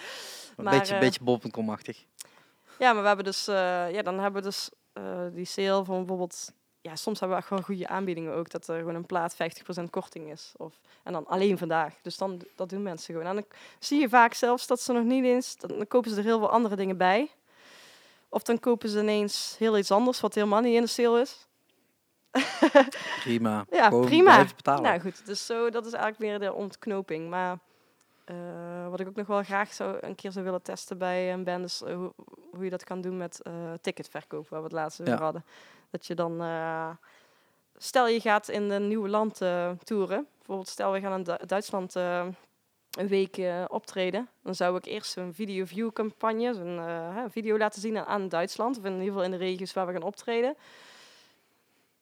[0.57, 2.05] Een beetje, eh, beetje bol.com-achtig.
[2.79, 3.45] Ja, maar we hebben dus,
[3.93, 6.53] ja, dan hebben we dus eh, die sale van bijvoorbeeld
[6.87, 8.51] ja, soms hebben we echt wel goede aanbiedingen ook.
[8.51, 9.37] Dat er gewoon een plaat
[9.81, 10.53] 50% korting is.
[10.57, 11.95] Of, en dan alleen vandaag.
[12.03, 13.29] Dus dan, dat doen mensen gewoon.
[13.29, 13.45] En dan
[13.79, 15.57] zie je vaak zelfs dat ze nog niet eens...
[15.57, 17.31] Dan, dan kopen ze er heel veel andere dingen bij.
[18.29, 21.47] Of dan kopen ze ineens heel iets anders wat helemaal niet in de sale is.
[23.25, 23.67] Prima.
[23.71, 24.45] Ja, Gewoon prima.
[24.57, 24.83] betalen.
[24.83, 27.29] Nou goed, dus zo, dat is eigenlijk weer de ontknoping.
[27.31, 27.59] Maar
[28.25, 31.45] eh, wat ik ook nog wel graag zou, een keer zou willen testen bij een
[31.45, 31.65] band...
[31.65, 32.07] is eh,
[32.57, 35.21] hoe, je dat kan doen met eh, ticketverkoop, waar we het laatst over Ja.
[35.21, 35.45] hadden.
[35.91, 36.41] Dat je dan...
[36.41, 36.91] eh,
[37.77, 40.27] stel je gaat in een nieuw land eh, toeren.
[40.37, 44.29] Bijvoorbeeld stel we gaan in Du- Duitsland een week optreden.
[44.43, 48.79] Dan zou ik eerst zo'n video-view campagne, zo'n eh, hè, video laten zien aan, Duitsland.
[48.79, 50.57] Of in ieder geval in de regio's waar we gaan optreden.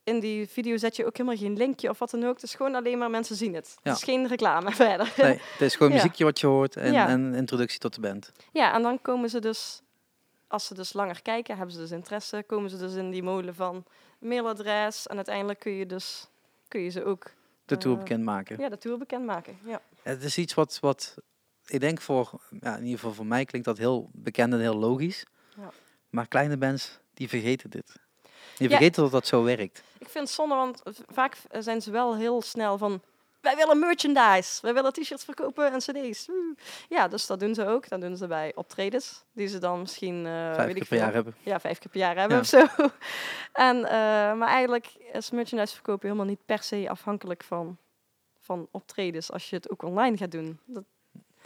[0.05, 2.35] In die video zet je ook helemaal geen linkje of wat dan ook.
[2.35, 3.77] Het is gewoon alleen maar mensen zien het.
[3.83, 3.91] Ja.
[3.91, 5.13] Het is geen reclame verder.
[5.17, 5.95] Nee, het is gewoon Ja.
[5.97, 7.09] muziekje wat je hoort en, Ja.
[7.09, 8.33] en een introductie tot de band.
[8.53, 9.83] Ja, en dan komen ze dus,
[10.55, 13.55] als ze dus langer kijken, hebben ze dus interesse, komen ze dus in die molen
[13.55, 13.85] van
[14.19, 15.07] mailadres.
[15.07, 16.29] En uiteindelijk kun je dus
[16.69, 17.31] kun je ze ook
[17.65, 18.59] De tour Eh, bekendmaken.
[18.61, 19.59] ja, de tour bekendmaken.
[19.65, 19.81] Ja.
[20.03, 21.15] Het is iets wat, wat
[21.67, 24.77] ik denk voor, ja, in ieder geval voor mij klinkt dat heel bekend en heel
[24.77, 25.25] logisch.
[25.57, 25.71] Ja.
[26.11, 27.97] Maar kleine bands, die vergeten dit.
[28.57, 28.77] Die Ja.
[28.77, 29.83] vergeten dat dat zo werkt.
[29.99, 33.03] Ik vind het zonde, want vaak zijn ze wel heel snel van...
[33.45, 34.59] Wij willen merchandise.
[34.63, 36.29] Wij willen t-shirts verkopen en cd's.
[36.89, 37.89] Ja, dus dat doen ze ook.
[37.89, 39.25] Dat doen ze bij optredens.
[39.33, 40.27] Die ze dan misschien...
[40.27, 41.35] eh, Vijf weet keer ik per jaar hebben.
[41.43, 42.43] Ja, vijf keer per jaar hebben Ja.
[42.43, 42.67] of zo.
[43.69, 43.93] en, eh,
[44.35, 47.77] maar eigenlijk is merchandise verkopen helemaal niet per se afhankelijk van,
[48.41, 49.33] van optredens.
[49.33, 50.59] Als je het ook online gaat doen.
[50.65, 50.85] Dat,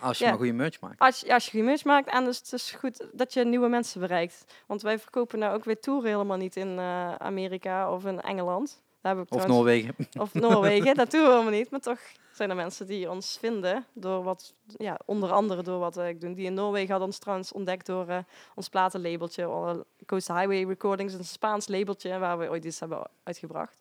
[0.01, 0.31] Als je Ja.
[0.31, 0.99] maar goede merch maakt.
[0.99, 3.69] als, je, als je geen merch maakt en dus het is goed dat je nieuwe
[3.69, 4.45] mensen bereikt.
[4.67, 8.83] Want wij verkopen nou ook weer toeren helemaal niet in eh, Amerika of in Engeland.
[9.03, 9.95] Of trouwens- Noorwegen.
[10.19, 11.71] of Noorwegen, dat doen we helemaal niet.
[11.71, 11.99] Maar toch
[12.33, 16.35] zijn er mensen die ons vinden door wat, ja, onder andere door wat ik doe.
[16.35, 18.19] Die in Noorwegen hadden ons trouwens ontdekt door eh,
[18.55, 19.43] ons platenlabeltje.
[19.43, 19.75] eh,
[20.07, 23.77] Coast Highway Recordings, een Spaans labeltje waar we ooit iets hebben uitgebracht.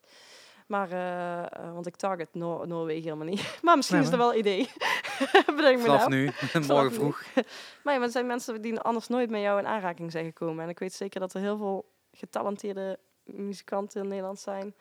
[0.66, 3.58] Maar, eh, eh, want ik target Noor- Noorwegen helemaal niet.
[3.62, 4.68] Maar misschien Nee, is dat wel een idee.
[5.56, 6.10] Bedenk me Vanaf nou.
[6.10, 6.30] nu,
[6.66, 7.22] morgen vroeg.
[7.34, 7.44] Maar
[7.92, 10.64] ja, maar er zijn mensen die anders nooit met jou in aanraking zijn gekomen.
[10.64, 14.74] En ik weet zeker dat er heel veel getalenteerde muzikanten in Nederland zijn.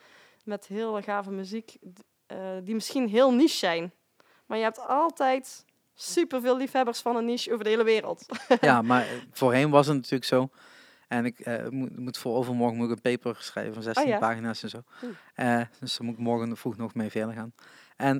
[0.48, 1.78] Met heel gave muziek.
[2.26, 3.94] eh, die misschien heel niche zijn.
[4.46, 8.26] Maar je hebt altijd superveel liefhebbers van een niche over de hele wereld.
[8.62, 10.50] Ja, maar eh, voorheen was het natuurlijk zo.
[11.08, 14.10] En ik eh, moet, moet voor overmorgen moet ik een paper schrijven van 16 Oh
[14.10, 14.18] ja.
[14.18, 14.82] pagina's en zo.
[15.80, 17.54] Dus daar moet ik morgen vroeg nog mee verder gaan.
[17.96, 18.18] En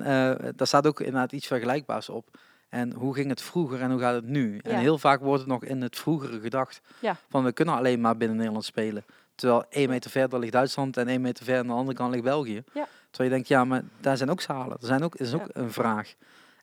[0.56, 2.38] daar staat ook inderdaad iets vergelijkbaars op.
[2.68, 4.58] En hoe ging het vroeger en hoe gaat het nu?
[4.58, 6.80] En heel vaak wordt het nog in het vroegere gedacht.
[7.00, 7.16] Ja.
[7.28, 9.04] Van we kunnen alleen maar binnen Nederland spelen.
[9.38, 12.24] Terwijl één meter verder ligt Duitsland en één meter verder aan de andere kant ligt
[12.24, 12.62] België.
[12.72, 12.88] Ja.
[13.10, 14.76] Terwijl je denkt, ja, maar daar zijn ook zalen.
[14.80, 15.48] Er zijn ook, is ook Ja.
[15.62, 16.14] een vraag.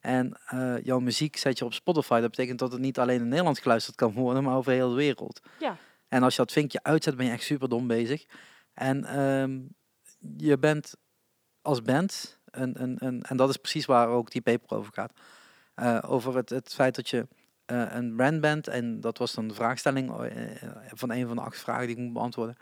[0.01, 2.19] En eh, jouw muziek zet je op Spotify.
[2.19, 4.95] Dat betekent dat het niet alleen in Nederland geluisterd kan worden, maar over heel de
[4.95, 5.39] wereld.
[5.59, 5.77] Ja.
[6.07, 8.25] En als je dat vinkje uitzet, ben je echt super dom bezig.
[8.73, 9.59] En ehm,
[10.37, 10.93] je bent
[11.61, 15.13] als band, een, een, een, en dat is precies waar ook die paper over gaat,
[15.75, 17.27] eh, over het, het feit dat je
[17.65, 21.41] eh, een brand bent, en dat was dan de vraagstelling eh, van een van de
[21.41, 22.55] acht vragen die ik moet beantwoorden.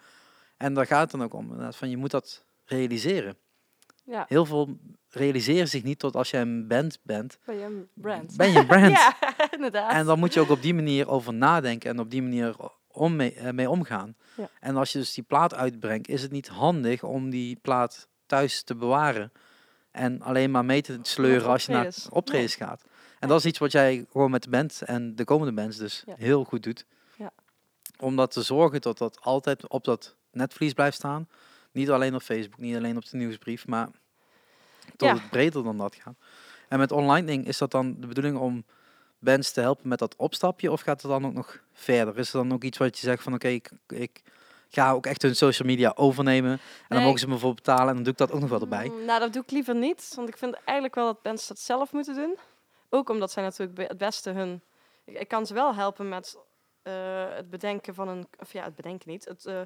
[0.57, 3.37] En daar gaat het dan ook om, van je moet dat realiseren.
[4.05, 4.77] Ja, Heel veel
[5.09, 8.37] realiseren zich niet tot als je een band bent, ben je een brand.
[8.37, 8.97] ben je een brand.
[8.97, 9.15] ja,
[9.55, 9.91] inderdaad.
[9.91, 12.55] En dan moet je ook op die manier over nadenken en op die manier
[12.87, 14.15] om mee, eh, mee omgaan.
[14.35, 14.49] Ja.
[14.59, 18.63] En als je dus die plaat uitbrengt, is het niet handig om die plaat thuis
[18.63, 19.31] te bewaren.
[19.91, 22.83] En alleen maar mee te sleuren als je naar optredens gaat.
[23.23, 26.03] En dat is iets wat jij gewoon met de band en de komende bands dus
[26.05, 26.13] Ja.
[26.17, 26.85] heel goed doet.
[27.15, 27.31] Ja.
[27.99, 31.27] Om dat te zorgen dat dat altijd op dat netvlies blijft staan.
[31.71, 33.87] Niet alleen op Facebook, niet alleen op de nieuwsbrief, maar
[34.95, 35.13] tot Ja.
[35.13, 36.15] het breder dan dat gaat.
[36.69, 38.65] En met online ding is dat dan de bedoeling om
[39.19, 40.71] bands te helpen met dat opstapje?
[40.71, 42.17] Of gaat het dan ook nog verder?
[42.17, 44.21] Is er dan ook iets wat je zegt van oké, ik, ik
[44.69, 46.51] ga ook echt hun social media overnemen.
[46.51, 46.59] En
[46.95, 48.87] dan mogen ze me voor betalen en dan doe ik dat ook nog wel erbij.
[48.89, 50.11] Mm, Nou, dat doe ik liever niet.
[50.15, 52.37] Want ik vind eigenlijk wel dat mensen dat zelf moeten doen.
[52.93, 54.61] Ook omdat zij natuurlijk het beste hun...
[55.03, 56.37] Ik, ik kan ze wel helpen met
[56.81, 56.93] eh,
[57.29, 58.27] het bedenken van een...
[58.39, 59.25] Of ja, het bedenken niet.
[59.25, 59.61] Het eh,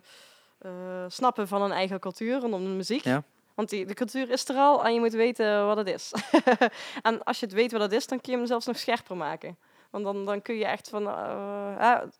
[0.57, 3.03] eh, snappen van een eigen cultuur rondom de muziek.
[3.03, 3.23] Ja.
[3.55, 6.13] Want die, de cultuur is er al en je moet weten wat het is.
[7.01, 9.17] en als je het weet wat het is, dan kun je hem zelfs nog scherper
[9.17, 9.57] maken.
[9.89, 11.03] Want dan, dan kun je echt van...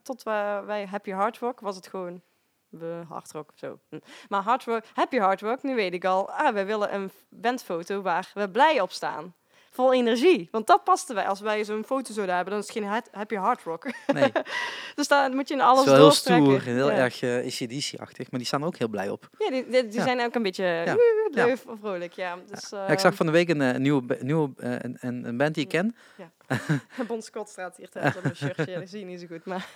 [0.02, 2.22] tot wij, Happy Hard Rock was het gewoon...
[2.70, 3.80] We hard rock of zo.
[3.90, 4.00] Hm.
[4.30, 6.30] Maar hard rock, happy hard rock, nu weet ik al.
[6.30, 9.36] Ah, wij willen een bandfoto waar we blij op staan.
[9.78, 10.48] Vol energie.
[10.52, 11.28] Want dat paste wij.
[11.28, 13.91] Als wij zo'n foto zouden hebben, dan is het geen happy hard rock.
[14.14, 14.32] Nee,
[14.95, 16.98] dus daar moet je in alles is wel heel stoer, heel ja.
[16.98, 19.30] erg uh, ACDC-achtig, maar die staan ook heel blij op.
[19.38, 20.04] Ja, die, die, die Ja.
[20.04, 20.94] zijn ook een beetje Ja.
[20.94, 22.14] woe, leuk of vrolijk.
[22.14, 22.38] Ja.
[22.49, 25.64] Dus, ik zag ehm, van de week een eh, nieuwe, nieuwe eh, een, band die
[25.64, 25.95] ik ken.
[26.18, 26.32] Ja.
[27.08, 28.80] Bon Scott staat hier thuis op mijn shirtje.
[28.80, 29.68] Dat zie je niet zo goed, maar...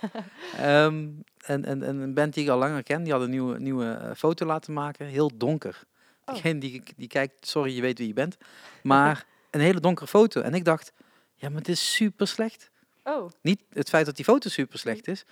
[0.56, 1.08] Ehm,
[1.44, 3.90] en, en, en een band die ik al langer ken, die had een nieuwe, nieuwe
[3.90, 5.06] eh, foto laten maken.
[5.06, 5.82] Heel donker.
[6.24, 6.34] Oh.
[6.34, 8.36] Degene die, die kijkt, sorry, je weet wie je bent.
[8.82, 10.40] Maar een hele donkere foto.
[10.40, 10.92] En ik dacht,
[11.34, 12.70] ja, maar het is super slecht.
[13.04, 15.24] Oh, Niet het feit dat die foto super slecht is.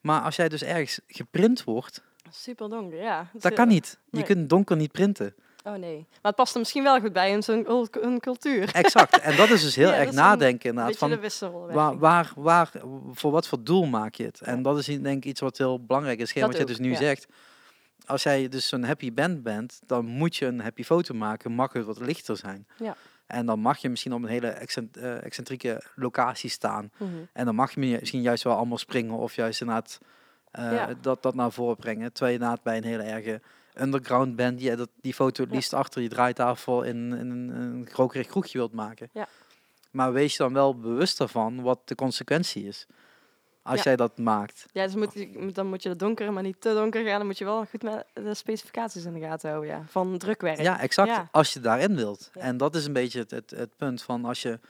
[0.00, 3.30] Maar als jij dus ergens geprint wordt, super donker, ja.
[3.32, 3.98] dat kan niet.
[4.10, 4.24] Je nee.
[4.26, 5.34] kunt donker niet printen.
[5.64, 5.96] Oh nee.
[5.96, 7.88] Maar het past er misschien wel goed bij in zo'n
[8.20, 8.72] cultuur.
[8.72, 9.18] Exact.
[9.18, 10.92] En dat is dus heel Ja, erg een nadenken Een inderdaad.
[10.92, 11.74] de Van, wisselwerking.
[11.74, 12.70] waar, waar, waar,
[13.12, 14.40] voor wat voor doel maak je het?
[14.40, 16.32] En dat is denk ik iets wat heel belangrijk is.
[16.32, 16.96] Geen wat je dus nu ja.
[16.96, 17.26] zegt.
[18.06, 21.52] Als jij dus zo'n happy band bent, dan moet je een happy foto maken.
[21.52, 22.66] Mag het wat lichter zijn.
[22.78, 22.96] Ja.
[23.26, 26.90] En dan mag je misschien op een hele excent- eh, excentrieke locatie staan.
[26.96, 27.10] Mhm.
[27.32, 29.98] En dan mag je misschien juist wel allemaal springen of juist inderdaad
[30.50, 30.94] eh, Ja.
[31.00, 32.12] dat, dat naar voren brengen.
[32.12, 33.40] Terwijl je inderdaad bij een hele erge
[33.80, 35.56] underground band, die, dat, die foto het Ja.
[35.56, 39.08] liefst achter je draaitafel in, in een, een rokerig kroegje wilt maken.
[39.12, 39.28] Ja.
[39.90, 42.86] Maar wees je dan wel bewust ervan wat de consequentie is.
[43.66, 43.82] Als Ja.
[43.84, 44.66] jij dat maakt.
[44.72, 47.16] Ja, dus moet, je- dan moet je het donker, maar niet te donker gaan.
[47.18, 49.82] Dan moet je wel goed met de specificaties in de gaten houden, ja.
[49.88, 50.60] Van drukwerk.
[50.60, 51.08] Ja, exact.
[51.08, 51.28] Ja.
[51.30, 52.30] Als je daarin wilt.
[52.32, 54.60] En dat is een beetje het, het, het punt van als je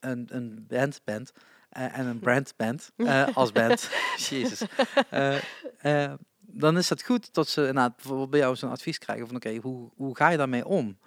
[0.00, 1.32] een, een band bent
[1.68, 3.90] eh, en een brand bent eh, als band.
[4.28, 4.62] Jezus.
[5.10, 9.36] Eh, dan is het goed dat ze inderdaad bijvoorbeeld bij jou zo'n advies krijgen van
[9.36, 10.98] oké, hoe, hoe ga je daarmee om?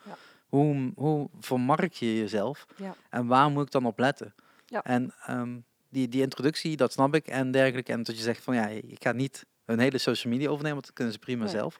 [0.46, 2.66] Hoe, hoe vermarkt je jezelf?
[2.76, 2.96] Ja.
[3.10, 4.34] En waar moet ik dan op letten?
[4.66, 4.84] Ja.
[4.84, 5.58] En ehm,
[5.96, 7.92] die, die introductie, dat snap ik en dergelijke.
[7.92, 10.86] En dat je zegt van ja, ik ga niet hun hele social media overnemen, want
[10.86, 11.54] dat kunnen ze prima Nee.
[11.54, 11.78] zelf.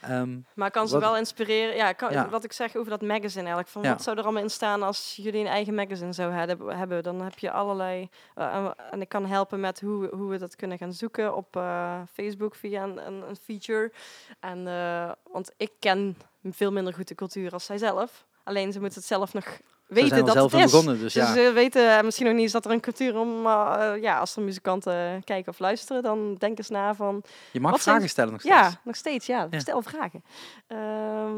[0.00, 1.76] Ehm, Maar kan ze Wat- wel inspireren.
[1.76, 2.28] Ja, kan, Ja.
[2.28, 3.68] wat ik zeg over dat magazine eigenlijk.
[3.68, 3.88] Van Ja.
[3.90, 6.76] Wat zou er allemaal in staan als jullie een eigen magazine zouden hebben?
[6.78, 8.08] hebben dan heb je allerlei...
[8.34, 12.00] eh, en- ik kan helpen met hoe, hoe we dat kunnen gaan zoeken op eh,
[12.12, 13.92] Facebook via een, een, een feature.
[14.40, 16.16] En, eh, want ik ken
[16.50, 18.26] veel minder goed de cultuur als zij zelf.
[18.44, 19.58] Alleen ze moeten het zelf nog
[19.88, 20.70] weten zijn dat zelf het in is.
[20.72, 21.32] begonnen, dus Dus ja.
[21.32, 23.46] ze weten misschien nog niet eens dat er een cultuur om...
[23.46, 27.22] eh, ja, als er muzikanten kijken of luisteren, dan denken ze na van...
[27.52, 28.56] Je mag zijn- vragen stellen nog steeds.
[28.56, 29.46] Ja, nog steeds, ja.
[29.50, 29.58] Ja.
[29.58, 30.24] Stel vragen.
[30.66, 31.32] Ehm,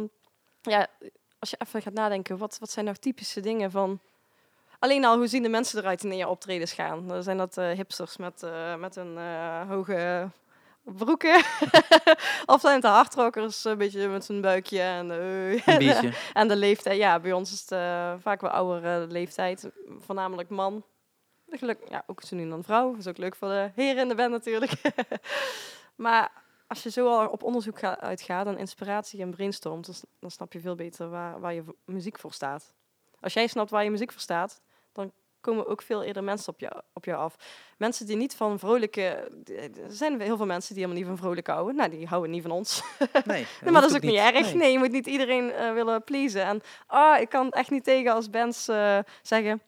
[0.62, 0.86] ja,
[1.38, 4.00] als je even gaat nadenken, wat, wat zijn nou typische dingen van...
[4.78, 7.08] Alleen al, hoe zien de mensen eruit die naar je optredens gaan?
[7.08, 10.28] Dan zijn dat eh, hipsters met, eh, met een eh, hoge
[10.82, 11.34] broeken.
[12.46, 16.12] of zijn het de hardrockers, een beetje met zijn buikje en, Een biertje.
[16.32, 16.96] en de leeftijd.
[16.96, 19.70] Ja, bij ons is het eh, vaak wel oudere leeftijd.
[19.98, 20.84] Voornamelijk man.
[21.48, 22.94] Geluk, ja, ook zo nu dan vrouw.
[22.94, 24.72] is ook leuk voor de heren in de band natuurlijk.
[25.96, 26.32] maar
[26.66, 30.52] als je zo al op onderzoek ga, uitgaat en inspiratie en brainstormt, dan, dan snap
[30.52, 32.74] je veel beter waar, waar je muziek voor staat.
[33.20, 34.60] Als jij snapt waar je muziek voor staat,
[34.92, 37.34] dan komen ook veel eerder mensen op jou, op jou af.
[37.78, 39.02] Mensen die niet van vrolijke...
[39.46, 41.74] Er zijn heel veel mensen die helemaal niet van vrolijk houden.
[41.74, 42.82] Nou, die houden niet van ons.
[43.24, 44.54] Nee, maar dat is ook niet erg.
[44.54, 44.72] Nee.
[44.72, 46.44] je moet niet iedereen eh, willen pleasen.
[46.44, 49.62] En ah, ik kan echt niet tegen als bands eh, zeggen...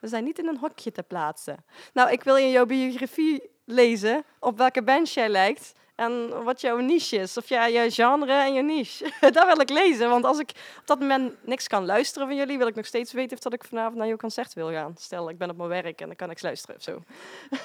[0.00, 1.64] We zijn niet in een hokje te plaatsen.
[1.92, 5.72] Nou, ik wil in jouw biografie lezen op welke band jij lijkt...
[6.04, 7.36] En wat jouw niche is.
[7.36, 9.12] Of ja, je genre en je niche.
[9.20, 10.08] dat wil ik lezen.
[10.08, 10.50] Want als ik
[10.80, 12.58] op dat moment niks kan luisteren van jullie...
[12.58, 14.94] wil ik nog steeds weten of dat ik vanavond naar jouw concert wil gaan.
[14.98, 17.02] Stel, ik ben op mijn werk en dan kan ik luisteren of zo.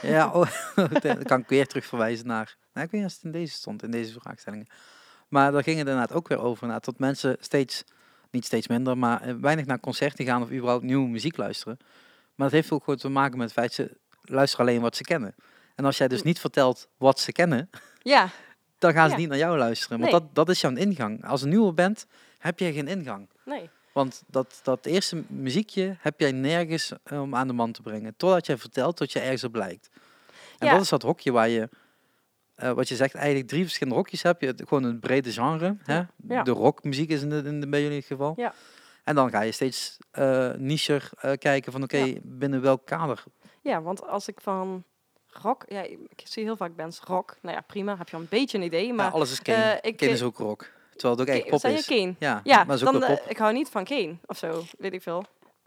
[0.08, 0.52] Ja, oh,
[1.02, 2.56] dan kan ik weer terug verwijzen naar...
[2.74, 4.68] Nou, ik weet niet of het in deze stond, in deze vraagstellingen.
[5.28, 6.64] Maar daar ging het inderdaad ook weer over.
[6.64, 7.84] inderdaad, Dat mensen steeds,
[8.32, 11.78] niet steeds minder, maar eh, weinig naar concerten gaan of überhaupt nieuwe muziek luisteren.
[12.36, 15.04] Maar dat heeft ook gewoon te maken met het feit, ze luisteren alleen wat ze
[15.04, 15.36] kennen.
[15.76, 17.70] En als jij dus niet vertelt wat ze kennen,
[18.08, 18.30] Ja,
[18.78, 19.20] dan gaan ze Ja.
[19.20, 20.00] niet naar jou luisteren.
[20.00, 20.22] Want Nee.
[20.22, 21.26] dat, dat is jouw ingang.
[21.26, 22.08] Als een nieuwe band
[22.38, 23.30] heb je geen ingang.
[23.46, 23.70] nee.
[23.94, 28.14] Want dat, dat eerste muziekje heb jij nergens eh, om aan de man te brengen.
[28.18, 29.90] Totdat jij vertelt dat je ergens op lijkt.
[30.58, 30.74] En Ja.
[30.74, 31.70] dat is dat hokje waar je,
[32.56, 34.42] eh, wat je zegt, eigenlijk drie verschillende hokjes hebt.
[34.42, 35.78] Je gewoon een brede genre.
[35.84, 36.02] Hè?
[36.28, 36.44] Ja.
[36.44, 38.34] De rockmuziek is in, de, in de, bij jullie geval.
[38.36, 38.54] Ja.
[39.04, 41.10] En dan ga je steeds eh nicher
[41.40, 43.24] kijken van oké, binnen welk kader.
[43.62, 44.84] Ja, want als ik van
[45.42, 45.64] rock...
[45.68, 47.36] Ja, ik zie heel vaak bands rock.
[47.42, 47.98] Nou ja, prima.
[47.98, 48.94] Heb je al een beetje een idee.
[48.94, 49.58] Maar alles is Kane.
[49.58, 50.70] eh, Kane ik, eh, is ook rock.
[50.96, 51.86] Terwijl het ook echt pop is.
[51.86, 52.16] Kane?
[52.20, 53.24] Ja, Ja, maar dan, pop.
[53.28, 55.24] ik hou niet van Kane of zo, weet ik veel.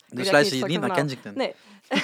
[0.08, 1.32] dus luister je niet naar Kensington.
[1.34, 1.54] Nee.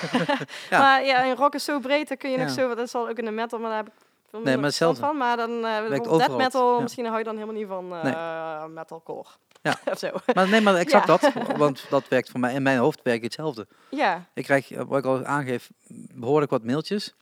[0.71, 0.79] Ja.
[0.79, 2.75] Maar ja, een rock is zo breed, dan kun je nog zo...
[2.75, 3.93] Dat zal ook in de metal, maar daar heb ik
[4.31, 5.01] veel maar hetzelfde.
[5.01, 5.17] van.
[5.17, 5.89] Maar dan uh,
[6.19, 9.29] death metal, misschien hou je dan helemaal niet van eh metalcore.
[9.63, 9.77] Ja.
[9.93, 10.11] of zo.
[10.35, 11.17] Maar nee, maar exact Ja.
[11.17, 11.33] dat.
[11.57, 12.55] Want dat werkt voor mij.
[12.55, 13.67] In mijn hoofd werkt hetzelfde.
[13.91, 15.71] Ja, Ik krijg, wat ik al aangeef,
[16.15, 17.15] behoorlijk wat mailtjes.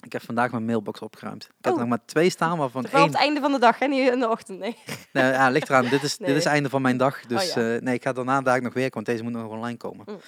[0.00, 1.44] Ik heb vandaag mijn mailbox opgeruimd.
[1.44, 1.78] Ik had Oh.
[1.78, 3.06] nog maar twee staan, waarvan wel op één...
[3.06, 4.76] het einde van de dag, hè, niet in de ochtend, nee.
[5.12, 5.88] Nee, ja, ligt eraan.
[5.88, 7.20] Dit is, dit is het einde van mijn dag.
[7.26, 7.74] Dus Oh, ja.
[7.74, 10.04] eh, nee, ik ga daarna daar nog werken, want deze moet nog online komen.
[10.08, 10.20] Mm.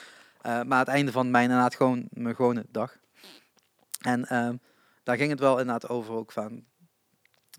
[0.43, 2.97] Eh, maar het einde van mijn inderdaad gewoon mijn gewone dag.
[4.01, 4.57] En ehm,
[5.03, 6.65] daar ging het wel inderdaad over ook van...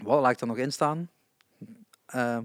[0.04, 1.10] Wat laat ik er nog in staan?
[2.06, 2.42] Ehm,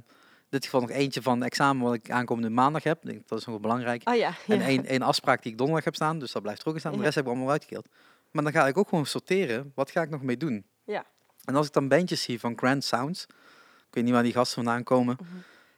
[0.49, 2.99] dit geval nog eentje van examen wat ik aankomende maandag heb.
[3.03, 4.09] Dat is nog wel belangrijk.
[4.09, 4.33] Oh ja.
[4.47, 6.93] En één, één afspraak die ik donderdag heb staan, dus dat blijft er ook staan.
[6.93, 7.89] De rest heb ik allemaal uitgekeeld.
[8.31, 10.65] Maar dan ga ik ook gewoon sorteren, wat ga ik nog mee doen?
[10.85, 11.05] Ja.
[11.45, 13.27] En als ik dan bandjes zie van Grand Sounds,
[13.89, 15.17] ik weet niet waar die gasten vandaan komen,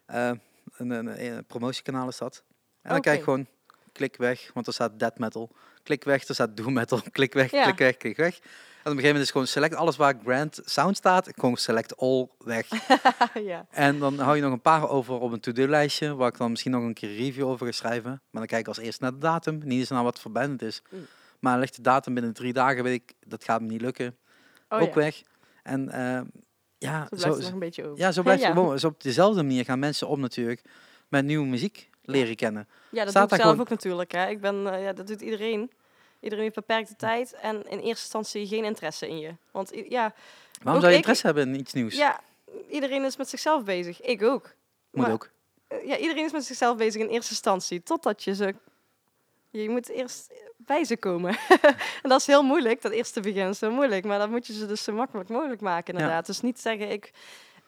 [0.06, 0.31] eh,
[0.77, 2.43] een, een, een promotiekanaal is dat.
[2.82, 3.47] En dan kijk ik gewoon,
[3.93, 5.51] klik weg, want er staat death metal.
[5.82, 7.01] Klik weg, er staat doom metal.
[7.12, 7.62] Klik weg, Ja.
[7.64, 8.39] klik weg, klik weg.
[8.39, 11.97] En op een gegeven moment is gewoon select alles waar Grand Sound staat, gewoon select
[11.97, 12.68] all weg.
[13.51, 13.66] ja.
[13.70, 16.72] En dan hou je nog een paar over op een to-do-lijstje, waar ik dan misschien
[16.72, 18.10] nog een keer een review over ga schrijven.
[18.10, 20.82] Maar dan kijk ik als eerst naar de datum, niet eens naar wat het is.
[20.89, 21.06] Mm.
[21.41, 24.17] Maar ligt de datum binnen drie dagen, weet ik, dat gaat me niet lukken.
[24.69, 24.95] Oh, ook ja.
[24.95, 25.23] weg.
[25.62, 26.21] En eh,
[26.79, 28.71] ja, Zo zo, blijft nog een beetje ja, zo blijft het gewoon.
[28.71, 30.62] Dus op dezelfde manier gaan mensen om natuurlijk
[31.09, 32.69] met nieuwe muziek leren kennen.
[32.91, 34.12] Ja, dat Staat doe ik zelf gewoon- ook natuurlijk.
[34.12, 34.29] Hè.
[34.29, 35.71] Ik ben, eh, ja, dat doet iedereen.
[36.21, 39.35] Iedereen heeft beperkte tijd en in eerste instantie geen interesse in je.
[39.51, 40.15] Want ja,
[40.62, 41.97] Waarom zou je ik- interesse hebben in iets nieuws?
[41.97, 42.21] ja,
[42.71, 44.01] iedereen is met zichzelf bezig.
[44.03, 44.55] Ik ook.
[44.91, 45.31] Moet maar- ook.
[45.69, 47.83] Eh, Ja, iedereen is met zichzelf bezig in eerste instantie.
[47.83, 48.55] Totdat je ze...
[49.51, 51.36] Je moet eerst bij ze komen.
[52.02, 52.82] en dat is heel moeilijk.
[52.82, 54.05] Dat eerste begin is heel moeilijk.
[54.05, 56.27] Maar dan moet je ze dus zo makkelijk mogelijk maken inderdaad.
[56.27, 57.10] Dus niet zeggen, ik,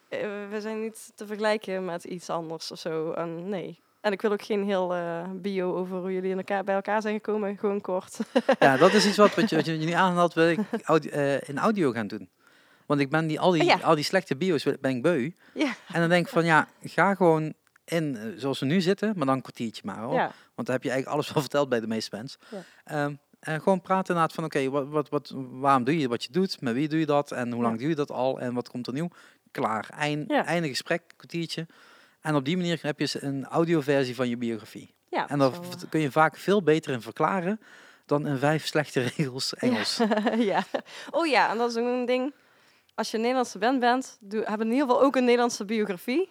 [0.08, 0.18] eh,
[0.50, 3.12] we zijn niet te vergelijken met iets anders of zo.
[3.12, 3.80] En nee.
[4.00, 7.02] En ik wil ook geen heel eh, bio over hoe jullie in elkaar, bij elkaar
[7.02, 7.58] zijn gekomen.
[7.58, 8.18] Gewoon kort.
[8.58, 11.48] Ja, dat is iets wat, wat, je, wat je nu aanhaalt, wil ik audi- eh,
[11.48, 12.28] in audio gaan doen.
[12.86, 13.78] Want ik ben die, al, die, Ja.
[13.82, 15.30] al die slechte bio's ben ik beu.
[15.54, 15.74] ja.
[15.92, 17.54] En dan denk ik van ja, ga gewoon
[17.84, 20.14] in eh, zoals we nu zitten, maar dan een kwartiertje maar hoor.
[20.14, 20.32] ja.
[20.54, 22.38] Want dan heb je eigenlijk alles wel verteld bij de meeste bands.
[22.50, 22.62] Ja.
[22.84, 26.32] Ehm, en gewoon praten inderdaad van oké, wat, wat, wat, waarom doe je wat je
[26.32, 26.60] doet?
[26.60, 27.32] Met wie doe je dat?
[27.32, 28.40] En hoe lang doe je dat al?
[28.40, 29.08] En wat komt er nieuw?
[29.50, 29.88] Klaar.
[29.96, 30.30] Eind.
[30.30, 31.66] Einde gesprek, kwartiertje.
[32.20, 34.94] En op die manier heb je een audioversie van je biografie.
[35.10, 37.60] ja En daar zo, v- kun je vaak veel beter in verklaren
[38.06, 39.98] dan in vijf slechte regels Engels.
[40.00, 40.62] eh, ja.
[41.10, 42.34] Oh ja, en dat is ook een ding.
[42.94, 46.28] Als je een Nederlandse band bent, doe, hebben in ieder geval ook een Nederlandse biografie.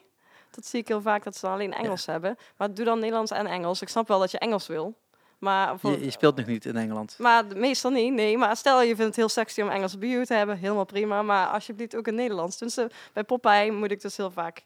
[0.51, 2.37] Dat zie ik heel vaak, dat ze dan alleen Engels hebben.
[2.57, 3.81] Maar doe dan Nederlands en Engels.
[3.81, 4.95] Ik snap wel dat je Engels wil.
[5.41, 7.15] Maar, voor, Je, je speelt nog niet in Engeland.
[7.19, 8.37] maar meestal niet, nee.
[8.37, 11.21] Maar stel je vindt het heel sexy om Engelse bio te hebben, helemaal prima.
[11.21, 12.57] Maar alsjeblieft ook in Nederlands.
[12.57, 14.63] Dus eh, bij Popeye moet ik dus heel vaak...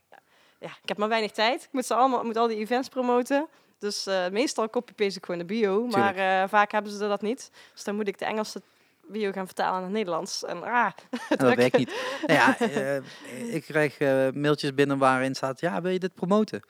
[0.59, 1.63] Ja, ik heb maar weinig tijd.
[1.63, 3.47] Ik moet, ze allemaal, moet al die events promoten.
[3.79, 5.87] Dus eh, meestal copy-paste ik gewoon de bio.
[5.87, 7.51] Maar eh, vaak hebben ze dat niet.
[7.73, 8.61] Dus dan moet ik de Engelse
[9.07, 10.44] bio gaan vertalen naar het Nederlands.
[10.45, 10.91] En ah,
[11.38, 12.19] dat werkt niet.
[12.26, 16.68] Nou ja, eh, ik krijg eh, mailtjes binnen waarin staat, ja, wil je dit promoten?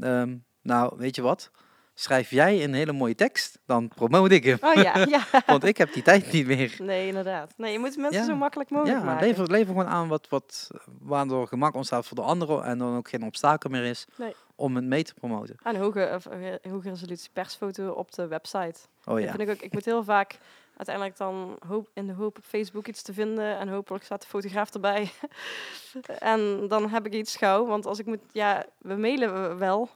[0.00, 1.50] Ehm, nou, weet je wat?
[1.98, 4.58] Schrijf jij een hele mooie tekst, dan promote ik hem.
[4.60, 5.20] oh ja, ja.
[5.46, 6.76] Want ik heb die tijd niet meer.
[6.78, 7.52] Nee, inderdaad.
[7.56, 8.26] Nee, je moet mensen Ja.
[8.26, 9.26] zo makkelijk mogelijk Ja, maken.
[9.26, 10.70] lever, lever gewoon aan wat, wat,
[11.00, 14.34] waardoor gemak ontstaat voor de anderen en dan ook geen obstakel meer is Nee.
[14.54, 15.56] om het mee te promoten.
[15.62, 18.80] En hoge, eh, hoge resolutie persfoto op de website.
[19.04, 19.28] Oh Dat ja.
[19.30, 19.60] vind ik ook.
[19.60, 20.38] Ik moet heel vaak
[20.76, 24.28] uiteindelijk dan hoop, in de hoop op Facebook iets te vinden en hopelijk staat de
[24.28, 25.10] fotograaf erbij.
[26.18, 29.88] en dan heb ik iets gauw, want als ik moet, ja, we mailen wel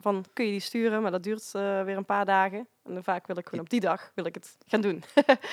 [0.00, 2.66] van kun je die sturen, maar dat duurt eh, weer een paar dagen.
[2.84, 5.02] En dan vaak wil ik gewoon op die dag wil ik het gaan doen.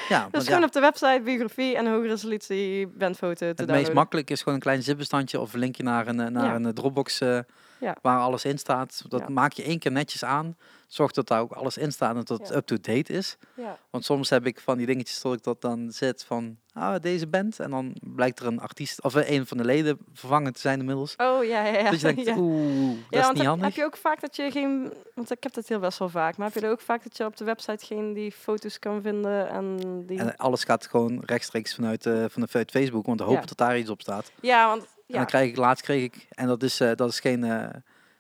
[0.10, 3.94] ja, Dus ja, gewoon op de website biografie en hoge resolutie bandfoto te het meest
[3.94, 6.56] makkelijk is gewoon een klein zipbestandje of een linkje naar een, eh, naar Ja.
[6.56, 7.40] een Dropbox eh,
[7.82, 7.96] Ja.
[8.02, 9.04] waar alles in staat.
[9.08, 9.30] Dat Ja.
[9.30, 10.58] maak je één keer netjes aan.
[10.88, 13.38] Zorg dat daar ook alles in staat en dat het up-to-date is.
[13.54, 13.78] Ja.
[13.90, 17.28] Want soms heb ik van die dingetjes dat ik dat dan zet van ah, deze
[17.28, 17.60] band.
[17.60, 20.80] En dan blijkt er een artiest of eh, een van de leden vervangen te zijn
[20.80, 21.16] inmiddels.
[21.18, 21.90] Oh ja, ja, ja.
[21.90, 23.66] Dus je denkt, oeh, dat Ja, is niet handig.
[23.68, 24.94] heb je ook vaak dat je geen...
[25.16, 26.38] Want ik heb dat heel best wel vaak.
[26.38, 29.02] Maar heb je er ook vaak dat je op de website geen die foto's kan
[29.02, 30.20] vinden en die...
[30.20, 33.48] En alles gaat gewoon rechtstreeks vanuit, eh vanuit Facebook, want we hopen Ja.
[33.48, 34.32] dat daar iets op staat.
[34.42, 34.86] ja, want...
[35.12, 37.64] En dan krijg ik, laatst kreeg ik, en dat is, eh, dat is geen, eh,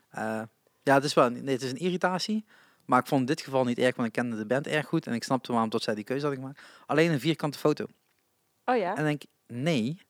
[0.10, 0.42] eh,
[0.84, 2.46] ja, het is wel, nee, het is een irritatie.
[2.86, 5.08] Maar ik vond in dit geval niet erg, want ik kende de band erg goed
[5.08, 6.60] en ik snapte waarom tot zij die keuze had gemaakt.
[6.86, 7.86] Alleen een vierkante foto.
[8.66, 8.96] oh ja.
[8.96, 10.02] En denk ik, nee,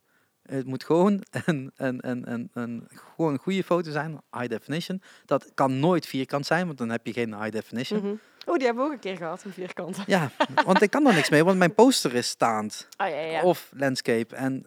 [0.41, 5.01] het moet gewoon een, een, een, een, een, gewoon een goede foto zijn, high definition.
[5.25, 7.99] Dat kan nooit vierkant zijn, want dan heb je geen high definition.
[7.99, 8.15] Mhm.
[8.45, 9.97] Oh, die hebben we ook een keer gehad, een vierkant.
[10.05, 10.31] Ja,
[10.65, 12.87] want ik kan er niks mee, want mijn poster is staand.
[12.97, 13.41] Oh ja, ja.
[13.43, 14.35] Of landscape.
[14.35, 14.65] En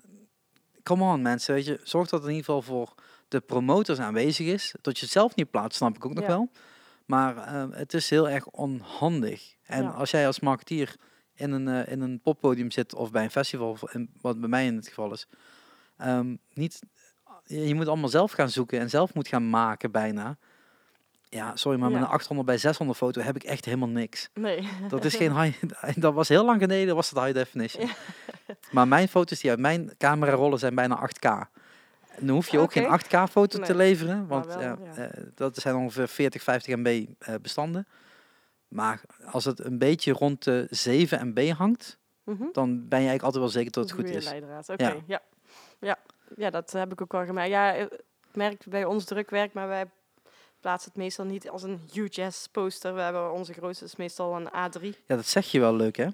[0.85, 2.94] come on mensen, weet je, zorg dat het in ieder geval voor
[3.28, 4.74] de promotors aanwezig is.
[4.81, 6.31] Dat je het zelf niet plaatst, snap ik ook nog Ja.
[6.31, 6.51] wel.
[7.06, 9.55] Maar eh, het is heel erg onhandig.
[9.62, 9.90] En Ja.
[9.90, 10.97] als jij als marketeer
[11.35, 13.78] in een, eh, in een poppodium zit of bij een festival,
[14.20, 15.27] wat bij mij in het geval is,
[15.97, 16.78] ehm, niet,
[17.44, 20.39] je moet allemaal zelf gaan zoeken en zelf moet gaan maken bijna.
[21.35, 24.28] Ja, sorry, maar met een 800 bij 600 foto heb ik echt helemaal niks.
[24.35, 24.69] Nee.
[24.89, 25.62] Dat is geen high.
[26.05, 27.86] Dat was heel lang geleden, was het high definition.
[27.86, 27.93] Ja.
[28.70, 31.24] Maar mijn foto's die uit mijn camera rollen zijn bijna 8K.
[32.16, 33.77] En dan hoef je ook geen 8K foto te Nee.
[33.77, 35.09] leveren, want wel, ja, ja.
[35.09, 37.05] eh, dat zijn ongeveer 40, 50 MB
[37.43, 37.86] bestanden.
[38.69, 39.01] Maar
[39.31, 42.44] als het een beetje rond de 7 MB hangt, Mhm.
[42.52, 44.24] dan ben je eigenlijk altijd wel zeker dat het goed is.
[44.24, 44.94] leidraad, Ja.
[45.06, 45.20] ja.
[45.81, 45.97] ja.
[46.36, 46.51] Ja.
[46.51, 47.51] dat heb ik ook wel gemerkt.
[47.51, 47.86] Ja, eh,
[48.32, 49.85] merk bij ons drukwerk, maar wij
[50.65, 52.95] plaatsen het meestal niet als een huge ass poster.
[52.95, 54.99] We hebben onze grootste is meestal een A3.
[55.07, 56.09] Ja, dat zeg je wel leuk, hè?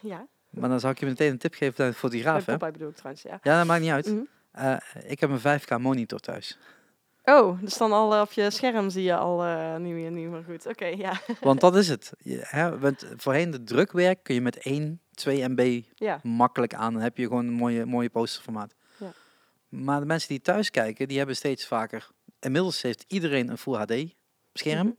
[0.00, 2.52] Ja, Maar dan zou ik je meteen een tip geven aan de fotograaf, hè?
[2.52, 3.38] Popeye bedoel ik trouwens, ja.
[3.42, 4.06] Ja, dat maakt niet uit.
[4.06, 4.20] Mhm.
[4.52, 6.58] Eh, ik heb een 5K monitor thuis.
[7.24, 9.42] Oh, dus dan al eh, op je scherm zie je al
[9.78, 10.66] niet, meer, niet meer goed.
[10.66, 11.20] Oké, ja.
[11.40, 12.12] Want dat is het.
[12.18, 16.20] Je, hè, want voorheen de drukwerk kun je met 1, 2 MB ja.
[16.22, 16.92] makkelijk aan.
[16.92, 18.74] Dan heb je gewoon een mooie, mooie posterformaat.
[18.96, 19.12] Ja.
[19.68, 22.08] Maar de mensen die thuis kijken, die hebben steeds vaker...
[22.40, 24.14] Inmiddels heeft iedereen een Full HD
[24.52, 24.86] scherm.
[24.86, 24.96] Mhm.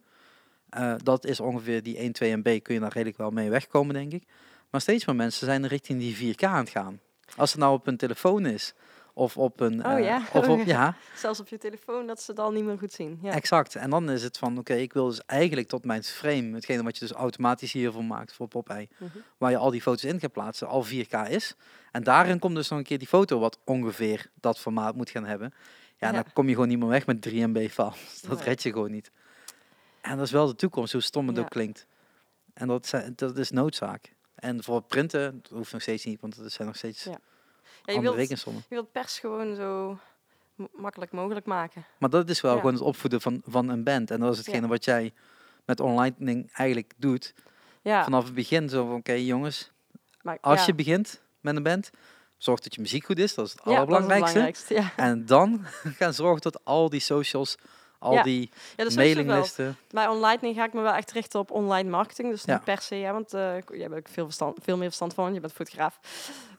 [0.83, 2.61] Eh, dat is ongeveer die 1, 2 MB.
[2.61, 4.23] Kun je daar redelijk wel mee wegkomen, denk ik.
[4.69, 6.99] Maar steeds meer mensen zijn richting die 4K aan het gaan.
[7.35, 8.73] Als het nou op een telefoon is...
[9.13, 9.85] Of op een...
[9.85, 10.21] Oh eh, ja.
[10.33, 13.19] Of op, ja, Zelfs op je telefoon dat ze het al niet meer goed zien.
[13.21, 13.31] Ja.
[13.31, 13.75] Exact.
[13.75, 16.97] En dan is het van, oké, ik wil dus eigenlijk tot mijn frame, hetgene wat
[16.97, 19.17] je dus automatisch hiervoor maakt voor Popeye, Mhm.
[19.37, 21.55] waar je al die foto's in gaat plaatsen, al 4K is.
[21.91, 25.25] En daarin komt dus nog een keer die foto wat ongeveer dat formaat moet gaan
[25.25, 25.53] hebben.
[25.99, 28.21] Ja, dan kom je gewoon niet meer weg met 3 MB files.
[28.27, 28.43] Dat Nee.
[28.45, 29.11] red je gewoon niet.
[30.01, 31.85] En dat is wel de toekomst, hoe stom het ook klinkt.
[32.53, 34.13] En dat, zijn, dat is noodzaak.
[34.35, 37.11] En voor printen, dat hoeft nog steeds niet, want dat zijn nog steeds Ja.
[37.11, 37.17] Ja,
[37.85, 38.63] je, andere wilt, rekensommen.
[38.69, 39.99] je wilt pers gewoon zo
[40.75, 41.85] makkelijk mogelijk maken.
[41.97, 42.57] Maar dat is wel Ja.
[42.57, 44.11] gewoon het opvoeden van, van een band.
[44.11, 44.67] En dat is hetgene Ja.
[44.67, 45.13] wat jij
[45.65, 47.33] met online eigenlijk doet.
[47.81, 49.71] Ja, Vanaf het begin zo van, oké jongens,
[50.21, 51.89] maar, als je begint met een band,
[52.39, 53.33] zorg dat je muziek goed is.
[53.35, 54.73] Dat is het Ja, dat is het allerbelangrijkste.
[54.73, 54.91] Ja.
[54.95, 55.65] En dan
[55.99, 57.55] gaan zorgen dat al die socials,
[57.99, 58.23] al Ja.
[58.23, 59.77] die Ja, mailinglisten.
[59.89, 62.29] Bij online ga ik me wel echt richten op online marketing.
[62.29, 65.13] Dus niet per se, ja, want eh jij hebt ook veel, verstand, veel meer verstand
[65.13, 65.99] van, je bent fotograaf.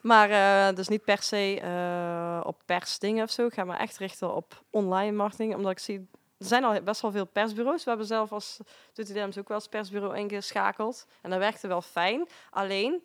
[0.01, 3.45] Maar eh, dus niet per se eh, op persdingen of zo.
[3.45, 6.07] Ik ga me echt richten op online marketing, omdat ik zie...
[6.37, 7.83] Er zijn al best wel veel persbureaus.
[7.83, 8.57] We hebben zelf als
[8.93, 11.05] Tutidem's ook wel als persbureau ingeschakeld.
[11.21, 12.27] En dat werkte wel fijn.
[12.49, 13.03] Alleen,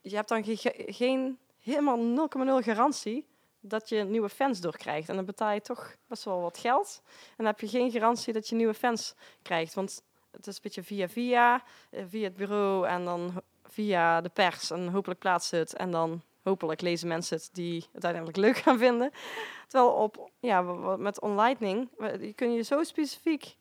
[0.00, 2.28] je hebt dan ge- ge- geen helemaal
[2.60, 3.26] 0,0 garantie
[3.60, 5.08] dat je nieuwe fans doorkrijgt.
[5.08, 7.02] En dan betaal je toch best wel wat geld.
[7.04, 9.74] En dan heb je geen garantie dat je nieuwe fans krijgt.
[9.74, 14.28] Want het is een beetje via via, eh, via het bureau en dan via de
[14.28, 14.70] pers.
[14.70, 15.74] En hopelijk plaatsen het.
[15.74, 19.10] En dan hopelijk lezen mensen het die het uiteindelijk leuk gaan vinden.
[19.68, 20.60] Terwijl op, ja,
[20.96, 21.88] met onlightning,
[22.20, 23.56] je kun je zo specifiek,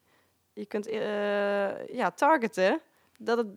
[0.53, 2.81] je kunt eh, ja, targeten,
[3.17, 3.47] dat het,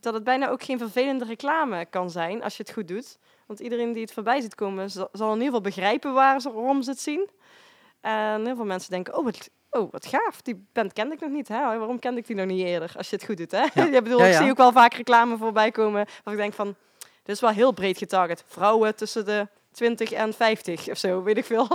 [0.00, 3.18] dat het bijna ook geen vervelende reclame kan zijn als je het goed doet.
[3.46, 6.82] Want iedereen die het voorbij ziet komen, zal, in ieder geval begrijpen waar ze, waarom
[6.82, 7.28] ze het zien.
[8.00, 11.30] En heel veel mensen denken, oh wat, oh, wat gaaf, die band kende ik nog
[11.30, 11.48] niet.
[11.48, 11.56] Hè?
[11.60, 13.50] Waarom kende ik die nog niet eerder, als je het goed doet?
[13.50, 13.64] Hè?
[13.74, 13.84] Ja.
[13.94, 14.38] je bedoel, Ja, ik ja.
[14.42, 16.74] zie ook wel vaak reclame voorbij komen, waar ik denk van,
[17.22, 18.44] dit is wel heel breed getarget.
[18.46, 21.68] Vrouwen tussen de 20 en 50 of zo, weet ik veel.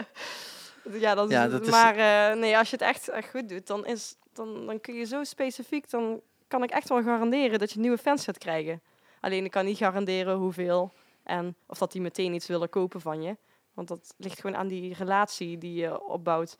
[0.98, 3.48] ja, dat is, Ja, dat is- maar eh, nee, als je het echt, echt goed
[3.48, 7.58] doet, dan, is, dan, dan kun je zo specifiek, dan kan ik echt wel garanderen
[7.58, 8.82] dat je nieuwe fans gaat krijgen.
[9.26, 10.92] Alleen ik kan niet garanderen hoeveel
[11.22, 13.36] en of dat die meteen iets willen kopen van je.
[13.74, 16.56] Want dat ligt gewoon aan die relatie die je opbouwt.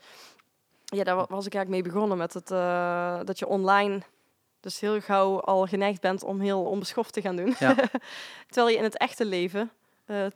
[0.85, 4.03] Ja, daar wa- was ik eigenlijk mee begonnen met het, eh, dat je online
[4.61, 7.55] dus heel gauw al geneigd bent om heel onbeschoft te gaan doen.
[7.59, 7.75] Ja.
[8.51, 9.71] Terwijl je in het echte leven
[10.05, 10.27] eh,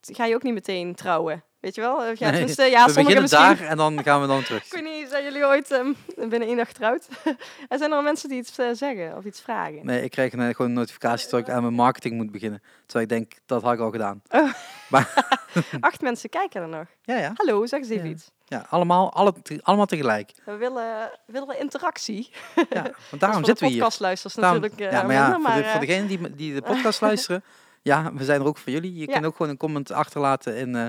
[0.00, 1.42] ga je ook niet meteen trouwen.
[1.66, 2.04] Weet je wel?
[2.04, 3.40] Eh, Ja, Nee, ja, we beginnen misschien.
[3.42, 4.64] daar en dan gaan we dan terug.
[4.66, 5.92] Ik weet niet, zijn jullie ooit ehm,
[6.28, 7.08] binnen één dag getrouwd?
[7.68, 9.80] en zijn er mensen die iets eh, zeggen of iets vragen?
[9.86, 12.62] Nee, ik krijg een, gewoon een notificatie dat ik aan mijn marketing moet beginnen.
[12.86, 14.22] Terwijl ik denk, dat had ik al gedaan.
[15.80, 16.86] Acht mensen kijken er nog.
[17.02, 17.32] Ja, ja.
[17.34, 18.10] Hallo, zeg eens even Ja.
[18.10, 18.30] iets.
[18.44, 20.30] ja allemaal, alle, allemaal tegelijk.
[20.44, 22.30] We willen, willen interactie.
[22.70, 23.80] Ja, want daarom zitten we hier.
[23.80, 26.54] podcastluisters Daarom- natuurlijk eh, ja, maar ja, voor, de, maar, voor eh, degenen die, die
[26.54, 27.44] de podcast luisteren,
[27.86, 28.94] ja, we zijn er ook voor jullie.
[28.94, 29.12] Je Ja.
[29.12, 30.86] kunt ook gewoon een comment achterlaten in, eh,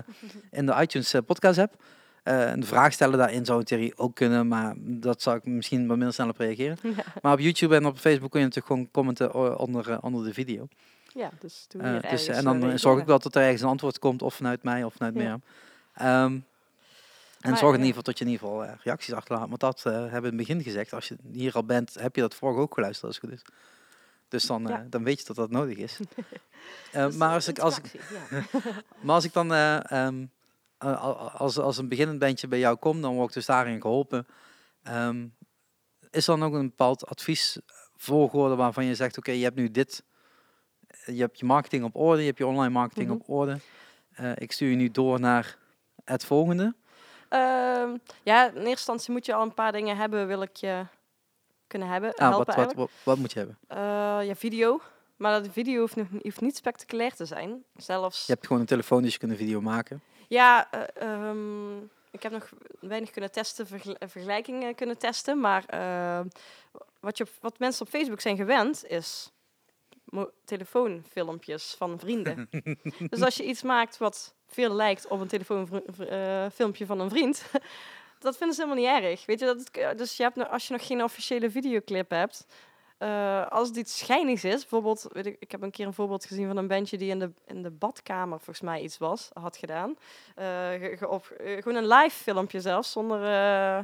[0.51, 1.83] in de iTunes eh, podcast app.
[2.23, 5.87] Eh, een vraag stellen daarin zou in theorie ook kunnen, maar dat zou ik misschien
[5.87, 6.77] wat minder snel op reageren.
[6.81, 7.03] ja.
[7.21, 10.67] Maar op YouTube en op Facebook kun je natuurlijk gewoon commenten onder, onder de video.
[11.13, 12.79] ja, dus doe dus, ergens, en dan reageren.
[12.79, 15.19] zorg ik wel dat er ergens een antwoord komt, of vanuit mij of vanuit Ja.
[15.21, 15.41] Mirjam.
[15.93, 16.39] Ehm,
[17.41, 19.47] en Maar, zorg in ieder geval dat je in ieder geval reacties achterlaat.
[19.49, 20.93] Want dat hebben we in het begin gezegd.
[20.93, 23.45] Als je hier al bent, heb je dat vorige ook geluisterd als het goed is.
[24.27, 25.99] Dus dan, eh, dan weet je dat dat nodig is.
[26.91, 27.93] Eh, maar, als ik, als, ik,
[29.03, 30.25] maar als ik dan eh, ehm,
[30.77, 33.81] eh, al- als, als een beginnend bandje bij jou kom, dan word ik dus daarin
[33.81, 34.27] geholpen.
[34.83, 35.27] Ehm,
[36.09, 37.59] is dan ook een bepaald advies
[37.95, 40.03] volgorde waarvan je zegt, oké, je hebt nu dit,
[41.05, 43.15] je hebt je marketing op orde, je hebt je online marketing Mhm.
[43.17, 43.59] op orde.
[44.13, 45.57] Eh, ik stuur je nu door naar
[46.03, 46.75] het volgende.
[47.29, 50.85] Ehm, ja, in eerste instantie moet je al een paar dingen hebben, wil ik je
[51.67, 52.13] kunnen hebben.
[52.13, 53.57] Ah, helpen wat, wat, wat, wat moet je hebben?
[53.67, 54.81] Eh, ja, video.
[55.15, 57.63] Maar dat video hoeft, nog, hoeft niet spectaculair te zijn.
[57.75, 58.25] Zelfs.
[58.25, 60.01] Je hebt gewoon een telefoon, dus je kunt een video maken.
[60.27, 61.77] Ja, eh, ehm,
[62.11, 62.49] ik heb nog
[62.79, 65.39] weinig kunnen testen, vergel- vergelijkingen kunnen testen.
[65.39, 66.19] Maar eh,
[66.99, 69.31] wat, je, wat mensen op Facebook zijn gewend is
[70.45, 72.49] telefoonfilmpjes van vrienden.
[73.09, 77.45] dus als je iets maakt wat veel lijkt op een telefoonfilmpje van een vriend.
[78.19, 79.25] Dat vinden ze helemaal niet erg.
[79.25, 82.45] Weet je, dat het, dus je hebt, als je nog geen officiële videoclip hebt,
[82.97, 86.25] eh, als het iets schijnigs is, bijvoorbeeld, weet ik, ik heb een keer een voorbeeld
[86.25, 89.57] gezien van een bandje die in de, in de badkamer volgens mij iets was, had
[89.57, 89.95] gedaan.
[90.35, 93.77] Eh, ge- ge- op, eh, gewoon een live filmpje zelfs, zonder eh,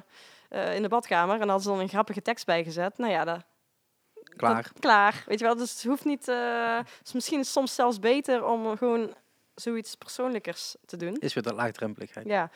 [0.49, 1.33] eh, in de badkamer.
[1.33, 2.97] En dan hadden ze dan een grappige tekst bij gezet.
[2.97, 3.39] Nou ja, dat,
[4.35, 4.55] Klaar.
[4.63, 5.23] dat- klaar.
[5.27, 6.27] Weet je wel, dus het hoeft niet.
[6.27, 9.13] eh, het is misschien soms zelfs beter om gewoon
[9.55, 11.15] zoiets persoonlijkers te doen.
[11.19, 12.27] Is weer de laagdrempeligheid.
[12.27, 12.49] Ja,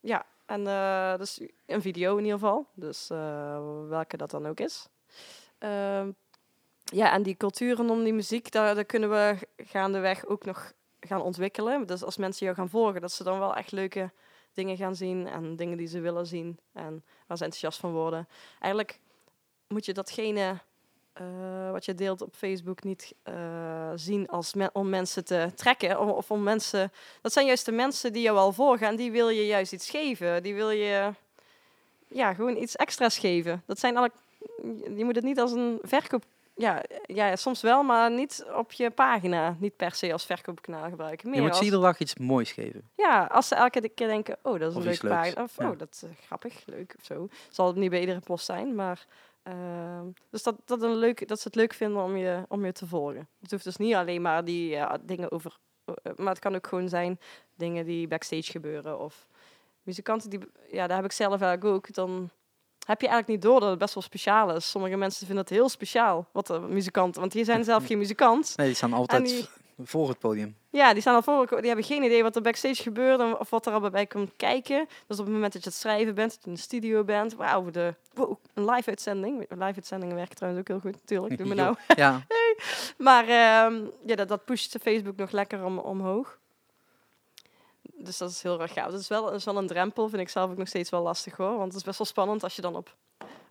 [0.00, 0.24] ja.
[0.50, 2.66] En eh, dus een video in ieder geval.
[2.74, 4.88] Dus eh, welke dat dan ook is.
[5.58, 6.10] Ehm,
[6.84, 11.22] ja, en die cultuur rondom die muziek, daar, daar kunnen we gaandeweg ook nog gaan
[11.22, 11.86] ontwikkelen.
[11.86, 14.12] Dus als mensen jou gaan volgen, dat ze dan wel echt leuke
[14.52, 18.28] dingen gaan zien en dingen die ze willen zien en waar ze enthousiast van worden.
[18.58, 19.00] Eigenlijk
[19.68, 20.58] moet je datgene
[21.12, 26.10] eh, wat je deelt op Facebook niet eh, zien als om mensen te trekken of,
[26.10, 26.92] of om mensen
[27.22, 29.90] dat zijn juist de mensen die jou al volgen en die wil je juist iets
[29.90, 30.42] geven.
[30.42, 31.12] Die wil je
[32.08, 33.62] ja, gewoon iets extra's geven.
[33.66, 34.10] Dat zijn alle,
[34.96, 36.24] je moet het niet als een verkoop.
[36.54, 39.56] Ja, ja, soms wel, maar niet op je pagina.
[39.58, 41.28] Niet per se als verkoopkanaal gebruiken.
[41.28, 42.90] Meer Je moet als, iedere dag iets moois geven.
[42.96, 45.42] ja, als ze elke keer denken, oh, dat is een Of leuke pagina.
[45.42, 45.70] Of, ja.
[45.70, 47.28] oh, dat is eh, grappig, leuk of zo.
[47.48, 49.06] Zal het niet bij iedere post zijn, maar...
[49.42, 52.72] ehm, dus dat, dat, een leuk, dat ze het leuk vinden om je, om je
[52.72, 53.28] te volgen.
[53.40, 55.56] Het hoeft dus niet alleen maar die ja, dingen over...
[55.84, 57.18] eh, maar het kan ook gewoon zijn
[57.56, 58.98] dingen die backstage gebeuren.
[59.00, 59.28] Of
[59.82, 60.40] muzikanten, die,
[60.70, 61.94] ja, daar heb ik zelf eigenlijk ook.
[61.94, 62.30] Dan
[62.86, 64.70] heb je eigenlijk niet door dat het best wel speciaal is.
[64.70, 67.20] Sommige mensen vinden het heel speciaal, wat de muzikanten...
[67.20, 68.52] Want die zijn zelf geen muzikant.
[68.56, 69.48] Nee, die staan altijd die-
[69.84, 70.56] voor het podium.
[70.70, 71.46] Ja, die staan al voor.
[71.46, 74.86] Die hebben geen idee wat er backstage gebeurt of wat er al bij komt kijken.
[75.06, 77.34] Dus op het moment dat je het schrijven bent, dat je in de studio bent,
[77.34, 79.38] wauw, de, wow, een live uitzending.
[79.48, 81.38] Live uitzendingen werken trouwens ook heel goed, natuurlijk.
[81.38, 81.76] Doe me nou.
[81.96, 82.22] Ja,
[82.96, 86.38] Maar ehm, ja, dat, dat pusht Facebook nog lekker om, omhoog.
[87.82, 88.90] Dus dat is heel erg gaaf.
[88.90, 91.02] Dat is wel, dat is wel een drempel, vind ik zelf ook nog steeds wel
[91.02, 91.56] lastig hoor.
[91.56, 92.94] Want het is best wel spannend als je dan op...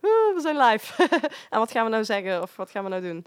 [0.02, 1.04] "Oeh, we zijn live.
[1.50, 3.26] en wat gaan we nou zeggen of wat gaan we nou doen?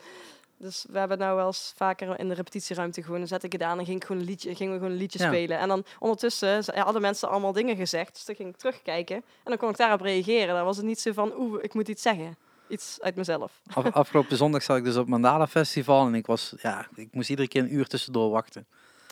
[0.62, 3.18] Dus we hebben nou wel eens vaker in de repetitieruimte gewoon...
[3.18, 4.98] Dan zet ik het aan en ging ik gewoon een liedje, gingen we gewoon een
[5.00, 5.26] liedje Ja.
[5.26, 5.58] spelen.
[5.58, 8.12] En dan ondertussen ze- hadden mensen allemaal dingen gezegd.
[8.14, 9.16] Dus dan ging ik terugkijken.
[9.16, 10.54] En dan kon ik daarop reageren.
[10.54, 12.36] Dan was het niet zo van, oeh, ik moet iets zeggen.
[12.68, 13.60] Iets uit mezelf.
[13.74, 17.30] af- afgelopen zondag zat ik dus op Mandala Festival en ik was, ja, ik moest
[17.30, 18.66] iedere keer een uur tussendoor wachten.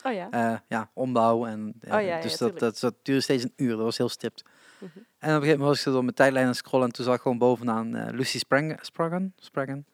[0.06, 0.28] Oh ja.
[0.30, 3.70] Eh, ja, ombouw en Oh ja, ja, dus dat, dat, dat duurde steeds een uur.
[3.76, 4.42] Dat was heel stipt.
[4.78, 4.84] Mhm.
[4.96, 7.14] En op een gegeven moment was ik door mijn tijdlijn aan scrollen en toen zag
[7.14, 9.84] ik gewoon bovenaan eh, Lucy Sprang, Spragan.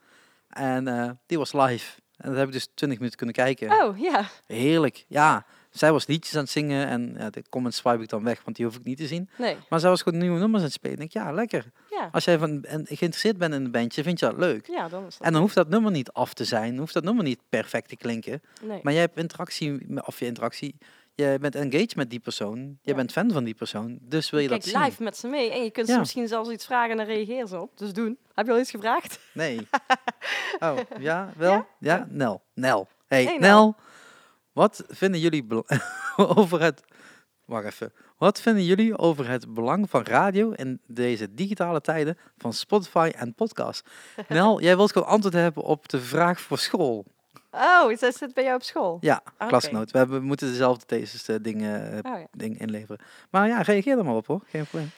[0.56, 2.00] En eh, die was live.
[2.16, 3.70] En dat heb ik dus 20 minuten kunnen kijken.
[3.70, 4.28] Oh ja.
[4.46, 5.04] Heerlijk.
[5.08, 8.42] Ja, zij was liedjes aan het zingen en ja, de comments swipe ik dan weg,
[8.44, 9.28] want die hoef ik niet te zien.
[9.38, 9.56] Nee.
[9.68, 11.00] Maar zij was gewoon nieuwe nummers aan het spelen.
[11.00, 11.64] Ik denk, ja, lekker.
[11.90, 12.08] Ja.
[12.12, 14.66] Als jij van, en geïnteresseerd bent in een bandje, vind je dat leuk.
[14.66, 15.26] Ja, dan is dat.
[15.26, 17.96] En dan hoeft dat nummer niet af te zijn, hoeft dat nummer niet perfect te
[17.96, 18.42] klinken.
[18.62, 18.80] Nee.
[18.82, 20.76] Maar jij hebt interactie, of je interactie,
[21.16, 24.48] je bent engaged met die persoon, je bent fan van die persoon, dus wil je
[24.48, 24.82] Kijk dat zien.
[24.82, 27.48] live met ze mee en je kunt ze misschien zelfs iets vragen en dan reageren
[27.48, 27.78] ze op.
[27.78, 28.18] Dus doen.
[28.34, 29.18] Heb je al iets gevraagd?
[29.32, 29.58] Nee.
[30.58, 31.66] Oh, ja, wel?
[31.78, 32.06] Ja?
[32.10, 32.42] Nel.
[32.54, 32.88] Nel.
[33.06, 33.60] Hey, Hey, Nel.
[33.64, 33.76] Nel.
[34.52, 35.46] Wat vinden jullie
[36.16, 36.82] over het...
[37.44, 37.92] Wacht even.
[38.18, 43.34] Wat vinden jullie over het belang van radio in deze digitale tijden van Spotify en
[43.34, 43.88] podcast?
[44.28, 47.04] Nel, jij wilt gewoon antwoord hebben op de vraag voor school.
[47.56, 48.98] Oh, is dat zit bij jou op school?
[49.00, 49.90] Ja, klasgenoot.
[49.90, 52.26] We, hebben, we moeten dezelfde thesis eh, dingen, eh, Oh ja.
[52.32, 52.98] ding inleveren.
[53.30, 54.40] Maar ja, reageer er maar op hoor.
[54.46, 54.90] Geen probleem.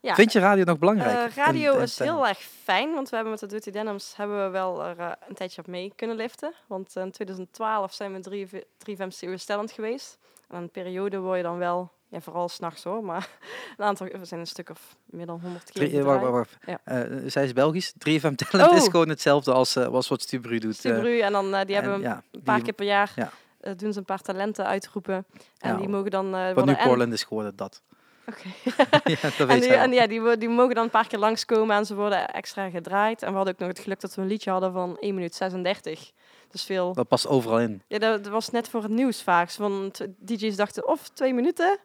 [0.00, 0.14] ja.
[0.14, 1.28] Vind je radio nog belangrijk?
[1.30, 4.50] Eh, radio is heel erg fijn, want we hebben met de Dirty Denims hebben we
[4.50, 6.52] wel er eh, een tijdje op mee kunnen liften.
[6.66, 8.48] Want in 2012 zijn we 3,
[8.78, 10.18] 3FM Serious Talent geweest.
[10.48, 13.28] En een periode word je dan wel, ja, vooral s'nachts hoor, maar
[13.76, 16.34] een aantal, we zijn een stuk of meer dan 100 keer Drie, eh, wacht, gedraaid.
[16.34, 16.80] wacht, wacht.
[16.86, 17.02] Ja.
[17.02, 17.92] Eh, zij is Belgisch.
[17.98, 18.90] 3FM Talent is Oh.
[18.90, 20.72] gewoon hetzelfde als, eh, als wat Stubru doet.
[20.72, 22.86] eh, Stubru, en dan eh, die en hebben we ja, een paar die- keer per
[22.86, 23.30] jaar ja.
[23.60, 25.26] eh, doen ze een paar talenten uitroepen.
[25.58, 27.82] En die mogen dan eh Wat worden nu Portland is geworden, dat.
[28.28, 28.48] Oké.
[29.10, 31.86] ja, dat En, die, en ja, die, die mogen dan een paar keer langskomen en
[31.86, 33.22] ze worden extra gedraaid.
[33.22, 35.34] En we hadden ook nog het geluk dat we een liedje hadden van 1 minuut
[35.34, 36.10] 36.
[36.50, 36.92] Dus veel.
[36.92, 37.82] Dat past overal in.
[37.88, 39.52] Ja, dat, dat was net voor het nieuws vaak.
[39.52, 41.78] Want DJ's dachten of twee minuten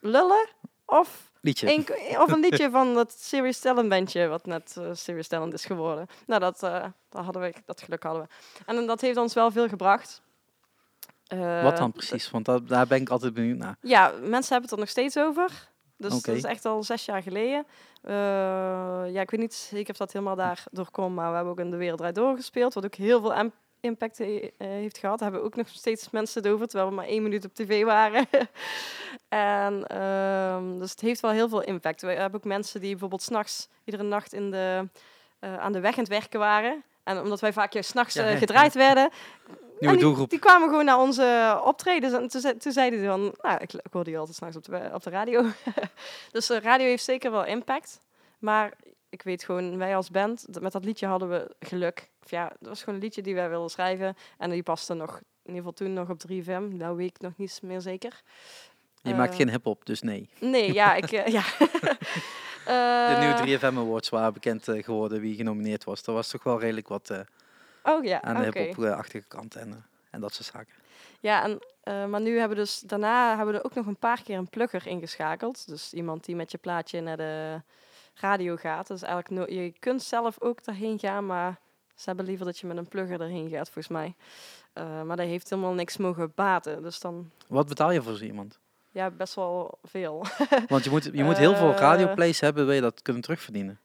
[0.00, 0.48] lullen
[0.84, 1.66] of, Liedje.
[1.66, 1.86] één,
[2.20, 6.06] of een liedje van dat Serious Talent bandje, wat net eh, Serious Talent is geworden.
[6.26, 8.28] Nou, dat, eh, dat, hadden we, dat geluk hadden we.
[8.66, 10.22] En dat heeft ons wel veel gebracht.
[11.26, 12.30] Eh, Wat dan precies?
[12.30, 13.76] Want dat, daar ben ik altijd benieuwd naar.
[13.80, 15.68] ja, mensen hebben het er nog steeds over.
[15.96, 17.66] Dus dat is echt al zes jaar geleden.
[18.02, 18.14] Eh,
[19.12, 21.70] ja, ik weet niet zeker of dat helemaal daar doorkomt, maar we hebben ook in
[21.70, 23.34] de wereld draait doorgespeeld, wat ook heel veel
[23.80, 25.20] impact eh, heeft gehad.
[25.20, 28.26] Hebben ook nog steeds mensen het over, terwijl we maar één minuut op tv waren.
[29.28, 32.02] en ehm, dus het heeft wel heel veel impact.
[32.02, 34.88] We hebben ook mensen die bijvoorbeeld s'nachts iedere nacht in de,
[35.38, 36.84] eh, aan de weg aan het werken waren.
[37.02, 38.36] En omdat wij vaak juist s'nachts eh, ja.
[38.36, 39.10] gedraaid werden,
[40.28, 42.12] die, kwamen gewoon naar onze optredens.
[42.12, 44.64] En toen, ze- toen zeiden ze van, nou, ik, ik hoorde die altijd s'nachts op
[44.64, 45.44] de, op de radio.
[46.32, 48.00] dus de radio heeft zeker wel impact.
[48.38, 48.72] Maar
[49.10, 52.10] ik weet gewoon, wij als band, dat- met dat liedje hadden we geluk.
[52.24, 54.16] Of ja, dat was gewoon een liedje die wij wilden schrijven.
[54.38, 56.68] En die paste nog, in ieder geval toen nog op 3FM.
[56.76, 58.20] Nou weet ik nog niet meer zeker.
[59.02, 60.28] Je maakt Eh, geen hip-hop, dus nee.
[60.40, 61.12] Nee, ja, ik...
[61.12, 61.42] eh, ja.
[62.64, 62.74] De
[63.14, 66.02] Eh, nieuwe 3FM Awards waren bekend geworden wie genomineerd was.
[66.02, 67.10] Er was toch wel redelijk wat
[67.82, 70.74] Oh ja, aan de hip-hop-achtige kant en, en dat soort zaken.
[71.20, 74.22] Ja, en, maar nu hebben we dus daarna hebben we er ook nog een paar
[74.22, 75.68] keer een plugger ingeschakeld.
[75.68, 77.62] Dus iemand die met je plaatje naar de
[78.20, 78.86] radio gaat.
[78.86, 81.60] Dus eigenlijk no je kunt zelf ook daarheen gaan, maar
[81.94, 84.14] ze hebben liever dat je met een plugger erheen gaat, volgens mij.
[84.72, 86.82] Eh, maar dat heeft helemaal niks mogen baten.
[86.82, 88.58] Dus dan, Wat betaal je voor zo iemand?
[88.90, 90.24] ja, best wel veel.
[90.68, 91.78] Want je moet, je moet heel veel Eh.
[91.78, 93.80] radioplays hebben, wil je dat kunnen terugverdienen.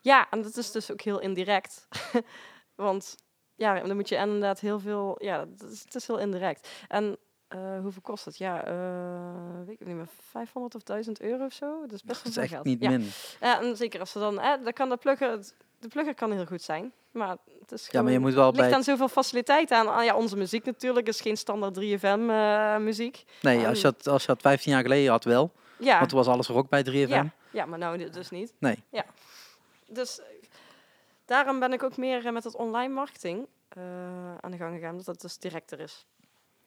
[0.00, 1.88] ja, en dat is dus ook heel indirect.
[2.74, 3.16] Want
[3.54, 5.16] ja, dan moet je inderdaad heel veel...
[5.18, 6.68] Ja, is, het is heel indirect.
[6.88, 7.16] En
[7.48, 8.36] eh, hoeveel kost het?
[8.38, 11.80] Ja, eh, weet ik niet meer, 500 of 1000 euro of zo.
[11.80, 12.66] Dat is best Dat wel is veel geld.
[12.68, 12.90] niet ja.
[12.90, 13.08] min.
[13.40, 14.40] Ja, en zeker als ze dan...
[14.40, 15.38] Eh, dan kan de plugger...
[15.78, 18.50] De plugger kan heel goed zijn, maar het is Ja, maar je gewoon- moet wel
[18.50, 18.74] ligt bij...
[18.74, 19.88] aan zoveel faciliteiten aan.
[19.88, 23.24] Ah, ja, onze muziek natuurlijk is geen standaard 3FM eh, muziek.
[23.42, 25.52] Nee, als je, dat, als je dat 15 jaar geleden had wel.
[25.78, 27.08] Ja, Want toen was alles rock bij 3FM.
[27.08, 28.52] ja, ja, maar nou dus niet.
[28.58, 28.82] Nee.
[28.90, 29.04] Ja.
[29.88, 30.20] Dus
[31.24, 33.46] daarom ben ik ook meer met het online marketing
[34.40, 36.06] aan de gang gegaan, omdat dat dus directer is.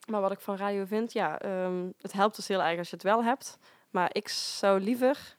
[0.09, 2.95] Maar wat ik van radio vind, ja, ehm, het helpt dus heel erg als je
[2.95, 3.57] het wel hebt.
[3.89, 5.37] Maar ik zou liever,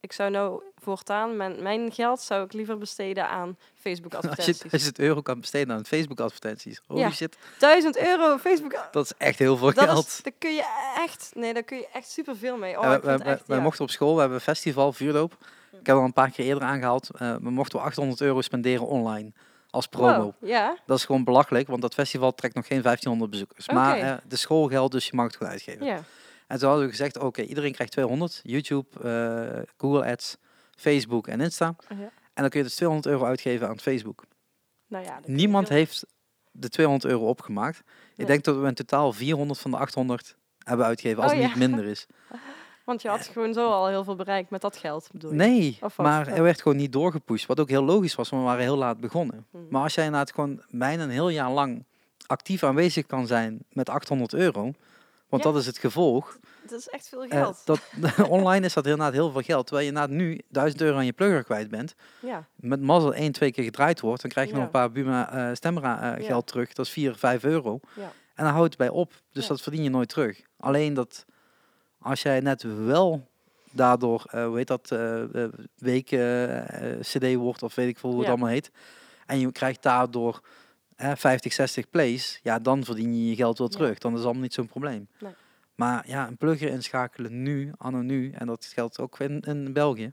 [0.00, 4.28] ik zou nou voortaan, mijn, mijn geld zou ik liever besteden aan Facebook Als je,
[4.30, 4.72] advertenties.
[4.72, 6.80] als je het euro kan besteden aan Facebook advertenties.
[6.86, 7.10] Holy Ja.
[7.10, 10.06] shit, 1000 euro Facebook dat is echt heel veel dat geld.
[10.06, 12.76] is, daar kun je echt, nee, daar kun je echt superveel mee.
[12.78, 13.62] Oh, Ja, wij- echt, wij ja.
[13.62, 15.36] mochten op school, we hebben een festival, vuurdoop.
[15.80, 17.10] Ik heb al een paar keer eerder aangehaald.
[17.14, 19.32] eh, we mochten we 800 euro spenderen online
[19.72, 20.34] als promo.
[20.40, 23.68] Wow, ja, Dat is gewoon belachelijk, want dat festival trekt nog geen 1500 bezoekers.
[23.68, 25.86] Maar de school geldt, dus je mag het gewoon uitgeven.
[25.86, 26.00] ja.
[26.46, 28.40] En toen hadden we gezegd, oké, iedereen krijgt 200.
[28.42, 30.36] YouTube, eh, Google Ads,
[30.76, 31.74] Facebook en Insta.
[31.88, 31.94] Ja.
[32.34, 34.24] En dan kun je dus 200 euro uitgeven aan Facebook.
[34.88, 36.06] Nou ja, Niemand heel- heeft
[36.50, 37.82] de 200 euro opgemaakt.
[38.16, 41.46] Ik denk dat we in totaal 400 van de 800 hebben uitgegeven, als Oh, het
[41.46, 42.06] niet minder is.
[42.84, 45.36] Want je had gewoon zo al heel veel bereikt met dat geld, bedoel je?
[45.36, 47.46] Nee, maar er werd gewoon niet doorgepusht.
[47.46, 49.46] Wat ook heel logisch was, want we waren heel laat begonnen.
[49.50, 49.66] Hmm.
[49.70, 51.84] Maar als jij inderdaad gewoon bijna een heel jaar lang
[52.26, 54.62] actief aanwezig kan zijn met 800 euro,
[55.28, 55.50] want Ja.
[55.50, 56.38] dat is het gevolg.
[56.68, 57.62] Dat is echt veel eh, geld.
[57.64, 57.80] dat,
[58.28, 59.66] online is dat inderdaad heel veel geld.
[59.66, 61.94] Terwijl je inderdaad nu 1000 euro aan je plugger kwijt bent.
[62.20, 62.46] ja.
[62.56, 65.54] Met mazzel één, twee keer gedraaid wordt, dan krijg je nog een paar Buma eh
[65.54, 66.72] Stemra eh, geld terug.
[66.72, 67.80] Dat is 4, 5 euro.
[67.94, 68.12] Ja.
[68.34, 69.12] En dan houdt het bij op.
[69.32, 70.40] Dus dat verdien je nooit terug.
[70.58, 71.24] Alleen dat
[72.02, 73.26] als jij net wel
[73.70, 75.22] daardoor, hoe heet dat, eh,
[75.76, 76.06] week
[77.00, 78.32] CD wordt of weet ik veel hoe het Ja.
[78.34, 78.70] allemaal heet.
[79.26, 80.40] En je krijgt daardoor
[80.96, 82.40] eh, 50, 60 plays.
[82.42, 83.76] Ja, dan verdien je je geld wel Ja.
[83.76, 83.98] terug.
[83.98, 85.08] Dan is het allemaal niet zo'n probleem.
[85.20, 85.32] Nee.
[85.74, 90.12] Maar ja, een plugger inschakelen nu, anno nu, en dat geldt ook in, in België.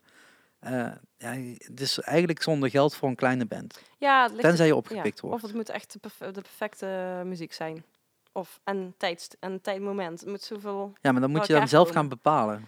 [1.18, 3.82] ja, het is eigenlijk zonder geld voor een kleine band.
[3.98, 4.78] ja, Tenzij je ja.
[4.78, 5.46] opgepikt Of wordt.
[5.46, 7.84] het moet echt de, perf- de perfecte muziek zijn.
[8.32, 10.26] Of en tijd, en tijdmoment.
[10.26, 10.94] Moet zoveel...
[11.02, 12.00] Ja, maar dan moet je dan zelf komen.
[12.02, 12.68] gaan bepalen.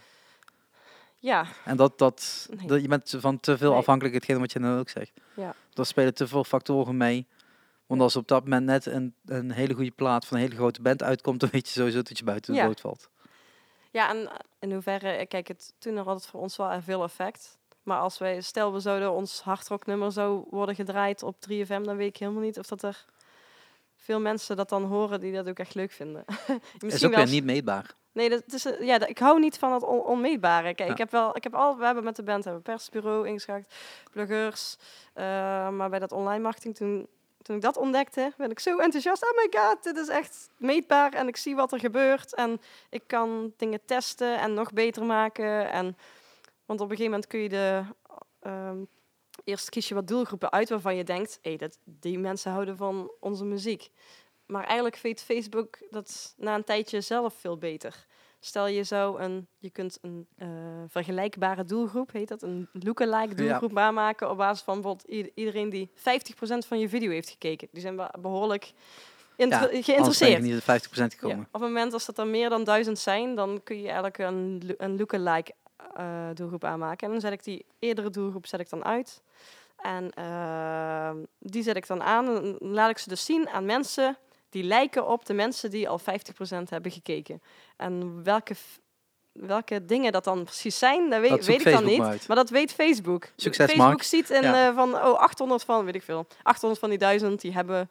[1.18, 2.68] Ja, En dat, dat, Nee.
[2.68, 3.78] dat je bent van te veel Nee.
[3.80, 5.12] afhankelijk, hetgeen wat je nou ook zegt.
[5.36, 5.54] Ja.
[5.74, 7.28] Er spelen te veel factoren mee.
[7.86, 10.82] Want als op dat moment net een, een hele goede plaat van een hele grote
[10.82, 12.66] band uitkomt, dan weet je sowieso dat je buiten de Ja.
[12.66, 13.10] boot valt.
[13.92, 14.30] ja, en
[14.60, 15.10] in hoeverre...
[15.10, 17.58] eh, Kijk, het, toen had het voor ons wel veel effect.
[17.84, 22.08] Maar als wij, stel we zouden ons hardrocknummer zou worden gedraaid op 3FM, dan weet
[22.10, 23.06] ik helemaal niet of dat er
[24.12, 26.26] veel mensen dat dan horen die dat ook echt leuk vinden.
[26.80, 27.94] is ook weer niet meetbaar.
[28.12, 30.64] Nee, dat is, eh, ja, dat- ik hou niet van het on- onmeetbare.
[30.76, 30.92] Kijk, Ja.
[30.94, 33.74] ik heb wel, ik heb al, we hebben met de band hebben persbureau ingeschakeld,
[34.12, 34.76] pluggers,
[35.14, 35.24] eh,
[35.70, 37.08] maar bij dat online marketing toen,
[37.42, 39.24] toen ik dat ontdekte, ben ik zo enthousiast.
[39.24, 43.04] Oh my god, dit is echt meetbaar en ik zie wat er gebeurt en ik
[43.08, 45.98] kan dingen testen en nog beter maken en
[46.66, 47.82] want op een gegeven moment kun je de
[48.42, 48.78] ehm,
[49.43, 53.11] eerst kies je wat doelgroepen uit waarvan je denkt, hé, dat die mensen houden van
[53.19, 53.89] onze muziek.
[54.45, 58.05] Maar eigenlijk weet Facebook dat na een tijdje zelf veel beter.
[58.39, 60.47] Stel je zou een, je kunt een eh,
[60.88, 66.01] vergelijkbare doelgroep, heet dat, een lookalike doelgroep aanmaken op basis van bijvoorbeeld iedereen die 50%
[66.68, 67.68] van je video heeft gekeken.
[67.72, 68.73] Die zijn be- behoorlijk
[69.35, 70.41] je geïnteresseerd.
[70.41, 71.07] niet de 50% Ja.
[71.09, 71.39] gekomen.
[71.51, 74.61] Op het moment als dat er meer dan duizend zijn, dan kun je eigenlijk een,
[74.77, 75.53] een lookalike
[75.95, 77.05] eh doelgroep aanmaken.
[77.07, 79.22] En dan zet ik die eerdere doelgroep zet ik dan uit.
[79.77, 82.27] En ehm, die zet ik dan aan.
[82.27, 84.18] En dan laat ik ze dus zien aan mensen
[84.49, 86.03] die lijken op de mensen die al 50%
[86.69, 87.41] hebben gekeken.
[87.77, 88.55] En welke,
[89.31, 92.27] welke dingen dat dan precies zijn, dat weet, Dat weet ik dan Facebook niet.
[92.27, 93.27] maar dat weet Facebook.
[93.35, 94.03] Succes, Facebook Mark.
[94.03, 94.68] ziet in, Ja.
[94.69, 96.27] eh, van, oh, 800 van, weet ik veel.
[96.43, 97.89] 800 van die 1000, die hebben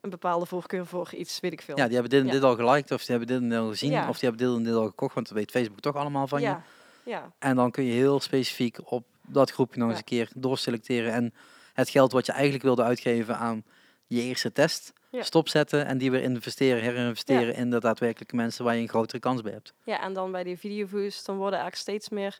[0.00, 1.76] een bepaalde voorkeur voor iets, weet ik veel.
[1.76, 2.32] Ja, die hebben dit en Ja.
[2.32, 4.08] dit al geliked, of die hebben dit en dit al gezien, Ja.
[4.08, 6.40] of die hebben dit en dit al gekocht, want dat weet Facebook toch allemaal van
[6.40, 6.56] je.
[7.04, 7.32] Ja.
[7.38, 11.34] En dan kun je heel specifiek op dat groepje nog eens een keer doorselecteren en
[11.72, 13.64] het geld wat je eigenlijk wilde uitgeven aan
[14.06, 15.22] je eerste test Ja.
[15.22, 19.42] stopzetten en die weer investeren, herinvesteren in de daadwerkelijke mensen waar je een grotere kans
[19.42, 19.74] bij hebt.
[19.84, 22.38] Ja, en dan bij die videoviews, dan worden eigenlijk steeds meer,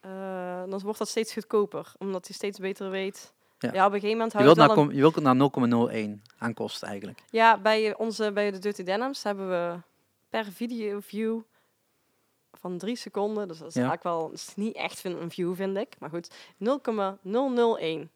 [0.00, 3.32] eh, dan wordt dat steeds goedkoper, omdat hij steeds beter weet.
[3.58, 3.72] Ja.
[3.72, 6.54] Ja, op een gegeven moment Je wilt het naar, een- je wilt naar 0,01 aan
[6.54, 7.22] kosten eigenlijk.
[7.30, 9.76] Ja, bij onze, bij de Dirty Denims hebben we
[10.30, 11.40] per video view
[12.60, 13.80] van drie seconden, dus dat is Ja.
[13.80, 18.10] eigenlijk wel, is niet echt een view vind ik, maar goed, 0,001.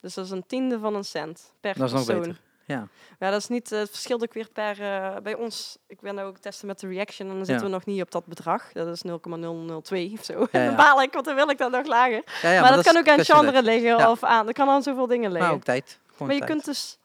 [0.00, 2.22] Dus dat is een tiende van een cent per Dat is nog persoon.
[2.22, 2.40] beter.
[2.66, 2.88] Ja.
[3.18, 6.18] Ja, dat is niet, eh, het verschilt ook weer per, eh, bij ons, ik ben
[6.18, 7.70] ook testen met de reaction en dan zitten Ja.
[7.70, 8.72] we nog niet op dat bedrag.
[8.72, 10.46] Dat is 0,002 of zo.
[10.52, 11.02] Ja, ja.
[11.02, 12.22] ik, want dan wil ik dat nog lager.
[12.42, 15.06] Ja, ja, maar, dat, kan ook aan genre liggen of aan, dat kan aan zoveel
[15.06, 15.48] dingen liggen.
[15.48, 15.98] Maar ook tijd.
[16.06, 16.50] Gewoon maar je tijd.
[16.52, 16.98] kunt dus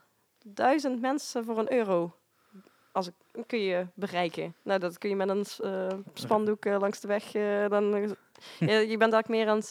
[0.43, 2.15] duizend mensen voor een euro
[2.95, 3.13] als ik,
[3.47, 4.55] kun je bereiken.
[4.61, 7.33] Nou, dat kun je met een eh, spandoek eh, langs de weg.
[7.33, 8.09] eh, dan, eh,
[8.59, 9.61] je, je bent eigenlijk meer aan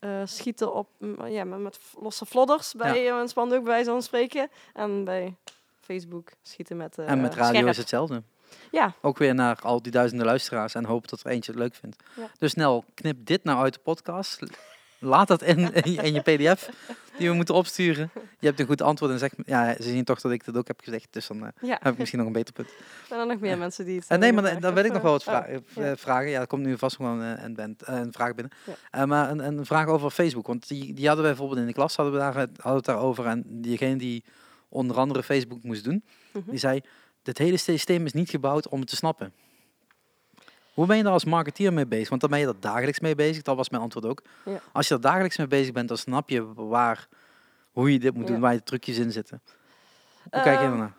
[0.00, 0.88] het schieten op,
[1.24, 4.50] ja, met, losse flodders bij een spandoek, bij zo'n spreken.
[4.74, 5.36] En bij
[5.80, 7.68] Facebook schieten met En met radio scherp.
[7.68, 8.22] is hetzelfde.
[8.70, 8.94] Ja.
[9.00, 11.96] Ook weer naar al die duizenden luisteraars en hoop dat er eentje het leuk vindt.
[12.16, 12.30] Ja.
[12.38, 14.42] Dus snel, knip dit nou uit de podcast.
[14.98, 16.68] Laat dat in, in, je, in je pdf
[17.18, 18.10] die we moeten opsturen.
[18.38, 20.66] Je hebt een goed antwoord en zeg, ja, ze zien toch dat ik dat ook
[20.66, 21.06] heb gezegd.
[21.10, 22.68] Dus dan eh, heb ik misschien nog een beter punt.
[23.08, 25.02] zijn er nog meer mensen die het Eh, nee, eh, maar dan, wil ik nog
[25.02, 26.30] wel wat vra- oh, vragen.
[26.30, 28.52] Ja, er komt nu vast gewoon een, band, een vraag binnen.
[29.08, 30.46] Maar een, een vraag over Facebook.
[30.46, 33.26] Want die, die hadden wij bijvoorbeeld in de klas hadden we daar, hadden het daarover.
[33.26, 34.24] En diegene die
[34.68, 36.50] onder andere Facebook moest doen, Mhm.
[36.50, 36.80] die zei...
[37.22, 39.32] Dit hele systeem is niet gebouwd om het te snappen.
[40.78, 42.08] Hoe ben je daar als marketeer mee bezig?
[42.08, 43.42] Want dan ben je er dagelijks mee bezig.
[43.42, 44.22] Dat was mijn antwoord ook.
[44.44, 44.60] Ja.
[44.72, 47.08] Als je er dagelijks mee bezig bent, dan snap je waar,
[47.72, 48.42] hoe je dit moet doen, Ja.
[48.42, 49.42] waar je trucjes in zitten.
[50.30, 50.92] Hoe kijk je Ehm, ernaar?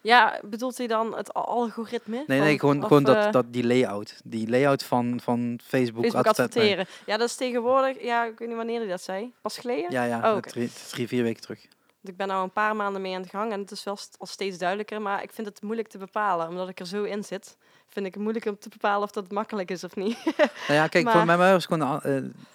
[0.00, 2.24] Ja, bedoelt hij dan het al- algoritme?
[2.26, 4.20] Nee, nee, gewoon, of, gewoon dat, eh, dat, die layout.
[4.24, 6.02] Die layout van, van Facebook.
[6.02, 6.86] Facebook adverteren.
[7.06, 9.32] Ja, dat is tegenwoordig, ja, ik weet niet wanneer hij dat zei.
[9.40, 9.90] Pas geleden?
[9.92, 11.66] Ja, ja, Oh, drie, drie, vier weken terug.
[12.02, 14.16] Ik ben nou een paar maanden mee aan de gang en het is wel st-
[14.18, 17.24] al steeds duidelijker, maar ik vind het moeilijk te bepalen, omdat ik er zo in
[17.24, 17.56] zit.
[17.88, 20.18] Vind ik het moeilijk om te bepalen of dat makkelijk is of niet.
[20.68, 22.00] Nou ja, kijk, voor Maar- mij mij was gewoon...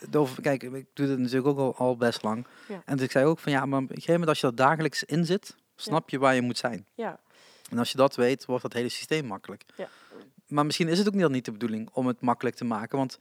[0.10, 2.46] de over, kijk, ik doe dit natuurlijk ook al, al best lang.
[2.68, 2.82] Ja.
[2.86, 4.56] En dus ik zei ook van, ja, maar op een gegeven moment als je er
[4.56, 6.86] dagelijks in zit, snap je waar je moet zijn.
[6.94, 7.20] ja,
[7.70, 9.64] En als je dat weet, wordt dat hele systeem makkelijk.
[9.76, 9.88] Ja.
[10.48, 12.98] Maar misschien is het ook niet, niet de bedoeling om het makkelijk te maken.
[12.98, 13.18] Want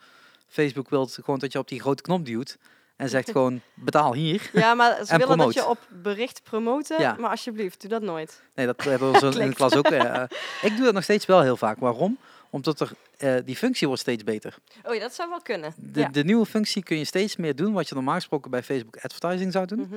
[0.49, 2.59] Facebook wil gewoon dat je op die grote knop duwt.
[3.03, 4.51] En zegt gewoon, betaal hier.
[4.53, 7.17] ja maar ze En willen dat je op bericht promoten, Ja.
[7.19, 8.43] maar alsjeblieft, doe dat nooit.
[8.55, 9.87] Nee, dat hebben we zo in de klas ook.
[9.91, 10.23] eh,
[10.63, 11.79] ik doe dat nog steeds wel heel vaak.
[11.79, 12.19] Waarom?
[12.51, 14.55] Omdat er, eh, die functie wordt steeds beter.
[14.85, 15.73] Oh ja, dat zou wel kunnen.
[15.77, 16.09] De, ja.
[16.09, 19.53] de nieuwe functie kun je steeds meer doen wat je normaal gesproken bij Facebook advertising
[19.53, 19.79] zou doen.
[19.81, 19.95] Mhm.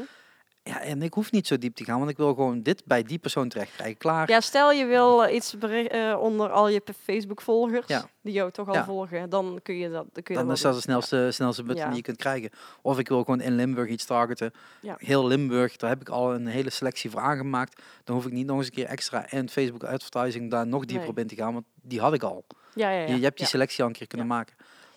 [0.67, 3.03] Ja, en ik hoef niet zo diep te gaan, want ik wil gewoon dit bij
[3.03, 3.97] die persoon terecht krijgen.
[3.97, 4.29] Klaar.
[4.29, 8.05] ja, stel je wil eh, iets eh, onder al je Facebook-volgers, Ja.
[8.21, 8.85] die jou toch al Ja.
[8.85, 11.63] volgen, dan kun je dat, dan kun je Dan dat is dat de snelste, snelste
[11.63, 12.49] button die je kunt krijgen.
[12.81, 14.51] Of ik wil gewoon in Limburg iets targeten.
[14.81, 14.95] Ja.
[14.97, 17.81] Heel Limburg, daar heb ik al een hele selectie voor aangemaakt.
[18.03, 20.99] Dan hoef ik niet nog eens een keer extra en Facebook advertising daar nog dieper
[20.99, 21.09] Nee.
[21.09, 22.45] op in te gaan, want die had ik al.
[22.73, 23.07] Ja, ja, ja.
[23.07, 24.55] Je, je hebt die selectie al een keer kunnen maken.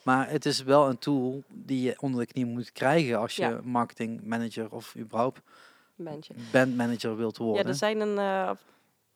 [0.08, 3.42] Maar het is wel een tool die je onder de knie moet krijgen als je
[3.42, 3.60] Ja.
[3.62, 5.40] marketing manager of überhaupt
[5.96, 6.34] Bandje.
[6.52, 7.62] bandmanager wilt worden.
[7.62, 8.18] Ja, er zijn een.
[8.18, 8.50] eh,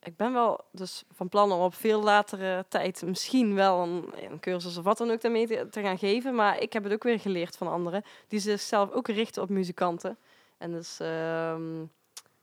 [0.03, 4.41] ik ben wel dus van plan om op veel latere tijd misschien wel een, een
[4.41, 6.35] cursus of wat dan ook daarmee te, te gaan geven.
[6.35, 10.17] Maar ik heb het ook weer geleerd van anderen die zichzelf ook richten op muzikanten.
[10.59, 11.83] En dus ehm,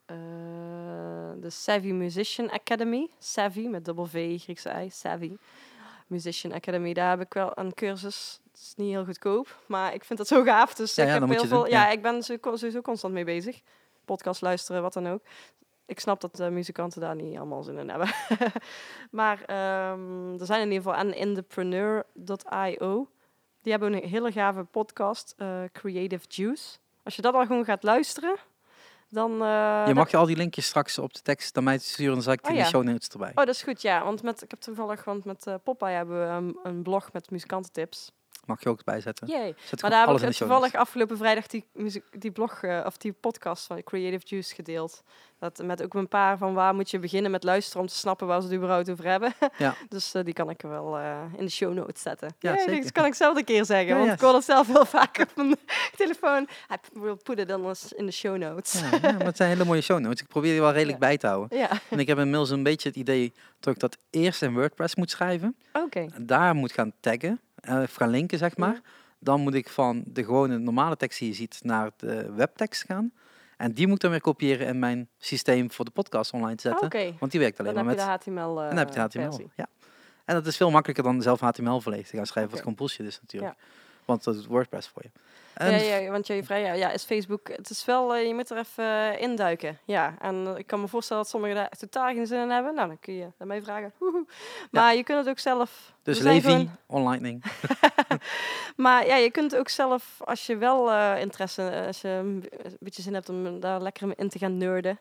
[0.06, 0.16] eh,
[1.42, 3.08] de Savvy Musician Academy.
[3.20, 5.32] Savvy met dubbel V, Griekse I, Savvy.
[6.10, 8.40] Musician Academy, daar heb ik wel een cursus.
[8.52, 10.74] Het is niet heel goedkoop, maar ik vind dat zo gaaf.
[10.74, 11.66] Dus Ja, ik ja, heb heel veel.
[11.68, 11.84] ja.
[11.86, 11.90] ja.
[11.90, 13.62] ik ben zo- sowieso constant mee bezig.
[14.06, 15.22] Podcast luisteren, wat dan ook.
[15.86, 18.10] Ik snap dat de muzikanten daar niet allemaal zin in hebben.
[19.20, 23.10] maar ehm, er zijn in ieder geval en Indepreneur.io.
[23.62, 26.78] Die hebben een hele gave podcast, eh, Creative Juice.
[27.04, 28.36] Als je dat al gewoon gaat luisteren,
[29.10, 29.32] dan...
[29.32, 32.22] eh, je mag je al die linkjes straks op de tekst naar mij sturen, dan
[32.24, 32.76] zal ik die Oh, in de ja.
[32.76, 33.30] show notes erbij.
[33.30, 34.04] Oh, dat is goed, ja.
[34.04, 38.12] Want met, ik heb toevallig, want met Popeye hebben we een, een blog met muzikantentips.
[38.50, 39.28] Mag je ook bijzetten.
[39.28, 39.56] Yay.
[39.66, 42.98] Zet Maar daar heb ik de toevallig afgelopen vrijdag die, muziek, die blog eh, of
[42.98, 45.04] die podcast van Creative Juice gedeeld.
[45.40, 48.28] Dat met ook een paar van waar moet je beginnen met luisteren om te snappen
[48.28, 49.34] waar ze het überhaupt over hebben.
[49.58, 49.76] Ja.
[49.90, 52.36] dus eh, die kan ik wel eh, in de show notes zetten.
[52.40, 52.82] Ja, zeker.
[52.82, 55.18] Dat kan ik zelf een keer zeggen, Ja, want ik hoor het zelf heel vaak
[55.20, 55.56] op mijn
[55.96, 56.48] telefoon.
[56.74, 57.50] I will put it
[57.96, 58.82] in the show notes.
[58.82, 60.22] Ja, ja, maar het zijn hele mooie show notes.
[60.22, 61.58] Ik probeer die wel redelijk bij te houden.
[61.58, 64.96] Ja, En ik heb inmiddels een beetje het idee dat ik dat eerst in WordPress
[64.96, 65.56] moet schrijven.
[65.74, 66.06] oké.
[66.22, 68.82] Daar moet gaan taggen, of gaan linken zeg maar.
[69.20, 73.12] Dan moet ik van de gewone normale tekst die je ziet naar de webtekst gaan.
[73.58, 76.62] En die moet ik dan weer kopiëren in mijn systeem voor de podcast online te
[76.62, 76.86] zetten.
[76.86, 78.26] Oké, Want die werkt alleen dan maar heb met...
[78.26, 78.62] je de HTML.
[78.62, 79.22] en dan heb je eh, HTML.
[79.22, 79.52] versie.
[79.56, 79.68] Ja.
[80.26, 83.06] En dat is veel makkelijker dan zelf HTML volledig te gaan schrijven, wat gewoon bullshit
[83.06, 83.54] is natuurlijk.
[84.10, 85.10] Want dat doet WordPress voor je.
[85.54, 87.48] En Ja, ja, want je vrij, ja, ja, is Facebook.
[87.48, 89.78] Het is wel, eh, je moet er even eh, induiken.
[89.86, 92.76] Ja, en ik kan me voorstellen dat sommigen daar echt totaal geen zin in hebben.
[92.76, 93.94] Nou, dan kun je mij vragen.
[93.98, 94.26] Woehoe.
[94.72, 95.94] Maar je kunt het ook zelf.
[96.04, 97.44] Dus Levi, gewoon- Onlightning.
[98.76, 102.50] Maar ja, je kunt ook zelf, als je wel eh, interesse, als je een
[102.80, 105.00] beetje zin hebt om daar lekker in te gaan nerden.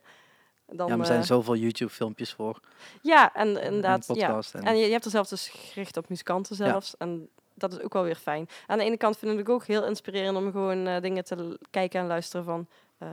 [0.66, 2.60] Dan, ja, er zijn zoveel YouTube filmpjes voor.
[3.02, 4.06] ja, en en inderdaad.
[4.06, 4.14] Ja.
[4.14, 4.54] podcast.
[4.54, 6.96] En, En je, je hebt er zelf dus gericht op muzikanten zelfs.
[6.96, 7.28] En
[7.58, 8.48] dat is ook wel weer fijn.
[8.66, 11.58] Aan de ene kant vind ik het ook heel inspirerend om gewoon eh, dingen te
[11.70, 12.66] kijken en luisteren van.
[12.98, 13.08] eh,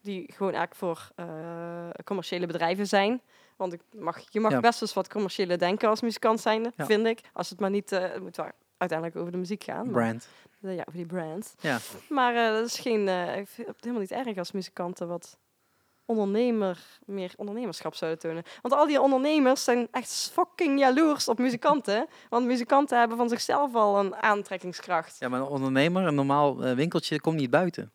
[0.00, 3.20] die gewoon eigenlijk voor eh, commerciële bedrijven zijn.
[3.56, 4.60] Want ik mag, je mag Ja.
[4.60, 6.86] best eens wat commerciële denken als muzikant zijnde, Ja.
[6.86, 7.20] vind ik.
[7.32, 8.46] Als het maar niet, het moet wel
[8.76, 9.90] uiteindelijk over de muziek gaan.
[9.90, 10.28] brand.
[10.60, 11.54] ja, over die brand.
[11.60, 11.78] Ja.
[12.08, 13.08] Maar dat is geen,
[13.38, 15.38] ik vind het helemaal niet erg als muzikanten wat
[16.06, 18.42] ondernemer, meer ondernemerschap zouden tonen.
[18.62, 22.06] Want al die ondernemers zijn echt fucking jaloers op muzikanten.
[22.28, 25.16] Want muzikanten hebben van zichzelf al een aantrekkingskracht.
[25.18, 27.90] ja, maar een ondernemer, een normaal eh, winkeltje, komt niet buiten.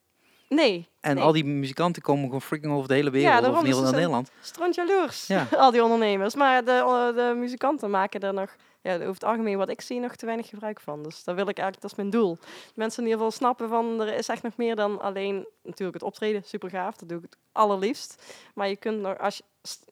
[0.49, 1.23] Nee, En nee.
[1.23, 3.41] al die muzikanten komen gewoon freaking over de hele wereld.
[3.41, 4.31] daarom, of heel Nederland.
[4.41, 5.47] stront jaloers, Ja.
[5.57, 6.35] al die ondernemers.
[6.35, 9.99] Maar de, eh, de muzikanten maken er nog, ja, over het algemeen wat ik zie,
[9.99, 11.03] nog te weinig gebruik van.
[11.03, 12.37] Dus daar wil ik eigenlijk, dat is mijn doel.
[12.75, 16.03] Mensen in ieder geval snappen van, er is echt nog meer dan alleen, natuurlijk het
[16.07, 18.23] optreden, super gaaf, dat doe ik het allerliefst.
[18.55, 19.43] Maar je kunt nog, als je,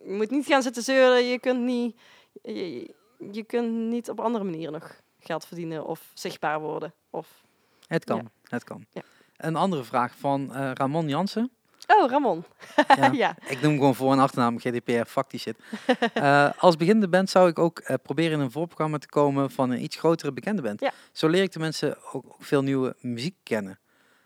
[0.06, 2.00] je moet niet gaan zitten zeuren, je kunt niet,
[2.44, 2.94] je,
[3.32, 6.94] je kunt niet op andere manieren nog geld verdienen of zichtbaar worden.
[7.10, 7.44] Of,
[7.88, 8.24] Het kan, Ja.
[8.44, 8.86] het kan.
[8.92, 9.02] Ja.
[9.38, 11.52] Een andere vraag van eh, Ramon Jansen.
[11.98, 12.44] Oh, Ramon.
[12.98, 13.12] Ja.
[13.12, 13.36] ja.
[13.48, 15.58] Ik noem gewoon voor- en achternaam GDPR, fuck die shit.
[16.14, 19.70] Eh, als beginnende band zou ik ook eh, proberen in een voorprogramma te komen van
[19.70, 20.80] een iets grotere bekende band.
[20.82, 20.92] Ja.
[21.12, 23.80] Zo leer ik de mensen ook, ook veel nieuwe muziek kennen.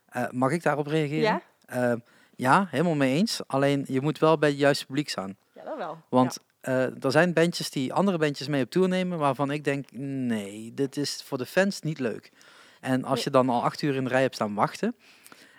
[0.06, 1.42] Eh, mag ik daarop reageren?
[1.68, 1.98] Ja?
[2.36, 3.42] Ja, helemaal mee eens.
[3.48, 5.36] Alleen je moet wel bij het juiste publiek staan.
[5.56, 5.98] Ja, dat wel.
[6.10, 10.72] Want er zijn bandjes die andere bandjes mee op tour nemen, waarvan ik denk, nee,
[10.74, 12.32] dit is voor de fans niet leuk.
[12.80, 14.96] En als je dan al acht uur in de rij hebt staan wachten,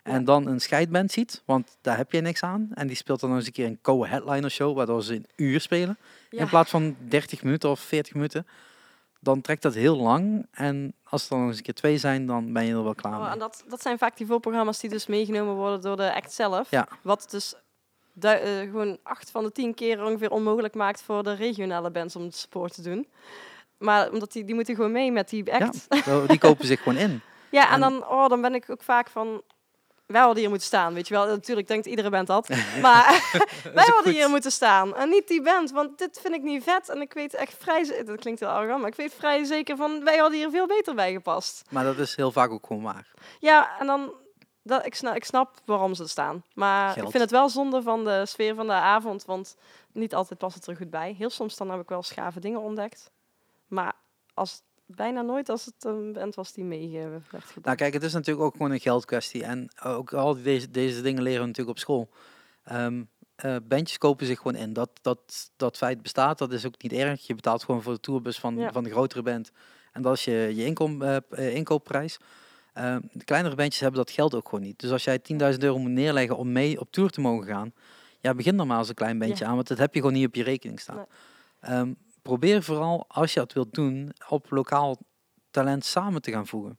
[0.04, 0.24] en Ja.
[0.24, 3.38] dan een scheidband ziet, want daar heb je niks aan, en die speelt dan nog
[3.38, 5.98] eens een keer een co-headliner show, waardoor ze een uur spelen,
[6.30, 6.38] Ja.
[6.40, 8.46] in plaats van 30 minuten of 40 minuten,
[9.20, 10.46] dan trekt dat heel lang.
[10.50, 12.94] En als er dan nog eens een keer twee zijn, dan ben je er wel
[12.94, 13.30] klaar Oh, mee.
[13.32, 16.70] en dat, dat zijn vaak die voorprogramma's die dus meegenomen worden door de act zelf.
[16.70, 16.88] Ja.
[17.02, 17.54] Wat dus
[18.12, 22.16] du- eh, gewoon acht van de tien keer ongeveer onmogelijk maakt voor de regionale bands
[22.16, 23.08] om het support te doen.
[23.78, 25.86] Maar omdat die, die moeten gewoon mee met die act.
[26.04, 27.20] Ja, Die kopen zich gewoon in.
[27.50, 29.42] en, En- dan, oh, dan ben ik ook vaak van...
[30.06, 31.26] Wij hadden hier moeten staan, weet je wel.
[31.26, 32.48] Natuurlijk denkt iedere band dat.
[32.82, 33.30] Maar
[33.74, 34.96] wij hadden hier moeten staan.
[34.96, 36.88] En niet die band, want dit vind ik niet vet.
[36.88, 38.04] En ik weet echt vrij...
[38.04, 40.04] Dat klinkt heel arrogant, maar ik weet vrij zeker van...
[40.04, 41.62] Wij hadden hier veel beter bij gepast.
[41.70, 43.12] Maar dat is heel vaak ook gewoon waar.
[43.38, 44.14] Ja, en dan...
[44.62, 46.44] Dat, ik, snap, ik snap waarom ze staan.
[46.54, 47.04] Maar Geld.
[47.04, 49.24] ik vind het wel zonde van de sfeer van de avond.
[49.24, 49.56] Want
[49.92, 51.14] niet altijd past het er goed bij.
[51.18, 53.10] Heel soms dan heb ik wel schave dingen ontdekt.
[53.66, 53.92] Maar
[54.34, 57.62] als, bijna nooit als het een band was die mee eh, werd gedaan.
[57.62, 59.44] Nou kijk, het is natuurlijk ook gewoon een geldkwestie.
[59.44, 62.08] En ook al deze, deze dingen leren we natuurlijk op school.
[62.64, 63.02] Ehm
[63.34, 64.72] eh, bandjes kopen zich gewoon in.
[64.72, 67.26] Dat, dat, dat feit bestaat, dat is ook niet erg.
[67.26, 68.72] Je betaalt gewoon voor de tourbus van, Ja.
[68.72, 69.50] van de grotere band.
[69.92, 72.18] En dat is je, je inkom, eh, inkoopprijs.
[72.72, 74.78] Ehm, de kleinere bandjes hebben dat geld ook gewoon niet.
[74.80, 77.72] Dus als jij 10.000 euro moet neerleggen om mee op tour te mogen gaan,
[78.20, 79.50] ja, begin maar als een klein bandje Ja.
[79.50, 80.96] aan, want dat heb je gewoon niet op je rekening staan.
[80.96, 81.06] Nee.
[81.60, 81.92] Ehm,
[82.24, 84.98] probeer vooral, als je dat wilt doen, op lokaal
[85.50, 86.78] talent samen te gaan voegen.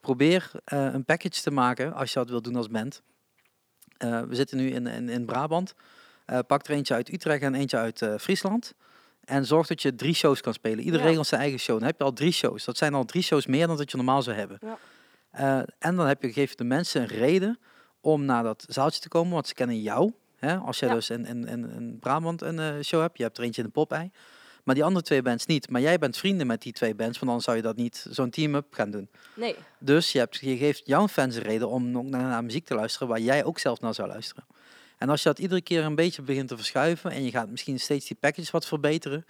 [0.00, 3.02] Probeer eh, een package te maken als je dat wilt doen als band.
[3.98, 5.74] Eh, we zitten nu in, in, in Brabant.
[6.26, 8.74] Eh, pak er eentje uit Utrecht en eentje uit Friesland.
[9.24, 10.84] En zorg dat je drie shows kan spelen.
[10.84, 11.06] Ieder Ja.
[11.06, 11.78] regelt zijn eigen show.
[11.78, 12.64] Dan heb je al drie shows.
[12.64, 14.58] Dat zijn al drie shows meer dan dat je normaal zou hebben.
[14.60, 15.66] Ja.
[15.78, 17.58] En dan heb je, geef je de mensen een reden
[18.00, 20.12] om naar dat zaaltje te komen, want ze kennen jou.
[20.36, 20.56] Hè?
[20.56, 20.94] Als jij Ja.
[20.94, 24.10] dus in, in, in, Brabant een show hebt, je hebt er eentje in de Popeye.
[24.66, 25.70] Maar die andere twee bands niet.
[25.70, 28.30] Maar jij bent vrienden met die twee bands, want dan zou je dat niet zo'n
[28.30, 29.08] team-up gaan doen.
[29.34, 29.56] Nee.
[29.78, 32.74] Dus je, hebt, je geeft jouw fans een reden om ook naar, naar muziek te
[32.74, 34.44] luisteren waar jij ook zelf naar zou luisteren.
[34.98, 37.80] En als je dat iedere keer een beetje begint te verschuiven en je gaat misschien
[37.80, 39.24] steeds die packages wat verbeteren,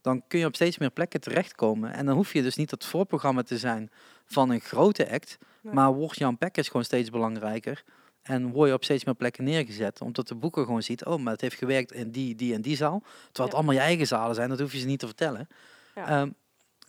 [0.00, 1.92] dan kun je op steeds meer plekken terechtkomen.
[1.92, 3.90] En dan hoef je dus niet het voorprogramma te zijn
[4.26, 5.74] van een grote act, Nee.
[5.74, 7.82] maar wordt jouw package gewoon steeds belangrijker.
[8.22, 10.00] En word je op steeds meer plekken neergezet.
[10.00, 12.76] Omdat de boeker gewoon ziet, oh, maar het heeft gewerkt in die, die en die
[12.76, 13.00] zaal.
[13.00, 13.52] Terwijl het Ja.
[13.54, 15.48] allemaal je eigen zalen zijn, dat hoef je ze niet te vertellen.
[15.94, 16.06] Ja.
[16.06, 16.30] Ehm,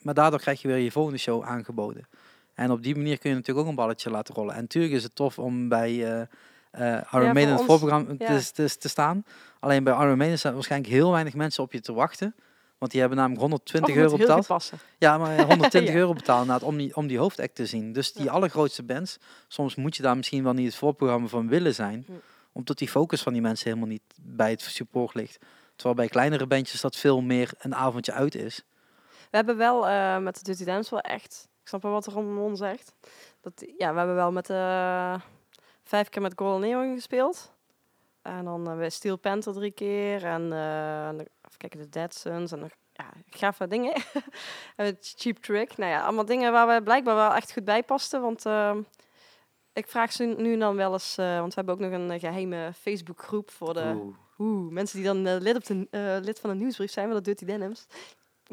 [0.01, 2.07] maar daardoor krijg je weer je volgende show aangeboden.
[2.53, 4.55] En op die manier kun je natuurlijk ook een balletje laten rollen.
[4.55, 6.21] En natuurlijk is het tof om bij eh
[6.71, 9.25] eh Iron Maiden het voorprogramma te, te staan.
[9.59, 12.35] Alleen bij Iron Maiden staan waarschijnlijk heel weinig mensen op je te wachten.
[12.83, 14.71] Want die hebben namelijk 120 Of het euro betaald.
[14.97, 15.99] Ja, maar 120 Ja.
[15.99, 17.93] euro betalen inderdaad om die, om die hoofdact te zien.
[17.93, 18.31] Dus die Ja.
[18.31, 22.05] allergrootste bands, soms moet je daar misschien wel niet het voorprogramma van willen zijn.
[22.51, 25.39] Omdat die focus van die mensen helemaal niet bij het support ligt.
[25.75, 28.63] Terwijl bij kleinere bandjes dat veel meer een avondje uit is.
[29.29, 31.47] We hebben wel eh, met de Dirty Dance wel echt...
[31.61, 32.93] Ik snap wel wat Ramon zegt.
[33.41, 35.15] Dat, ja, we hebben wel met eh,
[35.83, 37.51] vijf keer met Golden Neon gespeeld.
[38.21, 40.23] En dan uh, Steel Panther drie keer.
[40.25, 41.09] En uh,
[41.69, 42.51] kijken, de Dead Sons.
[42.51, 43.93] En nog ja, gave dingen.
[44.75, 45.77] en Cheap Trick.
[45.77, 48.21] Nou ja, allemaal dingen waar we blijkbaar wel echt goed bij pasten.
[48.21, 48.75] Want uh,
[49.73, 51.15] ik vraag ze nu dan wel eens...
[51.15, 53.93] want we hebben ook nog een geheime Facebookgroep voor de...
[53.95, 54.15] Oeh.
[54.37, 55.87] Oeh, mensen die dan lid, op de,
[56.23, 57.87] lid van de nieuwsbrief zijn, van de Dirty Denims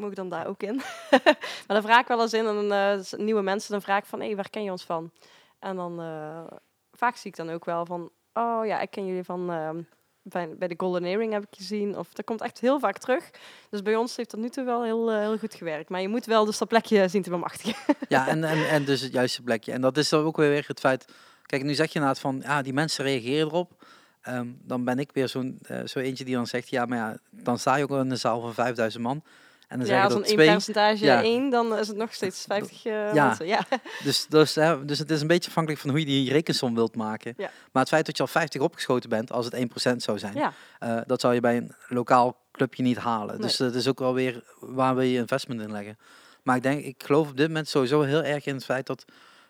[0.01, 0.75] mogen dan daar ook in.
[1.65, 4.19] maar dan vraag ik wel eens in en uh, nieuwe mensen, dan vraag ik van,
[4.19, 5.11] hé, hey, waar ken je ons van?
[5.59, 6.43] En dan, uh,
[6.91, 9.69] vaak zie ik dan ook wel van, oh ja, ik ken jullie van, uh,
[10.23, 11.97] bij, bij de Golden heb ik gezien.
[11.97, 13.29] Of dat komt echt heel vaak terug.
[13.69, 15.89] Dus bij ons heeft dat nu toe wel heel, heel goed gewerkt.
[15.89, 17.95] Maar je moet wel dus dat plekje zien te bemachtigen.
[18.07, 19.71] ja, en, en, en dus het juiste plekje.
[19.71, 21.05] En dat is dan ook weer het feit,
[21.45, 23.85] kijk, nu zeg je inderdaad van, ja, die mensen reageren erop.
[24.27, 27.59] Um, dan ben ik weer zo'n zo eentje die dan zegt, ja, maar ja, dan
[27.59, 29.23] sta je ook in een zaal van 5000 man.
[29.71, 32.85] En dan ja, als een twee, percentage ja, 1, dan is het nog steeds 50
[32.85, 33.25] uh, eh, ja.
[33.25, 33.47] Mensen.
[33.47, 33.65] Ja.
[34.03, 36.95] Dus, dus, hè, dus het is een beetje afhankelijk van hoe je die rekensom wilt
[36.95, 37.33] maken.
[37.37, 37.49] Ja.
[37.71, 39.55] Maar het feit dat je al 50 opgeschoten bent, als het
[39.93, 40.53] 1% zou zijn, ja.
[40.83, 43.33] Uh, dat zou je bij een lokaal clubje niet halen.
[43.33, 43.41] Nee.
[43.41, 45.97] Dus dat is ook wel weer waar we je investment in leggen.
[46.43, 49.05] Maar ik denk, ik geloof op dit moment sowieso heel erg in het feit dat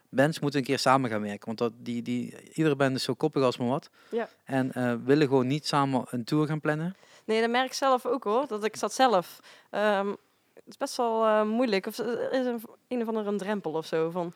[0.10, 1.46] bands moeten een keer samen gaan werken.
[1.46, 3.90] Want dat, die, die, iedere band is zo koppig als maar wat.
[4.10, 4.30] Ja.
[4.44, 6.96] En uh, willen gewoon niet samen een tour gaan plannen.
[7.32, 8.48] Nee, dat merk ik zelf ook hoor.
[8.48, 9.40] Dat ik zat zelf.
[9.72, 10.10] Um,
[10.54, 11.86] het is best wel uh, moeilijk.
[11.86, 14.10] Of er is een, een of andere een drempel of zo.
[14.10, 14.34] Van,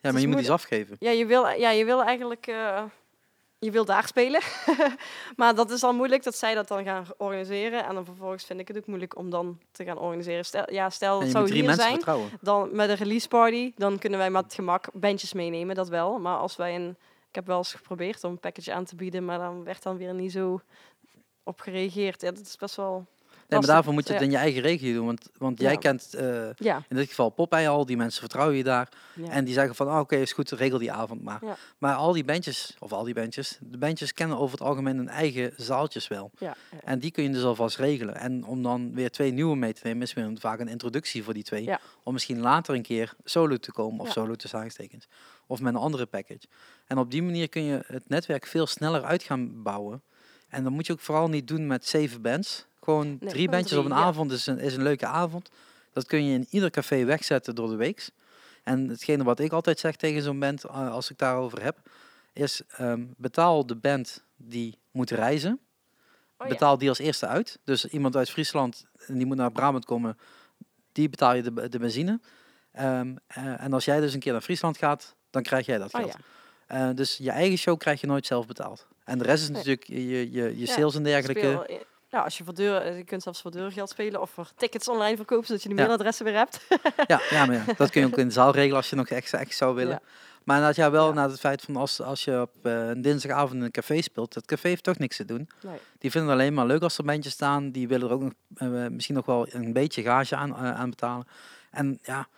[0.00, 0.96] ja, maar je moet iets afgeven.
[0.98, 2.46] Ja, je wil, ja, je wil eigenlijk...
[2.46, 2.82] Uh,
[3.58, 4.40] je wil daar spelen.
[5.36, 7.84] maar dat is al moeilijk dat zij dat dan gaan organiseren.
[7.84, 10.44] En dan vervolgens vind ik het ook moeilijk om dan te gaan organiseren.
[10.44, 12.30] Stel, ja, stel het zou hier zijn, vertrouwen.
[12.40, 16.18] dan met een release party, dan kunnen wij met gemak bandjes meenemen, dat wel.
[16.18, 16.96] Maar als wij een...
[17.28, 19.96] Ik heb wel eens geprobeerd om een package aan te bieden, maar dan werd dan
[19.96, 20.60] weer niet zo
[21.48, 22.20] op gereageerd.
[22.20, 23.06] Ja, dat is best wel
[23.48, 25.06] Nee, maar daarvoor moet je het in je eigen regio doen.
[25.06, 26.82] Want, want jij kent uh, ja.
[26.88, 28.88] in dit geval Popeye al, die mensen vertrouwen je daar.
[29.28, 31.40] En die zeggen van, oh, oké, is goed, regel die avond maar.
[31.78, 35.08] Maar al die bandjes, of al die bandjes, de bandjes kennen over het algemeen hun
[35.08, 36.30] eigen zaaltjes wel.
[36.84, 38.16] En die kun je dus alvast regelen.
[38.16, 41.34] En om dan weer twee nieuwe mee te nemen, is weer vaak een introductie voor
[41.34, 41.70] die twee.
[42.02, 45.08] Om misschien later een keer solo te komen, of solo te aanstekens.
[45.46, 46.46] Of met een andere package.
[46.86, 50.02] En op die manier kun je het netwerk veel sneller uit gaan bouwen.
[50.48, 52.66] En dan moet je ook vooral niet doen met zeven bands.
[52.82, 55.50] Gewoon drie bandjes op een avond is een, is een leuke avond.
[55.92, 58.10] Dat kun je in ieder café wegzetten door de week.
[58.62, 61.78] En hetgene wat ik altijd zeg tegen zo'n band, uh, als ik daarover heb,
[62.32, 65.60] is um, betaal de band die moet reizen.
[66.38, 67.58] Oh, betaal die als eerste uit.
[67.64, 70.18] Dus iemand uit Friesland, die moet naar Brabant komen,
[70.92, 72.20] die betaal je de, de benzine.
[72.80, 75.94] Um, uh, en als jij dus een keer naar Friesland gaat, dan krijg jij dat
[75.94, 76.16] oh, geld.
[76.68, 76.88] Ja.
[76.88, 78.86] Uh, dus je eigen show krijg je nooit zelf betaald.
[79.08, 81.40] En de rest is natuurlijk je, je, je sales en dergelijke.
[81.40, 81.78] Speel,
[82.08, 84.88] ja, als je voor deur, eh, je kunt zelfs voor deurgeld spelen of voor tickets
[84.88, 86.60] online verkopen, zodat je de mailadressen weer hebt.
[87.06, 89.08] ja, ja, maar ja, dat kun je ook in de zaal regelen als je nog
[89.08, 90.00] extra, extra zou willen.
[90.44, 93.52] Maar dat ja, wel naar het feit van als, als je op uh, een dinsdagavond
[93.52, 95.48] in een café speelt, het café heeft toch niks te doen.
[95.62, 95.78] Nee.
[95.98, 97.70] Die vinden het alleen maar leuk als er bandjes staan.
[97.70, 100.90] Die willen er ook nog, uh, misschien nog wel een beetje gage aan, uh, aan
[100.90, 101.26] betalen.
[101.70, 102.28] En ja,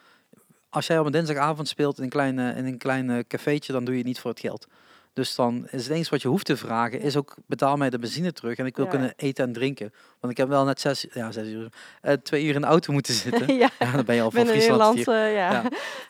[0.69, 3.93] als jij op een dinsdagavond speelt in een klein, in een klein cafeetje, dan doe
[3.93, 4.67] je het niet voor het geld.
[5.13, 7.99] Dus dan is het eens wat je hoeft te vragen, is ook betaal mij de
[7.99, 9.93] benzine terug en ik wil kunnen eten en drinken.
[10.21, 11.73] Want ik heb wel net zes, ja, zes uur,
[12.03, 13.57] uh, twee uur in de auto moeten zitten.
[13.57, 13.71] ja.
[13.79, 13.93] ja.
[13.93, 14.99] dan ben je al van Friesland.
[14.99, 15.63] Uh, ja.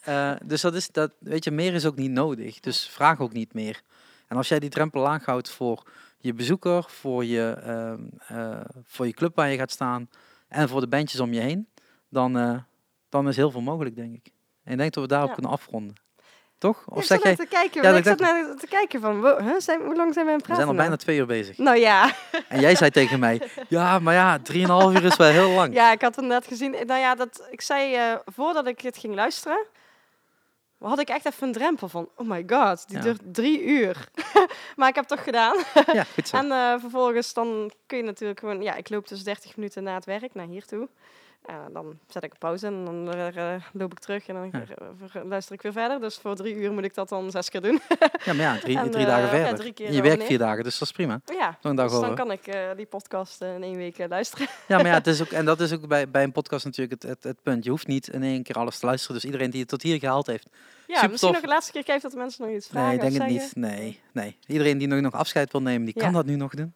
[0.05, 0.33] ja.
[0.33, 2.61] Uh, dus dat is, dat, weet je, meer is ook niet nodig.
[2.61, 3.83] Dus vraag ook niet meer.
[4.27, 5.83] En als jij die drempel aanhoudt voor
[6.19, 10.11] je bezoeker, voor je, ehm, voor je club waar je gaat staan
[10.49, 11.69] en voor de bandjes om je heen,
[12.09, 12.63] dan,
[13.09, 14.33] dan is heel veel mogelijk, denk ik.
[14.65, 15.95] En ik denk dat we daarop kunnen afronden.
[16.61, 16.85] Toch?
[16.89, 17.37] Of zeg jij...
[17.37, 20.31] te kijken, ja, ik zat naar te kijken van, huh, zijn, hoe lang zijn we
[20.31, 20.49] aan het praten?
[20.49, 21.59] We zijn al bijna twee uur bezig.
[21.59, 22.15] Nou ja.
[22.49, 25.75] En jij zei tegen mij, ja, maar ja, drieënhalf uur is wel heel lang.
[25.75, 26.71] Ja, ik had het net gezien.
[26.71, 29.67] Nou ja, dat, ik zei, uh, voordat ik het ging luisteren,
[30.79, 34.09] had ik echt even een drempel van, oh my god, die duurt drie uur.
[34.77, 35.57] maar ik heb het toch gedaan.
[35.99, 36.37] ja, goed zo.
[36.37, 39.95] En uh, vervolgens dan kun je natuurlijk gewoon, ja, ik loop dus 30 minuten na
[39.95, 40.89] het werk naar hier toe.
[41.49, 44.51] Uh, dan zet ik een pauze en dan uh, loop ik terug en dan
[45.13, 45.25] ja.
[45.25, 46.01] luister ik weer verder.
[46.01, 47.81] Dus voor drie uur moet ik dat dan zes keer doen.
[48.25, 49.49] ja, maar ja, drie, en, drie dagen verder.
[49.49, 51.21] Ja, drie keer je werkt vier dagen, dus dat is prima.
[51.25, 54.47] Ja, dag dus dan kan ik die podcast in één week luisteren.
[54.69, 57.03] ja, maar ja, het is ook, en dat is ook bij, bij een podcast natuurlijk
[57.03, 57.65] het, het, het, punt.
[57.65, 59.15] Je hoeft niet in één keer alles te luisteren.
[59.15, 60.49] Dus iedereen die het tot hier gehaald heeft,
[60.91, 63.19] Ja, misschien nog de laatste keer kijken dat de mensen nog iets vragen Nee, ik
[63.19, 63.57] denk het niet.
[63.57, 64.39] Nee, nee.
[64.47, 66.75] Iedereen die nog, nog afscheid wil nemen, die kan dat nu nog doen.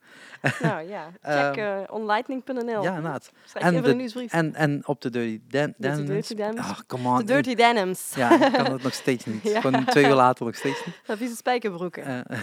[0.61, 2.83] Nou ja, check Ehm, uh, onlightning.nl.
[2.83, 3.33] Ja, inderdaad.
[3.53, 4.27] En de-.
[4.29, 5.75] En, en op de Dirty Dan...
[5.77, 6.59] de Dan Dirty Denims.
[6.59, 7.17] Oh, come on.
[7.17, 8.13] de Dirty Denims.
[8.17, 9.43] Ja, ik kan het nog steeds niet.
[9.55, 9.61] Ja.
[9.61, 11.01] Gewoon twee uur later nog steeds niet.
[11.07, 12.27] Dat vieze spijkerbroeken.
[12.31, 12.39] Eh,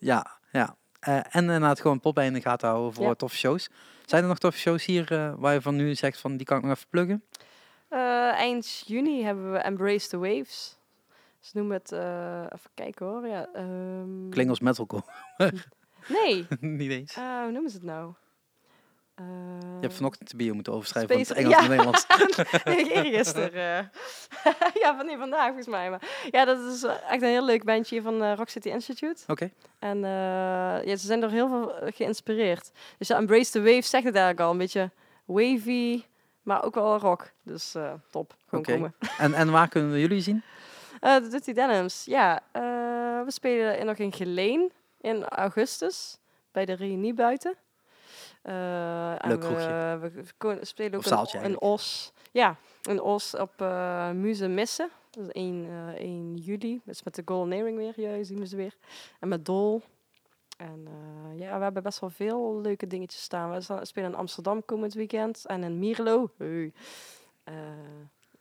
[0.00, 0.76] ja, ja.
[1.00, 3.14] Eh, en inderdaad gewoon pop bij in de gaten houden voor Ja.
[3.14, 3.68] toffe shows.
[4.04, 6.56] Zijn er nog toffe shows hier eh, waar je van nu zegt van die kan
[6.56, 7.24] ik nog even pluggen?
[7.88, 8.00] Eh,
[8.32, 10.78] eind juni hebben we Embrace the Waves.
[11.40, 13.26] Ze noemen het, eh, even kijken hoor.
[13.26, 15.02] Ja, ehm, Klinkt als metalcore.
[16.08, 17.14] Nee, niet eens.
[17.16, 18.12] Eh, hoe noemen ze het nou?
[19.14, 19.24] Eh,
[19.60, 21.68] Je hebt vanochtend de bio moeten overschrijven van het Space- Engels ja.
[21.68, 22.06] Nederlands.
[22.64, 23.90] nee, eergisteren.
[24.82, 25.90] ja, van nee, vandaag volgens mij.
[25.90, 29.22] Maar ja, dat is echt een heel leuk bandje van Rock City Institute.
[29.26, 29.50] Oké.
[29.78, 29.98] En
[30.84, 32.70] ja, ze zijn door heel veel geïnspireerd.
[32.98, 34.50] Dus ja, Embrace the Wave zegt het eigenlijk al.
[34.50, 34.90] Een beetje
[35.24, 36.02] wavy,
[36.42, 37.30] maar ook wel rock.
[37.42, 37.74] Dus
[38.10, 38.36] top.
[38.48, 38.94] Gewoon komen.
[39.18, 40.42] En, en waar kunnen we jullie zien?
[41.00, 42.04] Eh, de Dirty Denims.
[42.04, 42.62] Ja, eh,
[43.24, 46.18] we spelen nog in Geleen in augustus.
[46.52, 47.54] Bij de reunie buiten.
[48.42, 51.72] Eh, Leuk we, we spelen ook zaaltje in eigenlijk.
[51.72, 52.12] Os.
[52.30, 54.90] Ja, in Os op eh Muze Missen.
[55.10, 56.80] Dat is 1, eh 1 juli.
[56.84, 57.92] Dat is met de Golden Earring weer.
[57.96, 58.76] Ja, zien we ze weer.
[59.20, 59.82] En met Dol.
[60.56, 63.50] En eh, ja, we hebben best wel veel leuke dingetjes staan.
[63.50, 65.46] We spelen in Amsterdam komend weekend.
[65.46, 66.30] En in Mierlo.
[66.38, 66.72] Hey.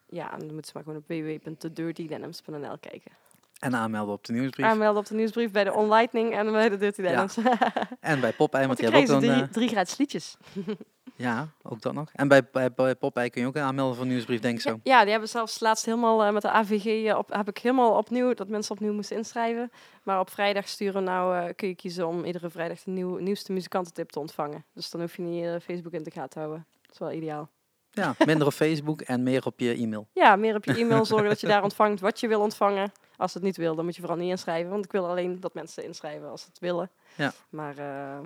[0.10, 3.12] Ja, dan moeten ze maar gewoon op www.thedirtydenims.nl kijken.
[3.60, 4.66] En aanmelden op de nieuwsbrief.
[4.66, 7.38] Aanmelden op de nieuwsbrief bij de Onlightning en bij de Dirty Ja, Denims.
[8.00, 9.32] en bij Popeye, want Want dan hebben ook dan...
[9.32, 10.38] drie, eh, drie gratis liedjes.
[11.16, 12.10] ja, ook dat nog.
[12.14, 14.80] En bij, bij, bij Popeye kun je ook aanmelden voor de nieuwsbrief, denk ik zo.
[14.84, 17.98] Ja, die hebben zelfs laatst helemaal eh, met de AVG eh, op, heb ik helemaal
[17.98, 19.72] opnieuw dat mensen opnieuw moesten inschrijven.
[20.04, 24.10] Maar op vrijdag sturen nou kun je kiezen om iedere vrijdag de nieuw, nieuwste muzikantentip
[24.10, 24.66] te ontvangen.
[24.74, 26.66] Dus dan hoef je niet Facebook in de gaten te houden.
[26.82, 27.50] Dat is wel ideaal.
[28.00, 30.08] Ja, minder op Facebook en meer op je e-mail.
[30.14, 32.92] Ja, meer op je e-mail zorgen dat je daar ontvangt wat je wil ontvangen.
[33.18, 34.72] Als het niet wil, dan moet je vooral niet inschrijven.
[34.72, 36.90] Want ik wil alleen dat mensen inschrijven als ze het willen.
[37.16, 37.32] Ja.
[37.50, 38.20] Maar eh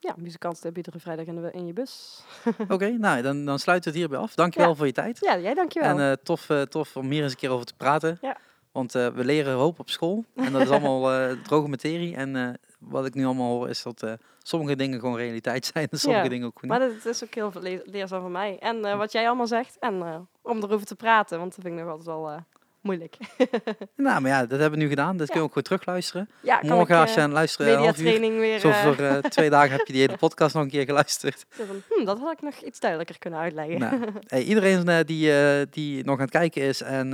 [0.00, 2.22] ja, muzikantentip iedere vrijdag in, de, in je bus.
[2.68, 4.34] Oké, nou, dan, dan sluiten we het hierbij af.
[4.34, 4.74] Dankjewel Ja.
[4.74, 5.18] voor je tijd.
[5.20, 5.98] Ja, jij dankjewel.
[5.98, 8.18] En eh, tof, eh, tof om hier eens een keer over te praten.
[8.20, 8.36] Ja.
[8.72, 10.24] Want we leren hoop op school.
[10.34, 12.16] En dat is allemaal droge materie.
[12.16, 14.16] En wat ik nu allemaal hoor is dat
[14.48, 15.88] sommige dingen gewoon realiteit zijn.
[15.90, 16.28] En sommige Ja.
[16.30, 16.68] dingen ook goed.
[16.68, 18.56] Maar dat is ook heel le- leerzaam voor mij.
[18.60, 19.76] En eh, wat jij allemaal zegt.
[19.78, 22.36] En eh, om erover te praten, want dat vind ik nog altijd wel eh,
[22.80, 23.16] moeilijk.
[23.96, 25.16] Nou, maar ja, dat hebben we nu gedaan.
[25.16, 25.32] Dat Ja.
[25.32, 26.28] kun je ook goed terugluisteren.
[26.40, 28.20] ja, Morgen ik, als je aan luisteren half uur.
[28.20, 28.58] weer...
[28.58, 28.96] Zo voor
[29.30, 31.46] twee dagen heb je die hele podcast nog een keer geluisterd.
[31.88, 33.78] hm, dat had ik nog iets duidelijker kunnen uitleggen.
[33.78, 35.32] Nou, hey, iedereen die,
[35.70, 36.82] die nog aan het kijken is.
[36.82, 37.12] En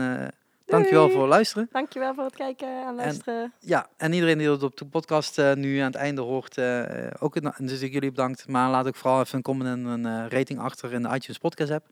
[0.65, 1.13] dankjewel Doei.
[1.13, 1.69] voor het luisteren.
[1.73, 3.53] Dankjewel voor het kijken en luisteren.
[3.61, 6.83] Ja, en iedereen die dat op de podcast eh, nu aan het einde hoort, eh,
[7.19, 8.49] ook een, dus ik jullie bedankt.
[8.49, 11.39] Maar laat ook vooral even een comment en een eh, rating achter in de iTunes
[11.39, 11.87] podcast app.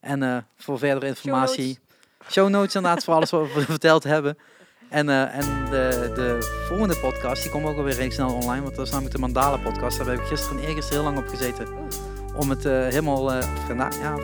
[0.00, 1.78] En eh, voor verdere informatie,
[2.30, 4.38] show notes inderdaad voor alles wat we verteld hebben.
[4.88, 8.76] En, eh, en de, de volgende podcast, die komt ook alweer redelijk snel online, want
[8.76, 9.98] dat is namelijk de Mandala podcast.
[9.98, 11.66] Daar heb ik gisteren en eergisteren heel lang op gezeten.
[12.38, 14.14] Om het eh, helemaal, eh, vandaag, ja,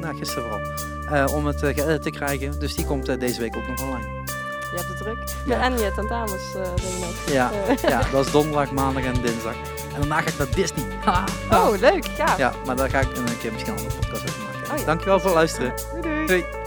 [0.00, 2.58] nou, gisteren vooral, eh, om het geëdit te krijgen.
[2.58, 4.06] Dus die komt deze week ook nog online.
[4.70, 5.18] Je hebt het druk.
[5.46, 5.60] Ja.
[5.60, 7.32] En je tentamens, eh denk ik nog.
[7.32, 7.50] Ja,
[7.88, 9.54] ja, dat is donderdag, maandag en dinsdag.
[9.94, 10.84] En daarna ga ik naar Disney.
[11.04, 11.24] Ha.
[11.58, 12.06] oh, leuk.
[12.16, 12.34] Ja.
[12.36, 14.72] Ja, maar daar ga ik een keer misschien een andere podcast over maken.
[14.72, 14.84] Oh ja.
[14.84, 15.74] Dankjewel voor het luisteren.
[15.92, 16.26] Doei doei.
[16.26, 16.63] Doei.